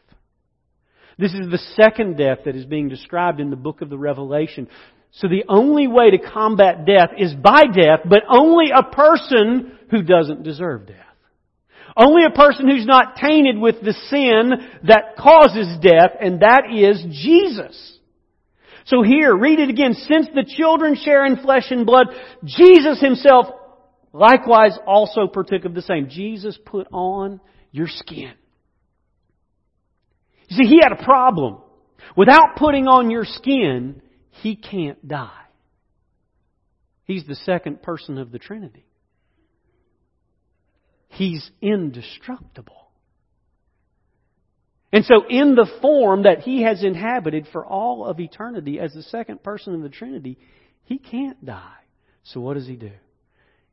This 1.17 1.33
is 1.33 1.49
the 1.49 1.61
second 1.75 2.17
death 2.17 2.39
that 2.45 2.55
is 2.55 2.65
being 2.65 2.89
described 2.89 3.39
in 3.39 3.49
the 3.49 3.55
book 3.55 3.81
of 3.81 3.89
the 3.89 3.97
Revelation. 3.97 4.67
So 5.11 5.27
the 5.27 5.45
only 5.47 5.87
way 5.87 6.11
to 6.11 6.17
combat 6.17 6.85
death 6.85 7.11
is 7.17 7.33
by 7.33 7.65
death, 7.65 8.01
but 8.05 8.23
only 8.27 8.71
a 8.75 8.83
person 8.83 9.77
who 9.91 10.01
doesn't 10.01 10.43
deserve 10.43 10.87
death. 10.87 10.97
Only 11.95 12.23
a 12.25 12.35
person 12.35 12.67
who's 12.67 12.87
not 12.87 13.17
tainted 13.17 13.59
with 13.59 13.75
the 13.81 13.93
sin 14.09 14.51
that 14.87 15.15
causes 15.17 15.77
death, 15.81 16.17
and 16.19 16.41
that 16.41 16.63
is 16.73 17.05
Jesus. 17.11 17.99
So 18.85 19.01
here, 19.01 19.35
read 19.35 19.59
it 19.59 19.69
again. 19.69 19.93
Since 19.93 20.27
the 20.33 20.43
children 20.43 20.95
share 20.95 21.25
in 21.25 21.37
flesh 21.37 21.71
and 21.71 21.85
blood, 21.85 22.07
Jesus 22.43 22.99
himself 22.99 23.47
likewise 24.11 24.77
also 24.85 25.27
partook 25.27 25.65
of 25.65 25.73
the 25.73 25.81
same. 25.81 26.09
Jesus 26.09 26.57
put 26.65 26.87
on 26.91 27.39
your 27.71 27.87
skin. 27.87 28.33
You 30.49 30.57
see, 30.57 30.67
he 30.67 30.79
had 30.83 30.91
a 30.91 31.03
problem. 31.03 31.57
Without 32.15 32.57
putting 32.57 32.87
on 32.87 33.09
your 33.09 33.25
skin, 33.25 34.01
he 34.41 34.55
can't 34.55 35.07
die. 35.07 35.31
He's 37.05 37.25
the 37.25 37.35
second 37.35 37.81
person 37.81 38.17
of 38.17 38.31
the 38.31 38.39
Trinity. 38.39 38.85
He's 41.09 41.49
indestructible. 41.61 42.82
And 44.93 45.03
so, 45.05 45.25
in 45.27 45.55
the 45.55 45.67
form 45.81 46.23
that 46.23 46.41
He 46.41 46.61
has 46.61 46.83
inhabited 46.83 47.47
for 47.51 47.65
all 47.65 48.05
of 48.05 48.19
eternity 48.19 48.79
as 48.79 48.93
the 48.93 49.01
second 49.01 49.41
person 49.41 49.73
of 49.73 49.81
the 49.81 49.89
Trinity, 49.89 50.37
He 50.83 50.99
can't 50.99 51.43
die. 51.43 51.81
So, 52.25 52.39
what 52.39 52.53
does 52.53 52.67
He 52.67 52.75
do? 52.75 52.91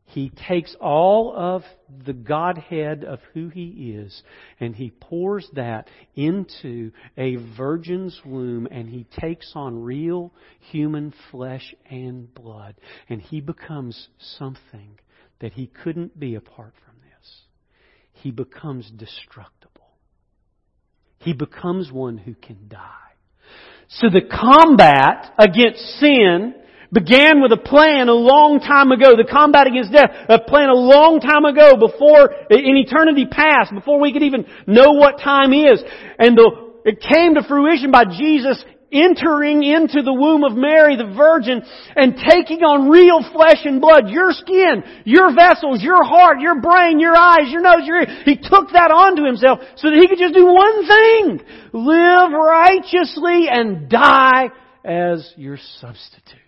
He 0.05 0.33
takes 0.49 0.75
all 0.81 1.33
of 1.37 1.63
the 2.07 2.15
Godhead 2.15 3.05
of 3.05 3.21
who 3.35 3.49
He 3.51 3.93
is 3.95 4.23
and 4.59 4.75
He 4.75 4.91
pours 4.91 5.47
that 5.53 5.89
into 6.17 6.91
a 7.19 7.37
virgin's 7.57 8.19
womb 8.25 8.67
and 8.71 8.89
He 8.89 9.07
takes 9.21 9.53
on 9.55 9.85
real 9.85 10.33
human 10.71 11.13
flesh 11.31 11.75
and 11.91 12.33
blood. 12.35 12.77
And 13.11 13.21
He 13.21 13.43
becomes 13.43 14.09
something 14.39 14.99
that 15.41 15.53
He 15.53 15.67
couldn't 15.67 16.19
be 16.19 16.35
apart 16.35 16.73
from 16.85 16.95
this. 17.03 17.43
he 18.15 18.31
becomes 18.31 18.91
destructible. 18.91 19.70
He 21.21 21.35
becomes 21.35 21.93
one 21.93 22.17
who 22.17 22.35
can 22.35 22.57
die. 22.69 22.87
So 23.89 24.09
the 24.09 24.23
combat 24.23 25.35
against 25.39 25.81
sin 26.01 26.55
began 26.93 27.43
with 27.43 27.53
a 27.53 27.59
plan 27.59 28.09
a 28.09 28.15
long 28.15 28.59
time 28.61 28.91
ago. 28.91 29.17
The 29.17 29.29
combat 29.31 29.67
against 29.67 29.93
death, 29.93 30.11
a 30.29 30.39
plan 30.39 30.71
a 30.71 30.75
long 30.75 31.21
time 31.21 31.45
ago 31.45 31.77
before, 31.77 32.33
in 32.51 32.77
eternity 32.77 33.27
past, 33.27 33.73
before 33.75 34.01
we 34.01 34.13
could 34.13 34.23
even 34.23 34.47
know 34.67 34.93
what 34.93 35.19
time 35.19 35.53
is. 35.53 35.83
And 36.19 36.37
the, 36.37 36.73
it 36.85 37.01
came 37.01 37.35
to 37.35 37.43
fruition 37.47 37.91
by 37.91 38.05
Jesus 38.07 38.65
entering 38.93 39.63
into 39.63 40.03
the 40.03 40.13
womb 40.13 40.45
of 40.45 40.57
Mary, 40.57 40.97
the 40.97 41.15
Virgin, 41.17 41.63
and 41.97 42.17
taking 42.17 42.63
on 42.63 42.89
real 42.89 43.23
flesh 43.33 43.65
and 43.65 43.81
blood, 43.81 44.11
your 44.11 44.33
skin, 44.33 44.83
your 45.05 45.35
vessels, 45.35 45.83
your 45.83 46.05
heart, 46.05 46.41
your 46.41 46.61
brain, 46.61 47.01
your 47.01 47.17
eyes, 47.17 47.51
your 47.51 47.63
nose, 47.63 47.83
your 47.85 48.03
ear. 48.03 48.23
He 48.25 48.37
took 48.37 48.71
that 48.73 48.91
onto 48.91 49.25
himself 49.25 49.61
so 49.77 49.91
that 49.91 49.99
he 49.99 50.09
could 50.09 50.19
just 50.19 50.35
do 50.35 50.47
one 50.47 50.87
thing. 50.87 51.41
Live 51.73 52.33
righteously 52.33 53.49
and 53.49 53.89
die 53.89 54.51
as 54.85 55.33
your 55.37 55.59
substitute. 55.81 56.39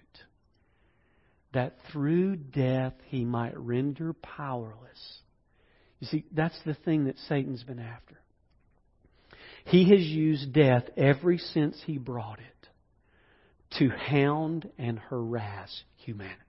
That 1.53 1.77
through 1.93 2.37
death 2.37 2.95
he 3.07 3.25
might 3.25 3.59
render 3.59 4.15
powerless. 4.15 5.19
You 6.01 6.07
see, 6.09 6.25
that's 6.33 6.59
the 6.65 6.75
thing 6.75 7.05
that 7.05 7.19
Satan's 7.29 7.63
been 7.63 7.79
after. 7.79 8.17
He 9.65 9.85
has 9.91 10.05
used 10.07 10.53
death 10.53 10.85
ever 10.97 11.39
since 11.39 11.81
he 11.85 11.99
brought 11.99 12.39
it 12.41 13.79
to 13.79 13.89
hound 13.89 14.69
and 14.79 14.99
harass 14.99 15.85
humanity. 15.97 16.42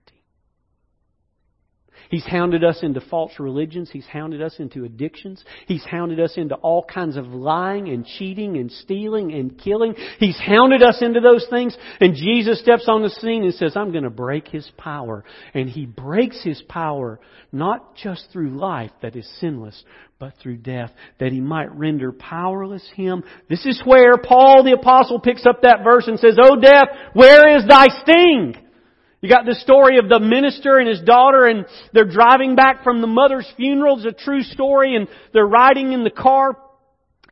He's 2.14 2.24
hounded 2.26 2.62
us 2.62 2.78
into 2.84 3.00
false 3.00 3.32
religions. 3.40 3.90
He's 3.92 4.06
hounded 4.06 4.40
us 4.40 4.54
into 4.60 4.84
addictions. 4.84 5.44
He's 5.66 5.84
hounded 5.84 6.20
us 6.20 6.34
into 6.36 6.54
all 6.54 6.84
kinds 6.84 7.16
of 7.16 7.26
lying 7.26 7.88
and 7.88 8.06
cheating 8.06 8.56
and 8.56 8.70
stealing 8.70 9.32
and 9.32 9.58
killing. 9.58 9.96
He's 10.20 10.38
hounded 10.38 10.80
us 10.80 10.98
into 11.02 11.18
those 11.18 11.44
things. 11.50 11.76
And 12.00 12.14
Jesus 12.14 12.60
steps 12.60 12.84
on 12.86 13.02
the 13.02 13.10
scene 13.10 13.42
and 13.42 13.52
says, 13.52 13.76
I'm 13.76 13.90
going 13.90 14.04
to 14.04 14.10
break 14.10 14.46
his 14.46 14.70
power. 14.76 15.24
And 15.54 15.68
he 15.68 15.86
breaks 15.86 16.40
his 16.40 16.62
power 16.68 17.18
not 17.50 17.96
just 17.96 18.28
through 18.32 18.50
life 18.50 18.92
that 19.02 19.16
is 19.16 19.28
sinless, 19.40 19.82
but 20.20 20.34
through 20.40 20.58
death, 20.58 20.92
that 21.18 21.32
he 21.32 21.40
might 21.40 21.74
render 21.74 22.12
powerless 22.12 22.88
him. 22.94 23.24
This 23.48 23.66
is 23.66 23.82
where 23.84 24.18
Paul 24.18 24.62
the 24.62 24.76
apostle 24.78 25.18
picks 25.18 25.46
up 25.46 25.62
that 25.62 25.82
verse 25.82 26.06
and 26.06 26.20
says, 26.20 26.38
O 26.40 26.60
death, 26.60 26.90
where 27.14 27.56
is 27.58 27.66
thy 27.66 27.86
sting? 28.02 28.63
You 29.24 29.30
got 29.30 29.46
the 29.46 29.54
story 29.54 29.96
of 29.96 30.10
the 30.10 30.20
minister 30.20 30.76
and 30.76 30.86
his 30.86 31.00
daughter 31.00 31.46
and 31.46 31.64
they're 31.94 32.04
driving 32.04 32.56
back 32.56 32.84
from 32.84 33.00
the 33.00 33.06
mother's 33.06 33.50
funeral. 33.56 33.96
It's 33.96 34.20
a 34.20 34.24
true 34.24 34.42
story 34.42 34.96
and 34.96 35.08
they're 35.32 35.46
riding 35.46 35.94
in 35.94 36.04
the 36.04 36.10
car 36.10 36.58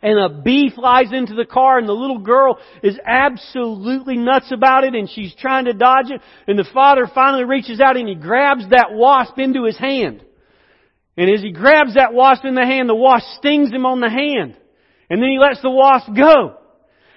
and 0.00 0.18
a 0.18 0.40
bee 0.40 0.72
flies 0.74 1.12
into 1.12 1.34
the 1.34 1.44
car 1.44 1.76
and 1.76 1.86
the 1.86 1.92
little 1.92 2.20
girl 2.20 2.58
is 2.82 2.98
absolutely 3.06 4.16
nuts 4.16 4.50
about 4.50 4.84
it 4.84 4.94
and 4.94 5.10
she's 5.10 5.34
trying 5.34 5.66
to 5.66 5.74
dodge 5.74 6.06
it 6.08 6.22
and 6.48 6.58
the 6.58 6.66
father 6.72 7.06
finally 7.14 7.44
reaches 7.44 7.78
out 7.78 7.98
and 7.98 8.08
he 8.08 8.14
grabs 8.14 8.66
that 8.70 8.92
wasp 8.92 9.38
into 9.38 9.66
his 9.66 9.76
hand. 9.76 10.24
And 11.18 11.30
as 11.30 11.42
he 11.42 11.52
grabs 11.52 11.96
that 11.96 12.14
wasp 12.14 12.46
in 12.46 12.54
the 12.54 12.64
hand, 12.64 12.88
the 12.88 12.94
wasp 12.94 13.26
stings 13.36 13.70
him 13.70 13.84
on 13.84 14.00
the 14.00 14.08
hand. 14.08 14.56
And 15.10 15.22
then 15.22 15.28
he 15.28 15.38
lets 15.38 15.60
the 15.60 15.68
wasp 15.68 16.08
go. 16.16 16.56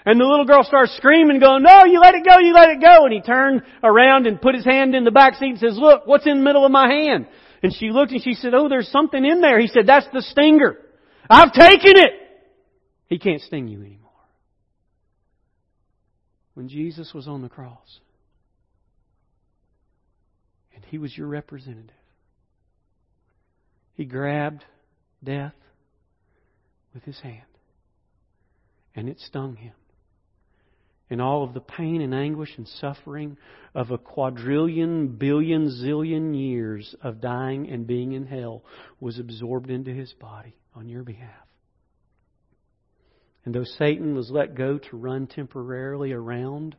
And 0.06 0.20
the 0.20 0.26
little 0.26 0.46
girl 0.46 0.64
starts 0.64 0.96
screaming, 0.98 1.40
going, 1.40 1.64
no, 1.64 1.86
you 1.86 2.00
let 2.00 2.14
it 2.14 2.24
go, 2.24 2.38
you 2.38 2.54
let 2.54 2.70
it 2.70 2.80
go. 2.80 3.06
And 3.06 3.14
he 3.14 3.22
turned 3.22 3.64
around 3.84 4.28
and 4.28 4.40
put 4.40 4.54
his 4.54 4.64
hand 4.64 4.94
in 4.94 5.04
the 5.04 5.12
back 5.12 5.34
seat 5.36 5.50
and 5.50 5.60
says, 5.60 5.78
look, 5.78 6.06
what's 6.06 6.28
in 6.28 6.38
the 6.38 6.44
middle 6.44 6.64
of 6.64 6.72
my 6.72 6.88
hand? 6.88 7.28
And 7.64 7.74
she 7.74 7.90
looked 7.90 8.12
and 8.12 8.22
she 8.22 8.36
said, 8.36 8.54
oh, 8.54 8.70
there's 8.70 8.88
something 8.90 9.26
in 9.26 9.42
there. 9.42 9.60
He 9.60 9.68
said, 9.68 9.88
that's 9.88 10.06
the 10.14 10.22
stinger. 10.22 10.78
I've 11.28 11.52
taken 11.54 11.98
it. 11.98 12.12
He 13.08 13.18
can't 13.18 13.42
sting 13.42 13.68
you 13.68 13.80
anymore. 13.82 14.12
When 16.54 16.70
Jesus 16.70 17.12
was 17.14 17.28
on 17.28 17.42
the 17.42 17.50
cross, 17.50 18.00
and 20.76 20.86
he 20.86 21.00
was 21.00 21.18
your 21.18 21.28
representative, 21.28 21.90
he 23.96 24.06
grabbed 24.06 24.64
death 25.24 25.56
with 26.94 27.04
his 27.04 27.20
hand, 27.20 27.42
and 28.96 29.10
it 29.10 29.20
stung 29.20 29.56
him 29.56 29.74
and 31.10 31.22
all 31.22 31.44
of 31.44 31.54
the 31.54 31.62
pain 31.62 32.02
and 32.02 32.14
anguish 32.14 32.54
and 32.58 32.68
suffering 32.68 33.38
of 33.74 33.92
a 33.92 33.98
quadrillion, 33.98 35.08
billion, 35.08 35.70
zillion 35.70 36.36
years 36.36 36.96
of 37.02 37.22
dying 37.22 37.70
and 37.70 37.86
being 37.86 38.14
in 38.14 38.26
hell 38.26 38.64
was 39.00 39.20
absorbed 39.20 39.70
into 39.70 39.92
his 39.92 40.12
body 40.14 40.56
on 40.74 40.90
your 40.90 41.04
behalf. 41.04 41.30
And 43.44 43.54
though 43.54 43.66
Satan 43.78 44.16
was 44.16 44.32
let 44.32 44.56
go 44.56 44.80
to 44.80 44.98
run 44.98 45.28
temporarily 45.28 46.12
around 46.12 46.76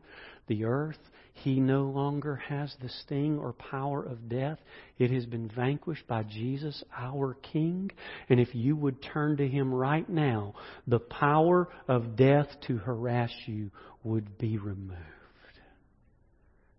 the 0.47 0.65
earth, 0.65 0.99
he 1.43 1.59
no 1.59 1.83
longer 1.83 2.35
has 2.35 2.73
the 2.81 2.89
sting 2.89 3.37
or 3.37 3.53
power 3.53 4.03
of 4.03 4.27
death. 4.27 4.57
It 4.97 5.11
has 5.11 5.25
been 5.25 5.49
vanquished 5.55 6.07
by 6.07 6.23
Jesus, 6.23 6.83
our 6.95 7.35
King. 7.35 7.91
And 8.29 8.39
if 8.39 8.55
you 8.55 8.75
would 8.75 9.01
turn 9.03 9.37
to 9.37 9.47
Him 9.47 9.73
right 9.73 10.07
now, 10.09 10.55
the 10.87 10.99
power 10.99 11.67
of 11.87 12.15
death 12.15 12.47
to 12.67 12.77
harass 12.77 13.31
you 13.45 13.69
would 14.03 14.37
be 14.37 14.57
removed. 14.57 14.95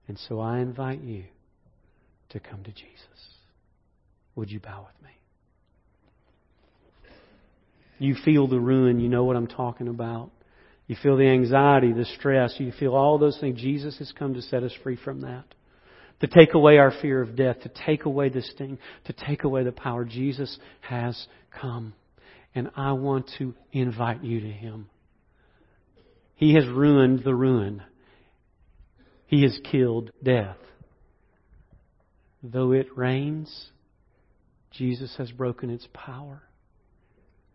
And 0.09 0.19
so 0.29 0.41
I 0.41 0.59
invite 0.59 1.03
you 1.03 1.25
to 2.31 2.41
come 2.41 2.65
to 2.65 2.73
Jesus. 2.73 2.89
Would 4.35 4.51
you 4.51 4.61
bow 4.61 4.87
with 4.87 5.03
me? 5.05 5.11
You 8.01 8.17
feel 8.25 8.49
the 8.49 8.61
ruin, 8.61 9.01
you 9.01 9.09
know 9.09 9.25
what 9.25 9.37
I'm 9.37 9.47
talking 9.47 9.89
about. 9.89 10.31
You 10.89 10.97
feel 11.03 11.17
the 11.17 11.29
anxiety, 11.29 11.93
the 11.93 12.07
stress. 12.07 12.55
You 12.59 12.73
feel 12.73 12.95
all 12.95 13.19
those 13.19 13.39
things. 13.39 13.61
Jesus 13.61 13.99
has 13.99 14.11
come 14.19 14.35
to 14.35 14.43
set 14.43 14.63
us 14.63 14.73
free 14.83 14.97
from 14.97 15.21
that. 15.21 15.45
To 16.21 16.27
take 16.27 16.55
away 16.55 16.79
our 16.79 16.91
fear 16.91 17.23
of 17.23 17.37
death, 17.37 17.61
to 17.61 17.71
take 17.87 18.07
away 18.07 18.31
the 18.31 18.43
sting, 18.43 18.79
to 19.05 19.13
take 19.13 19.45
away 19.45 19.63
the 19.63 19.71
power. 19.71 20.05
Jesus 20.05 20.59
has 20.81 21.29
come. 21.61 21.93
And 22.55 22.71
I 22.75 22.93
want 22.93 23.31
to 23.39 23.55
invite 23.71 24.25
you 24.25 24.41
to 24.41 24.51
Him. 24.51 24.89
He 26.35 26.55
has 26.55 26.67
ruined 26.67 27.23
the 27.23 27.35
ruin. 27.35 27.83
He 29.27 29.43
has 29.43 29.61
killed 29.71 30.11
death. 30.23 30.57
Though 32.43 32.73
it 32.73 32.97
reigns, 32.97 33.69
Jesus 34.71 35.15
has 35.19 35.31
broken 35.31 35.69
its 35.69 35.87
power. 35.93 36.43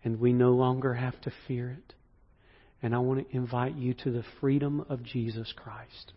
And 0.03 0.19
we 0.19 0.33
no 0.33 0.51
longer 0.51 0.93
have 0.93 1.19
to 1.21 1.31
fear 1.47 1.71
it. 1.71 1.95
And 2.83 2.93
I 2.93 2.99
want 2.99 3.27
to 3.27 3.35
invite 3.35 3.75
you 3.75 3.93
to 4.03 4.11
the 4.11 4.23
freedom 4.41 4.85
of 4.89 5.01
Jesus 5.03 5.51
Christ. 5.55 6.13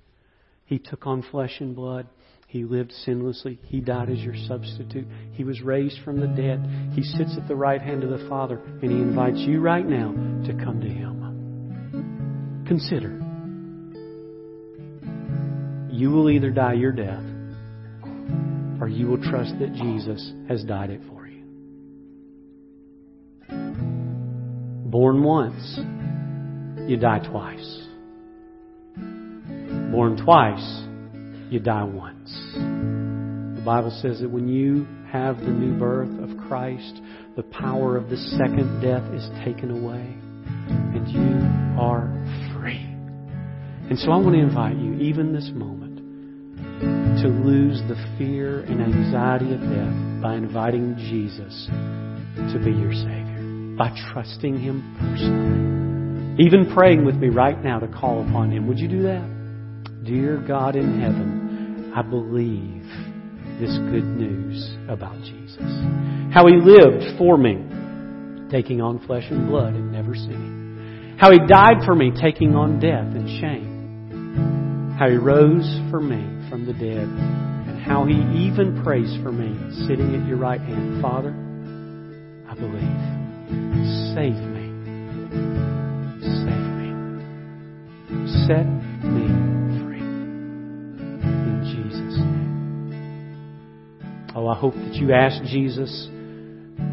He 0.66 0.78
took 0.80 1.06
on 1.06 1.22
flesh 1.30 1.60
and 1.60 1.76
blood. 1.76 2.08
He 2.48 2.64
lived 2.64 2.92
sinlessly. 3.06 3.58
He 3.62 3.80
died 3.80 4.10
as 4.10 4.18
your 4.18 4.34
substitute. 4.48 5.06
He 5.32 5.44
was 5.44 5.62
raised 5.62 6.00
from 6.04 6.20
the 6.20 6.26
dead. 6.26 6.92
He 6.92 7.02
sits 7.02 7.36
at 7.40 7.46
the 7.46 7.56
right 7.56 7.80
hand 7.80 8.02
of 8.02 8.10
the 8.10 8.28
Father, 8.28 8.58
and 8.58 8.90
He 8.90 8.96
invites 8.96 9.38
you 9.38 9.60
right 9.60 9.86
now 9.86 10.12
to 10.46 10.52
come 10.64 10.80
to 10.80 10.88
Him. 10.88 11.16
Consider. 12.66 13.22
You 15.92 16.10
will 16.10 16.28
either 16.30 16.50
die 16.50 16.74
your 16.74 16.90
death, 16.92 17.22
or 18.80 18.88
you 18.88 19.06
will 19.06 19.22
trust 19.22 19.54
that 19.60 19.72
Jesus 19.72 20.32
has 20.48 20.64
died 20.64 20.90
it 20.90 21.00
for 21.08 21.26
you. 21.26 21.44
Born 24.90 25.22
once, 25.22 25.78
you 26.86 26.96
die 26.96 27.18
twice. 27.18 27.82
Born 29.90 30.16
twice, 30.22 30.84
you 31.50 31.58
die 31.58 31.84
once. 31.84 32.30
The 32.54 33.62
Bible 33.64 33.96
says 34.02 34.20
that 34.20 34.30
when 34.30 34.48
you 34.48 34.86
have 35.10 35.38
the 35.38 35.50
new 35.50 35.78
birth 35.78 36.10
of 36.20 36.36
Christ, 36.48 37.00
the 37.36 37.42
power 37.42 37.96
of 37.96 38.08
the 38.08 38.16
second 38.16 38.80
death 38.80 39.02
is 39.12 39.28
taken 39.44 39.70
away, 39.70 40.16
and 40.68 41.08
you 41.08 41.80
are 41.80 42.06
free. 42.54 42.84
And 43.88 43.98
so 43.98 44.10
I 44.10 44.16
want 44.16 44.34
to 44.34 44.40
invite 44.40 44.76
you, 44.76 44.94
even 44.94 45.32
this 45.32 45.50
moment, 45.54 45.98
to 47.22 47.28
lose 47.28 47.80
the 47.88 47.96
fear 48.18 48.60
and 48.60 48.80
anxiety 48.80 49.54
of 49.54 49.60
death 49.60 50.22
by 50.22 50.34
inviting 50.34 50.96
Jesus 50.96 51.66
to 52.52 52.60
be 52.64 52.70
your 52.70 52.92
Savior, 52.92 53.76
by 53.76 53.90
trusting 54.12 54.58
Him 54.58 54.96
personally. 55.00 55.75
Even 56.38 56.70
praying 56.74 57.04
with 57.06 57.14
me 57.14 57.28
right 57.28 57.62
now 57.62 57.78
to 57.78 57.88
call 57.88 58.20
upon 58.26 58.52
Him. 58.52 58.68
Would 58.68 58.78
you 58.78 58.88
do 58.88 59.02
that? 59.04 60.04
Dear 60.04 60.36
God 60.46 60.76
in 60.76 61.00
heaven, 61.00 61.92
I 61.96 62.02
believe 62.02 62.84
this 63.58 63.72
good 63.90 64.04
news 64.04 64.76
about 64.88 65.18
Jesus. 65.22 65.64
How 66.34 66.46
He 66.46 66.56
lived 66.56 67.16
for 67.16 67.38
me, 67.38 67.64
taking 68.50 68.82
on 68.82 69.04
flesh 69.06 69.24
and 69.30 69.48
blood 69.48 69.72
and 69.74 69.90
never 69.90 70.14
sinning. 70.14 71.16
How 71.18 71.32
He 71.32 71.38
died 71.38 71.84
for 71.86 71.94
me, 71.94 72.12
taking 72.20 72.54
on 72.54 72.80
death 72.80 73.16
and 73.16 73.28
shame. 73.40 74.94
How 74.98 75.08
He 75.08 75.16
rose 75.16 75.80
for 75.90 76.00
me 76.00 76.48
from 76.50 76.66
the 76.66 76.74
dead. 76.74 77.08
And 77.08 77.82
how 77.82 78.04
He 78.04 78.14
even 78.46 78.82
prays 78.84 79.16
for 79.22 79.32
me, 79.32 79.56
sitting 79.86 80.14
at 80.14 80.28
your 80.28 80.36
right 80.36 80.60
hand. 80.60 81.00
Father, 81.00 81.30
I 82.46 82.54
believe. 82.54 84.14
Save 84.14 84.36
me. 84.50 84.55
Me. 88.54 89.26
free. 89.82 90.00
In 90.00 91.62
Jesus' 91.64 92.18
name. 92.18 93.26
Oh, 94.34 94.46
I 94.48 94.54
hope 94.58 94.74
that 94.74 94.94
you 94.94 95.12
ask 95.12 95.42
Jesus 95.44 96.08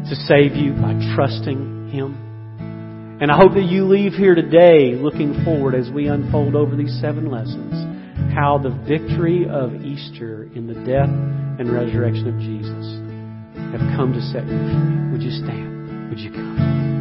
to 0.08 0.14
save 0.26 0.56
you 0.56 0.72
by 0.72 0.94
trusting 1.14 1.90
Him. 1.90 3.18
And 3.20 3.30
I 3.30 3.36
hope 3.36 3.54
that 3.54 3.64
you 3.64 3.84
leave 3.84 4.12
here 4.12 4.34
today 4.34 4.94
looking 4.94 5.44
forward 5.44 5.74
as 5.74 5.90
we 5.90 6.08
unfold 6.08 6.56
over 6.56 6.74
these 6.76 6.98
seven 7.00 7.30
lessons 7.30 7.72
how 8.34 8.58
the 8.58 8.70
victory 8.70 9.46
of 9.48 9.74
Easter 9.74 10.44
in 10.54 10.66
the 10.66 10.74
death 10.74 11.08
and 11.08 11.72
resurrection 11.72 12.26
of 12.26 12.38
Jesus 12.40 12.98
have 13.70 13.80
come 13.96 14.12
to 14.12 14.20
set 14.20 14.42
you 14.42 14.58
free. 14.58 15.12
Would 15.12 15.22
you 15.22 15.30
stand? 15.30 16.10
Would 16.10 16.18
you 16.18 16.30
come? 16.32 16.93